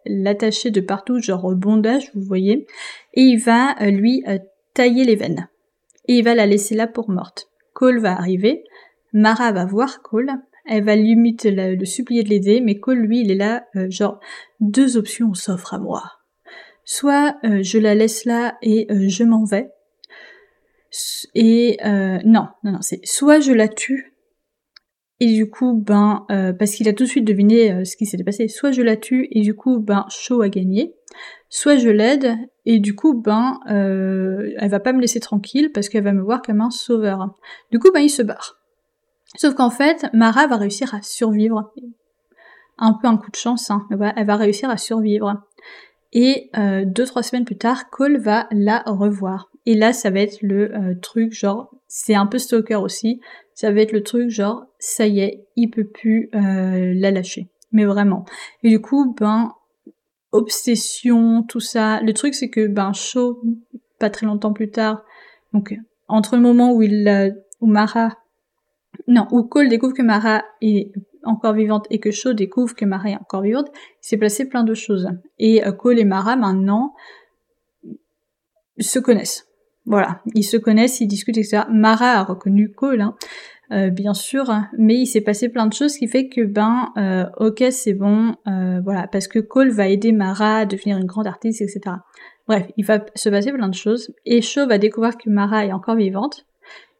l'attacher 0.06 0.70
de 0.70 0.80
partout, 0.80 1.18
genre 1.20 1.54
bondage, 1.54 2.10
vous 2.14 2.22
voyez. 2.22 2.66
Et 3.14 3.22
il 3.22 3.38
va 3.38 3.74
lui 3.80 4.22
tailler 4.74 5.04
les 5.04 5.16
veines. 5.16 5.48
Et 6.08 6.18
il 6.18 6.24
va 6.24 6.34
la 6.34 6.46
laisser 6.46 6.74
là 6.74 6.86
pour 6.86 7.10
morte. 7.10 7.48
Cole 7.74 8.00
va 8.00 8.12
arriver, 8.12 8.64
Mara 9.12 9.52
va 9.52 9.64
voir 9.64 10.02
Cole, 10.02 10.32
elle 10.66 10.84
va 10.84 10.96
limite 10.96 11.44
le 11.44 11.84
supplier 11.84 12.22
de 12.22 12.28
l'aider, 12.28 12.60
mais 12.60 12.78
Cole, 12.78 12.98
lui, 12.98 13.20
il 13.20 13.30
est 13.30 13.36
là, 13.36 13.64
euh, 13.76 13.88
genre, 13.90 14.20
deux 14.60 14.96
options 14.96 15.32
s'offrent 15.34 15.74
à 15.74 15.78
moi. 15.78 16.02
Soit 16.84 17.36
euh, 17.44 17.62
je 17.62 17.78
la 17.78 17.94
laisse 17.94 18.24
là 18.24 18.56
et 18.62 18.86
euh, 18.90 19.08
je 19.08 19.24
m'en 19.24 19.44
vais, 19.44 19.70
et 21.34 21.76
non, 21.82 22.48
non, 22.64 22.72
non, 22.72 22.80
c'est 22.80 23.00
soit 23.04 23.40
je 23.40 23.52
la 23.52 23.68
tue, 23.68 24.07
et 25.20 25.32
du 25.32 25.50
coup, 25.50 25.74
ben, 25.74 26.26
parce 26.58 26.72
qu'il 26.72 26.88
a 26.88 26.92
tout 26.92 27.04
de 27.04 27.08
suite 27.08 27.24
deviné 27.24 27.84
ce 27.84 27.96
qui 27.96 28.06
s'était 28.06 28.24
passé, 28.24 28.48
soit 28.48 28.70
je 28.70 28.82
la 28.82 28.96
tue, 28.96 29.28
et 29.30 29.40
du 29.40 29.54
coup, 29.54 29.80
ben, 29.80 30.04
Shaw 30.08 30.42
a 30.42 30.48
gagné, 30.48 30.94
soit 31.48 31.76
je 31.76 31.88
l'aide, 31.88 32.36
et 32.66 32.78
du 32.78 32.94
coup, 32.94 33.14
ben, 33.14 33.60
elle 33.66 34.68
va 34.68 34.80
pas 34.80 34.92
me 34.92 35.00
laisser 35.00 35.20
tranquille, 35.20 35.70
parce 35.72 35.88
qu'elle 35.88 36.04
va 36.04 36.12
me 36.12 36.22
voir 36.22 36.42
comme 36.42 36.60
un 36.60 36.70
sauveur. 36.70 37.34
Du 37.72 37.78
coup, 37.78 37.90
ben, 37.92 38.00
il 38.00 38.10
se 38.10 38.22
barre. 38.22 38.58
Sauf 39.36 39.54
qu'en 39.54 39.70
fait, 39.70 40.06
Mara 40.12 40.46
va 40.46 40.56
réussir 40.56 40.94
à 40.94 41.02
survivre. 41.02 41.72
Un 42.78 42.92
peu 42.92 43.08
un 43.08 43.16
coup 43.16 43.30
de 43.30 43.36
chance, 43.36 43.70
hein. 43.70 43.86
elle 43.90 44.26
va 44.26 44.36
réussir 44.36 44.70
à 44.70 44.76
survivre. 44.76 45.42
Et 46.12 46.50
euh, 46.56 46.84
deux 46.86 47.04
trois 47.04 47.22
semaines 47.22 47.44
plus 47.44 47.58
tard, 47.58 47.90
Cole 47.90 48.18
va 48.18 48.46
la 48.50 48.82
revoir. 48.86 49.50
Et 49.68 49.74
là, 49.74 49.92
ça 49.92 50.08
va 50.08 50.20
être 50.20 50.38
le 50.40 50.74
euh, 50.74 50.94
truc 50.94 51.34
genre, 51.34 51.70
c'est 51.88 52.14
un 52.14 52.24
peu 52.24 52.38
stalker 52.38 52.76
aussi. 52.76 53.20
Ça 53.52 53.70
va 53.70 53.82
être 53.82 53.92
le 53.92 54.02
truc 54.02 54.30
genre, 54.30 54.64
ça 54.78 55.06
y 55.06 55.20
est, 55.20 55.46
il 55.56 55.68
peut 55.68 55.84
plus 55.84 56.30
euh, 56.34 56.94
la 56.94 57.10
lâcher. 57.10 57.50
Mais 57.70 57.84
vraiment. 57.84 58.24
Et 58.62 58.70
du 58.70 58.80
coup, 58.80 59.14
ben 59.20 59.52
obsession, 60.32 61.42
tout 61.42 61.60
ça. 61.60 62.00
Le 62.00 62.14
truc, 62.14 62.32
c'est 62.32 62.48
que 62.48 62.66
ben 62.66 62.94
Shaw, 62.94 63.42
pas 63.98 64.08
très 64.08 64.24
longtemps 64.24 64.54
plus 64.54 64.70
tard, 64.70 65.04
donc 65.52 65.76
entre 66.08 66.36
le 66.36 66.40
moment 66.40 66.72
où 66.72 66.80
il, 66.80 67.36
où 67.60 67.66
Mara 67.66 68.16
non, 69.06 69.28
où 69.32 69.42
Cole 69.42 69.68
découvre 69.68 69.92
que 69.92 70.00
Mara 70.00 70.44
est 70.62 70.92
encore 71.24 71.52
vivante 71.52 71.86
et 71.90 72.00
que 72.00 72.10
Shaw 72.10 72.32
découvre 72.32 72.74
que 72.74 72.86
Mara 72.86 73.10
est 73.10 73.16
encore 73.16 73.42
vivante, 73.42 73.68
il 73.74 74.06
s'est 74.06 74.16
passé 74.16 74.48
plein 74.48 74.64
de 74.64 74.72
choses. 74.72 75.08
Et 75.38 75.62
euh, 75.66 75.72
Cole 75.72 75.98
et 75.98 76.06
Mara 76.06 76.36
maintenant 76.36 76.94
se 78.78 78.98
connaissent. 78.98 79.47
Voilà, 79.88 80.20
ils 80.34 80.44
se 80.44 80.56
connaissent, 80.56 81.00
ils 81.00 81.06
discutent, 81.06 81.38
etc. 81.38 81.62
Mara 81.70 82.12
a 82.12 82.22
reconnu 82.22 82.70
Cole, 82.70 83.00
hein, 83.00 83.14
euh, 83.72 83.90
bien 83.90 84.14
sûr, 84.14 84.52
mais 84.76 84.94
il 84.94 85.06
s'est 85.06 85.22
passé 85.22 85.48
plein 85.48 85.66
de 85.66 85.72
choses 85.72 85.96
qui 85.96 86.06
fait 86.06 86.28
que 86.28 86.42
ben, 86.42 86.92
euh, 86.96 87.24
ok, 87.38 87.64
c'est 87.70 87.94
bon, 87.94 88.34
voilà, 88.44 89.06
parce 89.10 89.28
que 89.28 89.38
Cole 89.38 89.70
va 89.70 89.88
aider 89.88 90.12
Mara 90.12 90.58
à 90.58 90.66
devenir 90.66 90.98
une 90.98 91.06
grande 91.06 91.26
artiste, 91.26 91.62
etc. 91.62 91.96
Bref, 92.46 92.66
il 92.76 92.84
va 92.84 93.00
se 93.14 93.28
passer 93.28 93.52
plein 93.52 93.68
de 93.68 93.74
choses, 93.74 94.14
et 94.24 94.40
Shaw 94.40 94.66
va 94.66 94.78
découvrir 94.78 95.16
que 95.18 95.28
Mara 95.28 95.66
est 95.66 95.72
encore 95.72 95.96
vivante, 95.96 96.46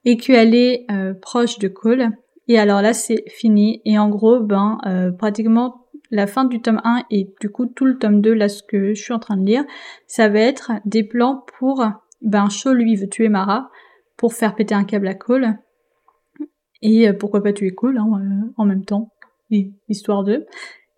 et 0.05 0.16
qu'elle 0.16 0.55
est 0.55 0.86
euh, 0.91 1.14
proche 1.14 1.59
de 1.59 1.68
Cole. 1.68 2.11
Et 2.49 2.59
alors 2.59 2.82
là, 2.82 2.93
c'est 2.93 3.24
fini. 3.28 3.82
Et 3.84 3.99
en 3.99 4.09
gros, 4.09 4.41
ben, 4.41 4.78
euh, 4.86 5.11
pratiquement 5.11 5.86
la 6.11 6.26
fin 6.26 6.45
du 6.45 6.62
tome 6.62 6.80
1 6.84 7.05
et 7.11 7.30
du 7.41 7.51
coup 7.51 7.66
tout 7.66 7.84
le 7.84 7.99
tome 7.99 8.22
2, 8.22 8.32
là, 8.32 8.49
ce 8.49 8.62
que 8.62 8.95
je 8.95 9.03
suis 9.03 9.12
en 9.12 9.18
train 9.18 9.36
de 9.36 9.45
lire, 9.45 9.64
ça 10.07 10.28
va 10.28 10.41
être 10.41 10.72
des 10.86 11.03
plans 11.03 11.45
pour, 11.59 11.86
ben, 12.21 12.49
Shaw, 12.49 12.73
lui, 12.73 12.97
veut 12.97 13.09
tuer 13.09 13.29
Mara 13.29 13.71
pour 14.16 14.35
faire 14.35 14.55
péter 14.55 14.75
un 14.75 14.85
câble 14.85 15.09
à 15.09 15.14
Cole. 15.14 15.59
Et 16.83 17.09
euh, 17.09 17.12
pourquoi 17.12 17.43
pas 17.43 17.53
tuer 17.53 17.71
Cole 17.71 17.99
hein, 17.99 18.51
en 18.57 18.64
même 18.64 18.85
temps, 18.85 19.12
histoire 19.89 20.25
d'eux. 20.25 20.47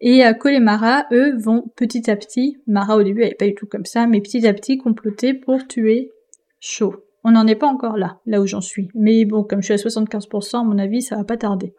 Et 0.00 0.22
Cole 0.38 0.54
et 0.54 0.60
Mara, 0.60 1.06
eux, 1.12 1.36
vont 1.36 1.70
petit 1.76 2.10
à 2.10 2.16
petit, 2.16 2.56
Mara 2.66 2.96
au 2.96 3.02
début 3.02 3.22
elle 3.22 3.32
est 3.32 3.34
pas 3.34 3.46
du 3.46 3.54
tout 3.54 3.66
comme 3.66 3.84
ça, 3.84 4.06
mais 4.06 4.22
petit 4.22 4.46
à 4.46 4.54
petit 4.54 4.78
comploter 4.78 5.34
pour 5.34 5.66
tuer 5.66 6.10
Shaw. 6.58 6.94
On 7.22 7.32
n'en 7.32 7.46
est 7.46 7.54
pas 7.54 7.66
encore 7.66 7.98
là, 7.98 8.18
là 8.24 8.40
où 8.40 8.46
j'en 8.46 8.62
suis. 8.62 8.88
Mais 8.94 9.24
bon, 9.26 9.44
comme 9.44 9.60
je 9.60 9.74
suis 9.74 9.74
à 9.74 9.76
75%, 9.76 10.60
à 10.60 10.64
mon 10.64 10.78
avis, 10.78 11.02
ça 11.02 11.16
va 11.16 11.24
pas 11.24 11.36
tarder. 11.36 11.74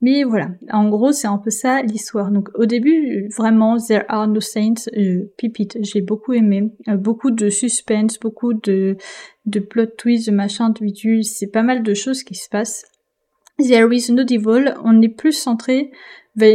Mais 0.00 0.22
voilà, 0.22 0.50
en 0.70 0.88
gros, 0.88 1.10
c'est 1.10 1.26
un 1.26 1.38
peu 1.38 1.50
ça 1.50 1.82
l'histoire. 1.82 2.30
Donc 2.30 2.50
au 2.54 2.66
début, 2.66 3.28
vraiment, 3.36 3.78
There 3.78 4.04
Are 4.08 4.28
No 4.28 4.40
Saints, 4.40 4.88
euh, 4.96 5.30
j'ai 5.80 6.00
beaucoup 6.02 6.32
aimé. 6.34 6.70
Euh, 6.88 6.96
beaucoup 6.96 7.32
de 7.32 7.50
suspense, 7.50 8.18
beaucoup 8.18 8.54
de, 8.54 8.96
de 9.46 9.60
plot 9.60 9.86
twist, 9.98 10.28
de 10.28 10.34
machin, 10.34 10.70
de 10.70 10.84
bidule, 10.84 11.24
c'est 11.24 11.50
pas 11.50 11.62
mal 11.62 11.82
de 11.82 11.94
choses 11.94 12.22
qui 12.22 12.36
se 12.36 12.48
passent. 12.48 12.84
There 13.58 13.92
is 13.92 14.12
no 14.12 14.22
devil, 14.22 14.74
on 14.84 15.02
est 15.02 15.08
plus 15.08 15.32
centré 15.32 15.90
va, 16.38 16.46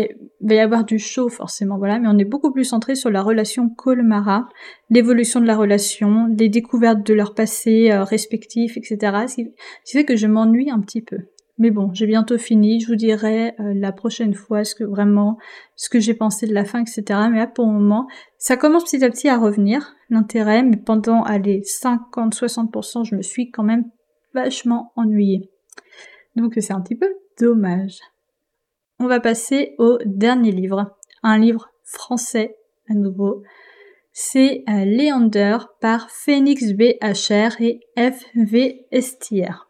va 0.41 0.55
y 0.55 0.59
avoir 0.59 0.83
du 0.85 0.97
show 0.97 1.29
forcément, 1.29 1.77
voilà, 1.77 1.99
mais 1.99 2.07
on 2.07 2.17
est 2.17 2.25
beaucoup 2.25 2.51
plus 2.51 2.63
centré 2.63 2.95
sur 2.95 3.09
la 3.09 3.21
relation 3.21 3.69
Cole-Mara, 3.69 4.47
l'évolution 4.89 5.41
de 5.41 5.45
la 5.45 5.55
relation, 5.55 6.27
les 6.37 6.49
découvertes 6.49 7.05
de 7.05 7.13
leur 7.13 7.33
passé 7.33 7.91
euh, 7.91 8.03
respectif, 8.03 8.77
etc. 8.77 8.97
Ce 9.27 9.35
qui, 9.35 9.51
fait 9.85 10.05
que 10.05 10.15
je 10.15 10.27
m'ennuie 10.27 10.69
un 10.69 10.79
petit 10.79 11.01
peu. 11.01 11.17
Mais 11.57 11.69
bon, 11.69 11.93
j'ai 11.93 12.07
bientôt 12.07 12.37
fini, 12.37 12.79
je 12.79 12.87
vous 12.87 12.95
dirai 12.95 13.53
euh, 13.59 13.73
la 13.75 13.91
prochaine 13.91 14.33
fois 14.33 14.63
ce 14.63 14.73
que 14.73 14.83
vraiment, 14.83 15.37
ce 15.75 15.87
que 15.87 15.99
j'ai 15.99 16.15
pensé 16.15 16.47
de 16.47 16.53
la 16.53 16.65
fin, 16.65 16.81
etc. 16.81 17.03
Mais 17.31 17.37
là, 17.37 17.47
pour 17.47 17.67
le 17.67 17.73
moment, 17.73 18.07
ça 18.37 18.57
commence 18.57 18.85
petit 18.85 19.03
à 19.03 19.09
petit 19.09 19.29
à 19.29 19.37
revenir, 19.37 19.95
l'intérêt, 20.09 20.63
mais 20.63 20.77
pendant, 20.77 21.23
allez, 21.23 21.61
50-60%, 21.61 23.05
je 23.05 23.15
me 23.15 23.21
suis 23.21 23.51
quand 23.51 23.63
même 23.63 23.85
vachement 24.33 24.91
ennuyée. 24.95 25.51
Donc 26.35 26.53
c'est 26.57 26.73
un 26.73 26.81
petit 26.81 26.95
peu 26.95 27.13
dommage 27.39 27.99
on 29.03 29.07
va 29.07 29.19
passer 29.19 29.75
au 29.79 29.97
dernier 30.05 30.51
livre, 30.51 30.95
un 31.23 31.37
livre 31.37 31.69
français 31.83 32.55
à 32.89 32.93
nouveau. 32.93 33.43
C'est 34.11 34.63
euh, 34.69 34.85
Léander 34.85 35.57
par 35.81 36.09
Phoenix 36.09 36.71
BHR 36.73 37.59
et 37.59 37.81
FV 37.97 38.85
Estière. 38.91 39.67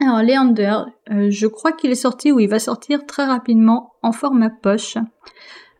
Alors 0.00 0.22
Léander, 0.22 0.76
euh, 1.10 1.30
je 1.30 1.46
crois 1.46 1.72
qu'il 1.72 1.90
est 1.90 1.94
sorti 1.94 2.32
ou 2.32 2.40
il 2.40 2.48
va 2.48 2.58
sortir 2.58 3.06
très 3.06 3.24
rapidement 3.24 3.92
en 4.02 4.12
format 4.12 4.50
poche. 4.50 4.96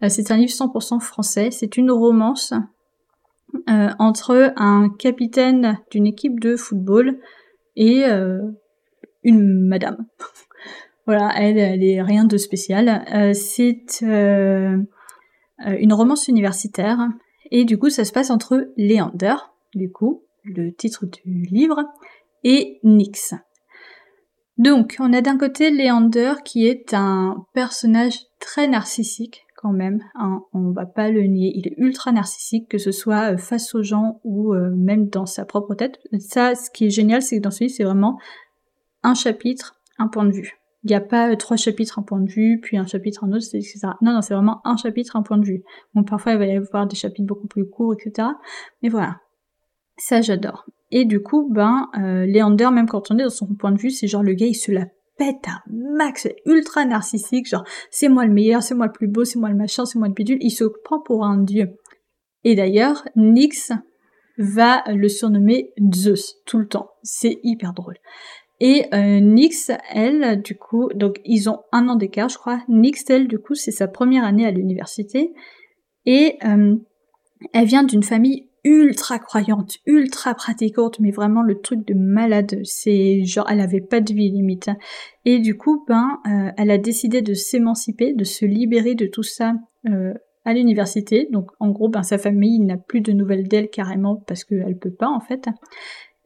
Euh, 0.03 0.09
c'est 0.09 0.31
un 0.31 0.37
livre 0.37 0.53
100% 0.53 1.01
français, 1.01 1.51
c'est 1.51 1.77
une 1.77 1.91
romance 1.91 2.53
entre 3.99 4.53
un 4.57 4.91
capitaine 4.99 5.79
d'une 5.91 6.07
équipe 6.07 6.41
de 6.41 6.57
football 6.57 7.19
et 7.75 8.05
une 9.25 9.67
madame. 9.67 10.07
Voilà, 11.07 11.33
elle, 11.37 11.57
elle 11.57 11.85
est 11.85 12.03
rien 12.03 12.25
de 12.25 12.37
spécial. 12.37 13.05
Euh, 13.15 13.33
c'est 13.33 14.03
euh, 14.03 14.77
euh, 15.65 15.77
une 15.79 15.93
romance 15.93 16.27
universitaire 16.27 16.99
et 17.53 17.65
du 17.65 17.79
coup 17.79 17.91
ça 17.91 18.05
se 18.05 18.13
passe 18.13 18.31
entre 18.31 18.73
Léander, 18.77 19.37
du 19.75 19.91
coup, 19.91 20.25
le 20.43 20.73
titre 20.73 21.07
du 21.07 21.43
livre, 21.43 21.85
et 22.43 22.81
Nyx. 22.83 23.35
Donc 24.59 24.97
on 25.01 25.13
a 25.13 25.21
d'un 25.21 25.37
côté 25.37 25.71
Léander 25.71 26.35
qui 26.45 26.67
est 26.67 26.95
un 26.95 27.47
personnage 27.53 28.19
très 28.41 28.69
narcissique, 28.69 29.47
quand 29.57 29.73
même, 29.73 30.03
hein, 30.15 30.43
on 30.53 30.71
va 30.71 30.87
pas 30.87 31.11
le 31.11 31.23
nier. 31.23 31.53
Il 31.55 31.67
est 31.67 31.75
ultra 31.77 32.13
narcissique, 32.13 32.69
que 32.69 32.79
ce 32.79 32.93
soit 32.93 33.33
euh, 33.33 33.37
face 33.37 33.75
aux 33.75 33.83
gens 33.83 34.21
ou 34.25 34.55
euh, 34.55 34.71
même 34.75 35.09
dans 35.09 35.27
sa 35.27 35.45
propre 35.45 35.75
tête. 35.75 35.99
Ça, 36.19 36.55
ce 36.55 36.71
qui 36.71 36.87
est 36.87 36.91
génial, 36.91 37.23
c'est 37.23 37.39
que 37.39 37.43
dans 37.43 37.51
ce 37.51 37.65
livre, 37.65 37.75
c'est 37.77 37.85
vraiment 37.85 38.19
un 39.03 39.15
chapitre, 39.15 39.77
un 39.99 40.09
point 40.09 40.25
de 40.25 40.33
vue. 40.33 40.59
Il 40.85 40.89
n'y 40.89 40.95
a 40.95 41.01
pas 41.01 41.33
euh, 41.33 41.37
trois 41.37 41.57
chapitres, 41.57 41.99
un 41.99 42.03
point 42.03 42.21
de 42.21 42.31
vue, 42.31 42.61
puis 42.63 42.77
un 42.77 42.87
chapitre, 42.87 43.25
un 43.25 43.33
autre, 43.33 43.47
etc. 43.55 43.81
Non, 44.01 44.13
non, 44.13 44.23
c'est 44.23 44.35
vraiment 44.35 44.61
un 44.65 44.77
chapitre, 44.77 45.17
un 45.17 45.23
point 45.23 45.39
de 45.39 45.45
vue. 45.45 45.65
Bon, 45.95 46.05
parfois, 46.05 46.33
il 46.33 46.39
va 46.39 46.47
y 46.47 46.57
avoir 46.57 46.87
des 46.87 46.97
chapitres 46.97 47.27
beaucoup 47.27 47.49
plus 47.49 47.69
courts, 47.69 47.95
etc. 47.95 48.29
Mais 48.83 48.89
voilà. 48.89 49.17
Ça, 49.99 50.21
j'adore. 50.21 50.67
Et 50.91 51.05
du 51.05 51.21
coup, 51.21 51.49
ben, 51.51 51.89
euh, 51.99 52.27
Léander, 52.27 52.71
même 52.73 52.89
quand 52.89 53.11
on 53.11 53.19
est 53.19 53.25
dans 53.25 53.31
son 53.31 53.55
point 53.55 53.73
de 53.73 53.79
vue, 53.79 53.91
c'est 53.91 54.07
genre 54.07 54.23
le 54.23 54.35
gars, 54.35 54.47
il 54.47 54.55
se 54.55 54.71
la 54.71 54.87
pète 55.17 55.49
un 55.49 55.61
max, 55.71 56.29
ultra 56.45 56.85
narcissique, 56.85 57.49
genre 57.49 57.65
c'est 57.91 58.09
moi 58.09 58.27
le 58.27 58.33
meilleur, 58.33 58.63
c'est 58.63 58.75
moi 58.75 58.87
le 58.87 58.93
plus 58.93 59.09
beau, 59.09 59.25
c'est 59.25 59.39
moi 59.39 59.49
le 59.49 59.57
machin, 59.57 59.87
c'est 59.87 59.99
moi 59.99 60.09
le 60.09 60.15
bidule, 60.15 60.39
il 60.41 60.51
se 60.51 60.65
prend 60.85 61.01
pour 61.01 61.25
un 61.25 61.39
dieu. 61.39 61.71
Et 62.45 62.55
d'ailleurs, 62.55 63.03
Nyx 63.17 63.73
va 64.39 64.85
le 64.87 65.09
surnommer 65.09 65.73
Zeus 65.95 66.37
tout 66.47 66.59
le 66.59 66.69
temps. 66.69 66.91
C'est 67.03 67.39
hyper 67.43 67.73
drôle. 67.73 67.97
Et 68.61 68.87
euh, 68.95 69.21
Nyx, 69.21 69.73
elle, 69.91 70.41
du 70.43 70.57
coup, 70.57 70.89
donc 70.95 71.21
ils 71.25 71.49
ont 71.51 71.61
un 71.73 71.89
an 71.89 71.97
d'écart, 71.97 72.29
je 72.29 72.39
crois. 72.39 72.63
Nyx, 72.69 73.05
elle, 73.09 73.29
du 73.29 73.39
coup, 73.39 73.55
c'est 73.55 73.71
sa 73.71 73.89
première 73.89 74.25
année 74.25 74.47
à 74.47 74.51
l'université. 74.51 75.35
Et 76.05 76.39
euh, 76.45 76.77
elle 77.53 77.67
vient 77.67 77.83
d'une 77.83 78.03
famille 78.03 78.46
ultra 78.67 79.21
croyante, 79.21 79.77
ultra 79.87 80.35
pratiquante, 80.35 80.99
mais 80.99 81.13
vraiment 81.13 81.43
le 81.43 81.61
truc 81.61 81.87
de 81.87 81.95
malade. 81.95 82.61
C'est 82.65 83.25
genre, 83.25 83.47
elle 83.49 83.61
avait 83.61 83.81
pas 83.81 84.01
de 84.01 84.13
vie 84.13 84.29
limite. 84.29 84.71
Et 85.25 85.39
du 85.39 85.57
coup, 85.57 85.85
ben, 85.87 86.19
euh, 86.27 86.51
elle 86.59 86.73
a 86.73 86.79
décidé 86.79 87.23
de 87.23 87.33
s'émanciper, 87.33 88.13
de 88.13 88.25
se 88.25 88.45
libérer 88.45 88.97
de 88.97 89.07
tout 89.07 89.23
ça 89.23 89.55
euh, 89.89 90.13
à 90.45 90.53
l'université. 90.53 91.29
Donc, 91.31 91.51
en 91.61 91.71
gros, 91.71 91.89
ben, 91.89 92.03
sa 92.03 92.19
famille 92.19 92.59
n'a 92.59 92.77
plus 92.77 93.01
de 93.01 93.13
nouvelles 93.13 93.47
d'elle 93.47 93.71
carrément 93.71 94.17
parce 94.27 94.43
qu'elle 94.43 94.77
peut 94.77 94.95
pas 94.95 95.09
en 95.09 95.21
fait. 95.21 95.49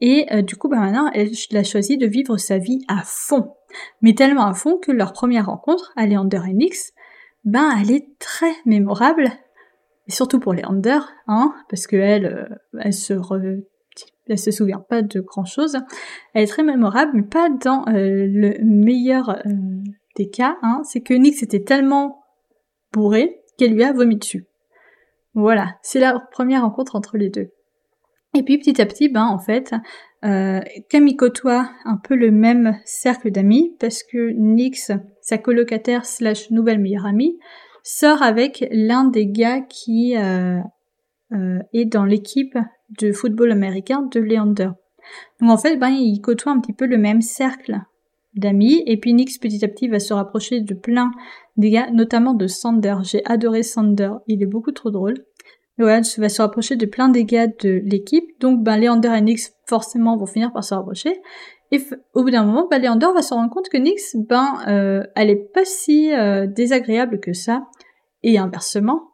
Et 0.01 0.25
euh, 0.33 0.41
du 0.41 0.55
coup, 0.55 0.67
ben 0.67 0.79
maintenant, 0.79 1.11
elle 1.13 1.29
a 1.53 1.63
choisi 1.63 1.99
de 1.99 2.07
vivre 2.07 2.37
sa 2.37 2.57
vie 2.57 2.83
à 2.87 3.03
fond. 3.05 3.53
Mais 4.01 4.15
tellement 4.15 4.47
à 4.47 4.53
fond 4.55 4.79
que 4.79 4.91
leur 4.91 5.13
première 5.13 5.45
rencontre, 5.45 5.93
à 5.95 6.07
Leander 6.07 6.41
et 6.49 6.53
Nix, 6.53 6.93
ben, 7.45 7.69
elle 7.79 7.91
est 7.91 8.07
très 8.17 8.53
mémorable 8.65 9.31
et 10.11 10.13
surtout 10.13 10.41
pour 10.41 10.53
les 10.53 10.63
Under, 10.63 11.09
hein, 11.27 11.53
parce 11.69 11.87
que 11.87 11.95
elle, 11.95 12.25
euh, 12.25 12.55
elle 12.81 12.93
se 12.93 13.13
elle 14.27 14.37
se 14.37 14.51
souvient 14.51 14.79
pas 14.79 15.01
de 15.01 15.21
grand 15.21 15.45
chose. 15.45 15.77
Elle 16.33 16.43
est 16.43 16.47
très 16.47 16.63
mémorable, 16.63 17.11
mais 17.13 17.23
pas 17.23 17.49
dans 17.49 17.85
euh, 17.87 18.27
le 18.27 18.57
meilleur 18.61 19.29
euh, 19.29 19.53
des 20.17 20.29
cas. 20.29 20.57
Hein. 20.63 20.81
C'est 20.83 20.99
que 20.99 21.13
Nick 21.13 21.41
était 21.41 21.63
tellement 21.63 22.23
bourré 22.91 23.41
qu'elle 23.57 23.73
lui 23.73 23.83
a 23.83 23.93
vomi 23.93 24.17
dessus. 24.17 24.47
Voilà, 25.33 25.77
c'est 25.81 26.01
la 26.01 26.19
première 26.31 26.63
rencontre 26.63 26.97
entre 26.97 27.17
les 27.17 27.29
deux. 27.29 27.51
Et 28.35 28.43
puis 28.43 28.57
petit 28.57 28.81
à 28.81 28.85
petit, 28.85 29.07
ben 29.07 29.25
en 29.25 29.39
fait, 29.39 29.73
Camille 30.21 31.15
côtoie 31.17 31.69
un 31.83 31.97
peu 31.97 32.15
le 32.15 32.31
même 32.31 32.77
cercle 32.85 33.31
d'amis 33.31 33.75
parce 33.79 34.03
que 34.03 34.31
Nix, 34.31 34.91
sa 35.21 35.37
colocataire 35.37 36.05
slash 36.05 36.49
nouvelle 36.49 36.79
meilleure 36.79 37.05
amie, 37.05 37.37
sort 37.83 38.21
avec 38.21 38.67
l'un 38.71 39.05
des 39.05 39.27
gars 39.27 39.61
qui 39.61 40.15
euh, 40.17 40.59
euh, 41.33 41.59
est 41.73 41.85
dans 41.85 42.05
l'équipe 42.05 42.57
de 42.99 43.11
football 43.11 43.51
américain 43.51 44.01
de 44.11 44.19
Leander. 44.19 44.71
Donc 45.39 45.49
en 45.49 45.57
fait, 45.57 45.77
ben, 45.77 45.89
il 45.89 46.19
côtoie 46.21 46.51
un 46.51 46.59
petit 46.59 46.73
peu 46.73 46.85
le 46.85 46.97
même 46.97 47.21
cercle 47.21 47.79
d'amis, 48.35 48.83
et 48.85 48.97
puis 48.97 49.13
Nix 49.13 49.37
petit 49.37 49.63
à 49.65 49.67
petit 49.67 49.87
va 49.87 49.99
se 49.99 50.13
rapprocher 50.13 50.61
de 50.61 50.73
plein 50.73 51.11
des 51.57 51.69
gars, 51.69 51.91
notamment 51.91 52.33
de 52.33 52.47
Sander. 52.47 52.95
J'ai 53.03 53.25
adoré 53.25 53.63
Sander, 53.63 54.11
il 54.27 54.41
est 54.41 54.47
beaucoup 54.47 54.71
trop 54.71 54.91
drôle. 54.91 55.15
Et 55.79 55.83
va 55.83 56.29
se 56.29 56.41
rapprocher 56.41 56.75
de 56.75 56.85
plein 56.85 57.09
des 57.09 57.25
gars 57.25 57.47
de 57.47 57.81
l'équipe, 57.83 58.39
donc 58.39 58.63
ben, 58.63 58.77
Leander 58.77 59.13
et 59.17 59.21
Nix 59.21 59.53
forcément 59.65 60.15
vont 60.15 60.27
finir 60.27 60.53
par 60.53 60.63
se 60.63 60.75
rapprocher. 60.75 61.21
Et 61.71 61.81
au 62.13 62.23
bout 62.23 62.31
d'un 62.31 62.43
moment, 62.43 62.67
bah, 62.69 62.77
Léandor 62.77 63.13
va 63.13 63.21
se 63.21 63.33
rendre 63.33 63.49
compte 63.49 63.69
que 63.69 63.77
Nyx, 63.77 64.17
ben, 64.17 64.55
euh, 64.67 65.03
elle 65.15 65.29
est 65.29 65.53
pas 65.53 65.63
si 65.63 66.13
euh, 66.13 66.45
désagréable 66.45 67.19
que 67.19 67.33
ça. 67.33 67.67
Et 68.23 68.37
inversement, 68.37 69.11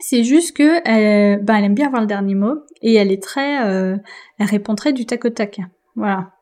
c'est 0.00 0.24
juste 0.24 0.56
que 0.56 0.80
elle, 0.86 1.44
ben, 1.44 1.56
elle 1.56 1.64
aime 1.64 1.74
bien 1.74 1.86
avoir 1.86 2.00
le 2.00 2.08
dernier 2.08 2.34
mot 2.34 2.54
et 2.80 2.94
elle 2.94 3.12
est 3.12 3.22
très, 3.22 3.64
euh, 3.66 3.96
elle 4.38 4.46
répond 4.46 4.74
très 4.74 4.92
du 4.92 5.04
tac 5.04 5.24
au 5.24 5.30
tac. 5.30 5.60
Voilà. 5.94 6.32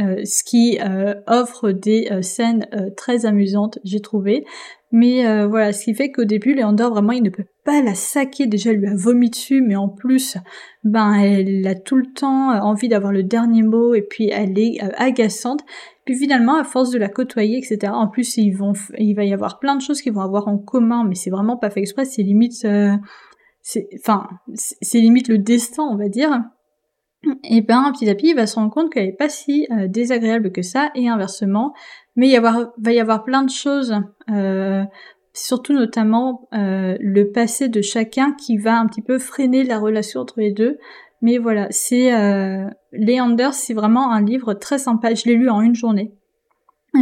Euh, 0.00 0.24
ce 0.24 0.42
qui 0.42 0.78
euh, 0.80 1.14
offre 1.26 1.72
des 1.72 2.08
euh, 2.10 2.22
scènes 2.22 2.66
très 2.96 3.26
amusantes, 3.26 3.78
j'ai 3.84 4.00
trouvé. 4.00 4.44
Mais 4.92 5.22
voilà, 5.46 5.72
ce 5.72 5.84
qui 5.84 5.94
fait 5.94 6.10
qu'au 6.10 6.24
début, 6.24 6.52
Léandor, 6.52 6.90
vraiment, 6.90 7.12
il 7.12 7.22
ne 7.22 7.30
peut 7.30 7.46
pas 7.64 7.80
la 7.80 7.94
saquer. 7.94 8.48
Déjà, 8.48 8.72
elle 8.72 8.78
lui 8.78 8.88
a 8.88 8.96
vomi 8.96 9.30
dessus, 9.30 9.62
mais 9.62 9.76
en 9.76 9.88
plus, 9.88 10.36
ben, 10.82 11.14
elle 11.14 11.64
a 11.68 11.76
tout 11.76 11.94
le 11.94 12.06
temps 12.12 12.48
envie 12.60 12.88
d'avoir 12.88 13.12
le 13.12 13.22
dernier 13.22 13.62
mot, 13.62 13.94
et 13.94 14.02
puis 14.02 14.30
elle 14.30 14.58
est 14.58 14.80
agaçante. 14.96 15.60
Puis 16.04 16.16
finalement, 16.16 16.56
à 16.56 16.64
force 16.64 16.90
de 16.90 16.98
la 16.98 17.08
côtoyer, 17.08 17.56
etc. 17.56 17.92
En 17.94 18.08
plus, 18.08 18.36
ils 18.36 18.50
vont, 18.50 18.72
il 18.98 19.14
va 19.14 19.22
y 19.22 19.32
avoir 19.32 19.60
plein 19.60 19.76
de 19.76 19.80
choses 19.80 20.02
qu'ils 20.02 20.12
vont 20.12 20.22
avoir 20.22 20.48
en 20.48 20.58
commun, 20.58 21.04
mais 21.08 21.14
c'est 21.14 21.30
vraiment 21.30 21.56
pas 21.56 21.70
fait 21.70 21.78
exprès. 21.78 22.04
C'est 22.04 22.24
limite, 22.24 22.66
c'est, 23.62 23.88
enfin, 23.96 24.26
c'est 24.56 24.98
limite 24.98 25.28
le 25.28 25.38
destin, 25.38 25.84
on 25.84 25.94
va 25.94 26.08
dire 26.08 26.42
et 27.44 27.60
ben 27.60 27.90
petit 27.92 28.08
à 28.08 28.14
petit 28.14 28.28
il 28.28 28.34
va 28.34 28.46
se 28.46 28.54
rendre 28.54 28.72
compte 28.72 28.92
qu'elle 28.92 29.08
est 29.08 29.12
pas 29.12 29.28
si 29.28 29.66
euh, 29.70 29.86
désagréable 29.88 30.52
que 30.52 30.62
ça 30.62 30.90
et 30.94 31.08
inversement 31.08 31.74
mais 32.16 32.28
il 32.30 32.40
va 32.40 32.92
y 32.92 33.00
avoir 33.00 33.24
plein 33.24 33.42
de 33.42 33.50
choses 33.50 33.94
euh, 34.30 34.84
surtout 35.32 35.74
notamment 35.74 36.48
euh, 36.54 36.96
le 37.00 37.30
passé 37.30 37.68
de 37.68 37.82
chacun 37.82 38.32
qui 38.32 38.56
va 38.56 38.78
un 38.78 38.86
petit 38.86 39.02
peu 39.02 39.18
freiner 39.18 39.64
la 39.64 39.78
relation 39.78 40.20
entre 40.20 40.40
les 40.40 40.52
deux 40.52 40.78
mais 41.20 41.36
voilà 41.36 41.66
c'est 41.70 42.10
Leander 42.92 43.50
c'est 43.52 43.74
vraiment 43.74 44.10
un 44.10 44.22
livre 44.22 44.54
très 44.54 44.78
sympa 44.78 45.14
je 45.14 45.24
l'ai 45.26 45.34
lu 45.34 45.50
en 45.50 45.60
une 45.60 45.74
journée 45.74 46.12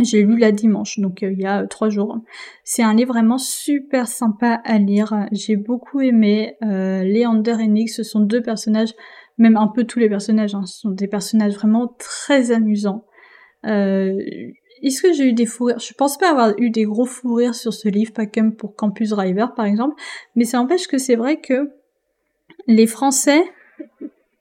j'ai 0.02 0.22
lu 0.22 0.36
la 0.36 0.52
dimanche, 0.52 0.98
donc 0.98 1.22
il 1.22 1.40
y 1.40 1.46
a 1.46 1.66
trois 1.66 1.88
jours. 1.88 2.18
C'est 2.62 2.82
un 2.82 2.92
livre 2.92 3.14
vraiment 3.14 3.38
super 3.38 4.06
sympa 4.06 4.60
à 4.66 4.76
lire. 4.76 5.14
J'ai 5.32 5.56
beaucoup 5.56 6.02
aimé. 6.02 6.56
Leander 6.60 7.56
et 7.58 7.68
Nick, 7.68 7.88
ce 7.88 8.02
sont 8.02 8.20
deux 8.20 8.42
personnages 8.42 8.92
même 9.38 9.56
un 9.56 9.68
peu 9.68 9.84
tous 9.84 9.98
les 9.98 10.08
personnages, 10.08 10.54
hein, 10.54 10.66
sont 10.66 10.90
des 10.90 11.08
personnages 11.08 11.54
vraiment 11.54 11.94
très 11.98 12.50
amusants. 12.50 13.04
Euh, 13.66 14.18
Est-ce 14.82 15.02
que 15.02 15.12
j'ai 15.12 15.24
eu 15.24 15.32
des 15.32 15.46
fous 15.46 15.64
rires? 15.64 15.78
Je 15.78 15.92
pense 15.94 16.18
pas 16.18 16.30
avoir 16.30 16.52
eu 16.58 16.70
des 16.70 16.84
gros 16.84 17.06
fous 17.06 17.34
rires 17.34 17.54
sur 17.54 17.72
ce 17.72 17.88
livre, 17.88 18.12
pas 18.12 18.26
comme 18.26 18.54
pour 18.54 18.76
Campus 18.76 19.10
Driver 19.10 19.54
par 19.54 19.66
exemple, 19.66 20.00
mais 20.34 20.44
ça 20.44 20.60
empêche 20.60 20.86
que 20.86 20.98
c'est 20.98 21.16
vrai 21.16 21.40
que 21.40 21.70
les 22.66 22.86
Français, 22.86 23.42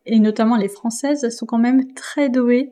et 0.06 0.20
notamment 0.20 0.58
les 0.58 0.70
Françaises, 0.70 1.30
sont 1.30 1.46
quand 1.46 1.58
même 1.58 1.94
très 1.94 2.30
doués 2.30 2.72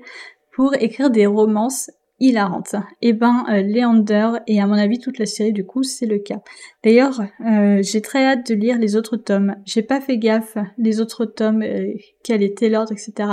pour 0.52 0.74
écrire 0.76 1.10
des 1.10 1.26
romances 1.26 1.92
hilarante. 2.20 2.76
Et 3.02 3.10
eh 3.10 3.14
ben 3.14 3.46
euh, 3.50 3.62
Leander 3.62 4.40
et 4.48 4.62
à 4.62 4.68
mon 4.68 4.76
avis 4.76 5.00
toute 5.00 5.20
la 5.20 5.26
série 5.26 5.52
du 5.52 5.66
coup 5.66 5.84
c'est 5.84 6.06
le 6.06 6.20
cas. 6.20 6.42
D'ailleurs 6.84 7.22
euh, 7.46 7.82
j'ai 7.82 8.02
très 8.02 8.26
hâte 8.26 8.50
de 8.50 8.56
lire 8.56 8.78
les 8.78 8.96
autres 8.96 9.18
tomes. 9.18 9.56
J'ai 9.66 9.82
pas 9.82 10.00
fait 10.00 10.18
gaffe 10.18 10.58
les 10.78 11.02
autres 11.02 11.26
tomes 11.26 11.62
euh, 11.62 11.94
quel 12.24 12.42
était 12.42 12.70
l'ordre 12.70 12.94
etc. 12.94 13.30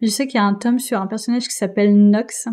je 0.00 0.08
sais 0.08 0.26
qu'il 0.26 0.38
y 0.38 0.42
a 0.42 0.46
un 0.46 0.54
tome 0.54 0.78
sur 0.78 1.00
un 1.00 1.06
personnage 1.06 1.44
qui 1.44 1.54
s'appelle 1.54 1.96
Nox. 1.96 2.48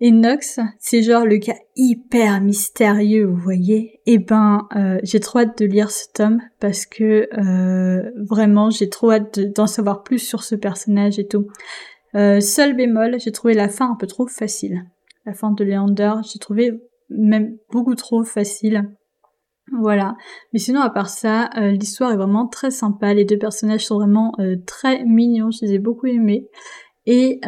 Et 0.00 0.10
Nox 0.10 0.58
c'est 0.80 1.02
genre 1.02 1.24
le 1.24 1.36
gars 1.36 1.54
hyper 1.76 2.40
mystérieux 2.40 3.24
vous 3.24 3.36
voyez. 3.36 4.00
Eh 4.06 4.18
ben 4.18 4.66
euh, 4.74 4.98
j'ai 5.04 5.20
trop 5.20 5.38
hâte 5.38 5.58
de 5.58 5.66
lire 5.66 5.92
ce 5.92 6.06
tome 6.12 6.40
parce 6.58 6.86
que 6.86 7.28
vraiment 8.28 8.70
j'ai 8.70 8.88
trop 8.88 9.12
hâte 9.12 9.38
d'en 9.38 9.68
savoir 9.68 10.02
plus 10.02 10.18
sur 10.18 10.42
ce 10.42 10.56
personnage 10.56 11.20
et 11.20 11.28
tout. 11.28 11.46
Euh, 12.16 12.40
seul 12.40 12.74
bémol, 12.74 13.20
j'ai 13.20 13.32
trouvé 13.32 13.54
la 13.54 13.68
fin 13.68 13.90
un 13.90 13.94
peu 13.94 14.06
trop 14.06 14.26
facile. 14.26 14.84
La 15.26 15.34
fin 15.34 15.50
de 15.50 15.64
Leander, 15.64 16.14
j'ai 16.22 16.38
trouvé 16.38 16.72
même 17.10 17.56
beaucoup 17.70 17.94
trop 17.94 18.24
facile. 18.24 18.90
Voilà. 19.72 20.16
Mais 20.52 20.58
sinon, 20.58 20.80
à 20.80 20.90
part 20.90 21.10
ça, 21.10 21.50
euh, 21.56 21.72
l'histoire 21.72 22.12
est 22.12 22.16
vraiment 22.16 22.46
très 22.46 22.70
sympa. 22.70 23.12
Les 23.12 23.24
deux 23.24 23.38
personnages 23.38 23.86
sont 23.86 23.96
vraiment 23.96 24.32
euh, 24.38 24.56
très 24.64 25.04
mignons. 25.04 25.50
Je 25.50 25.66
les 25.66 25.74
ai 25.74 25.78
beaucoup 25.78 26.06
aimés. 26.06 26.48
Et 27.08 27.38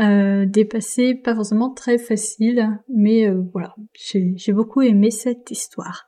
dépassés, 0.47 1.16
pas 1.16 1.35
forcément 1.35 1.71
très 1.71 1.99
facile. 1.99 2.79
Mais 2.95 3.29
voilà, 3.53 3.75
j'ai 3.93 4.53
beaucoup 4.53 4.83
aimé 4.83 5.11
cette 5.11 5.51
histoire. 5.51 6.07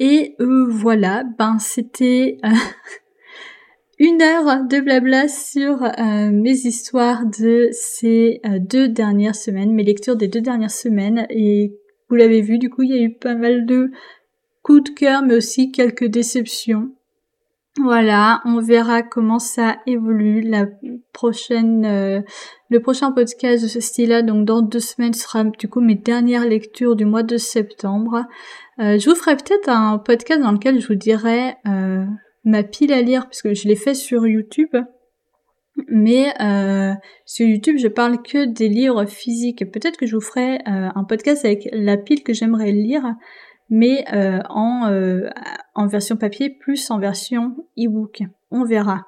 Et 0.00 0.34
voilà, 0.40 1.22
ben 1.38 1.60
c'était 1.60 2.38
une 3.98 4.20
heure 4.20 4.64
de 4.64 4.80
blabla 4.80 5.26
sur 5.28 5.82
euh, 5.82 6.30
mes 6.30 6.52
histoires 6.52 7.24
de 7.26 7.68
ces 7.72 8.40
euh, 8.44 8.58
deux 8.60 8.88
dernières 8.88 9.34
semaines, 9.34 9.72
mes 9.72 9.84
lectures 9.84 10.16
des 10.16 10.28
deux 10.28 10.42
dernières 10.42 10.70
semaines. 10.70 11.26
Et 11.30 11.74
vous 12.08 12.16
l'avez 12.16 12.42
vu, 12.42 12.58
du 12.58 12.68
coup, 12.68 12.82
il 12.82 12.90
y 12.90 12.98
a 12.98 13.02
eu 13.02 13.14
pas 13.14 13.34
mal 13.34 13.64
de 13.64 13.90
coups 14.62 14.84
de 14.84 14.90
cœur, 14.90 15.22
mais 15.22 15.34
aussi 15.34 15.72
quelques 15.72 16.06
déceptions. 16.06 16.90
Voilà, 17.78 18.40
on 18.46 18.60
verra 18.60 19.02
comment 19.02 19.38
ça 19.38 19.78
évolue. 19.86 20.42
La 20.42 20.66
prochaine, 21.12 21.84
euh, 21.86 22.20
le 22.68 22.80
prochain 22.80 23.12
podcast 23.12 23.62
de 23.62 23.68
ce 23.68 23.80
style-là, 23.80 24.22
donc 24.22 24.44
dans 24.44 24.60
deux 24.60 24.80
semaines, 24.80 25.14
sera 25.14 25.44
du 25.44 25.68
coup 25.68 25.80
mes 25.80 25.94
dernières 25.94 26.46
lectures 26.46 26.96
du 26.96 27.06
mois 27.06 27.22
de 27.22 27.36
septembre. 27.38 28.24
Je 28.78 29.08
vous 29.08 29.16
ferai 29.16 29.36
peut-être 29.36 29.70
un 29.70 29.96
podcast 29.96 30.42
dans 30.42 30.52
lequel 30.52 30.80
je 30.80 30.88
vous 30.88 30.94
dirai 30.94 31.54
ma 32.46 32.62
pile 32.62 32.94
à 32.94 33.02
lire, 33.02 33.28
puisque 33.28 33.52
je 33.52 33.68
l'ai 33.68 33.76
fait 33.76 33.94
sur 33.94 34.26
YouTube. 34.26 34.74
Mais 35.88 36.32
sur 37.26 37.46
YouTube, 37.46 37.76
je 37.78 37.88
parle 37.88 38.22
que 38.22 38.46
des 38.46 38.68
livres 38.68 39.04
physiques. 39.04 39.70
Peut-être 39.70 39.98
que 39.98 40.06
je 40.06 40.14
vous 40.14 40.22
ferai 40.22 40.60
un 40.64 41.04
podcast 41.04 41.44
avec 41.44 41.68
la 41.70 41.98
pile 41.98 42.22
que 42.22 42.32
j'aimerais 42.32 42.72
lire 42.72 43.04
mais 43.70 44.04
euh, 44.12 44.40
en, 44.48 44.90
euh, 44.90 45.28
en 45.74 45.86
version 45.86 46.16
papier 46.16 46.50
plus 46.50 46.90
en 46.90 46.98
version 46.98 47.56
e-book. 47.78 48.22
On 48.50 48.64
verra. 48.64 49.04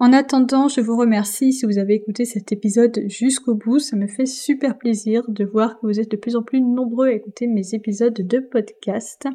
En 0.00 0.12
attendant, 0.12 0.66
je 0.66 0.80
vous 0.80 0.96
remercie 0.96 1.52
si 1.52 1.66
vous 1.66 1.78
avez 1.78 1.94
écouté 1.94 2.24
cet 2.24 2.50
épisode 2.50 3.00
jusqu'au 3.06 3.54
bout. 3.54 3.78
Ça 3.78 3.96
me 3.96 4.08
fait 4.08 4.26
super 4.26 4.76
plaisir 4.76 5.22
de 5.28 5.44
voir 5.44 5.78
que 5.78 5.86
vous 5.86 6.00
êtes 6.00 6.10
de 6.10 6.16
plus 6.16 6.34
en 6.34 6.42
plus 6.42 6.60
nombreux 6.60 7.06
à 7.06 7.12
écouter 7.12 7.46
mes 7.46 7.74
épisodes 7.74 8.12
de 8.14 8.38
podcast. 8.40 9.28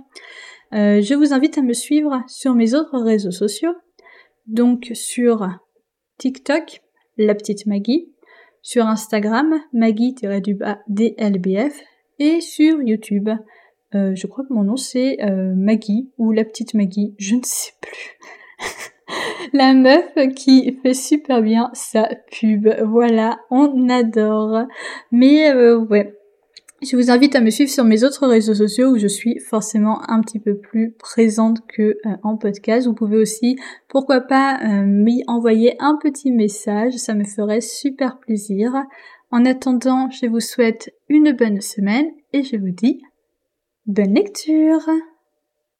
Euh, 0.73 1.01
je 1.01 1.13
vous 1.13 1.33
invite 1.33 1.57
à 1.57 1.61
me 1.61 1.73
suivre 1.73 2.23
sur 2.27 2.53
mes 2.53 2.73
autres 2.73 2.99
réseaux 2.99 3.31
sociaux. 3.31 3.73
Donc 4.47 4.91
sur 4.93 5.47
TikTok, 6.17 6.81
la 7.17 7.35
petite 7.35 7.65
Maggie, 7.65 8.11
sur 8.61 8.85
Instagram, 8.85 9.61
Maggie-DLBF 9.73 11.81
et 12.19 12.41
sur 12.41 12.81
YouTube, 12.81 13.29
euh, 13.95 14.13
je 14.15 14.27
crois 14.27 14.43
que 14.45 14.53
mon 14.53 14.63
nom 14.63 14.75
c'est 14.75 15.23
euh, 15.23 15.53
Maggie 15.55 16.11
ou 16.17 16.33
la 16.33 16.43
petite 16.43 16.73
Maggie, 16.73 17.15
je 17.17 17.35
ne 17.35 17.41
sais 17.43 17.71
plus. 17.81 18.17
la 19.53 19.73
meuf 19.73 20.13
qui 20.35 20.77
fait 20.83 20.93
super 20.93 21.41
bien 21.41 21.69
sa 21.73 22.09
pub. 22.31 22.67
Voilà, 22.83 23.39
on 23.49 23.87
adore. 23.89 24.65
Mais 25.11 25.53
euh, 25.53 25.77
ouais. 25.77 26.16
Je 26.81 26.95
vous 26.95 27.09
invite 27.09 27.35
à 27.35 27.41
me 27.41 27.49
suivre 27.49 27.71
sur 27.71 27.83
mes 27.83 28.03
autres 28.03 28.27
réseaux 28.27 28.53
sociaux 28.53 28.89
où 28.89 28.97
je 28.99 29.07
suis 29.07 29.39
forcément 29.39 29.99
un 30.09 30.21
petit 30.21 30.39
peu 30.39 30.57
plus 30.57 30.91
présente 30.91 31.65
que 31.67 31.97
en 32.21 32.37
podcast. 32.37 32.85
Vous 32.85 32.93
pouvez 32.93 33.17
aussi, 33.17 33.57
pourquoi 33.87 34.21
pas, 34.21 34.59
m'y 34.85 35.23
envoyer 35.27 35.75
un 35.79 35.97
petit 35.99 36.31
message, 36.31 36.93
ça 36.93 37.15
me 37.15 37.23
ferait 37.23 37.61
super 37.61 38.19
plaisir. 38.19 38.71
En 39.31 39.43
attendant, 39.45 40.09
je 40.11 40.27
vous 40.27 40.39
souhaite 40.39 40.93
une 41.09 41.31
bonne 41.31 41.61
semaine 41.61 42.11
et 42.31 42.43
je 42.43 42.57
vous 42.57 42.71
dis 42.71 43.01
Bonne 43.87 44.13
lecture 44.13 44.87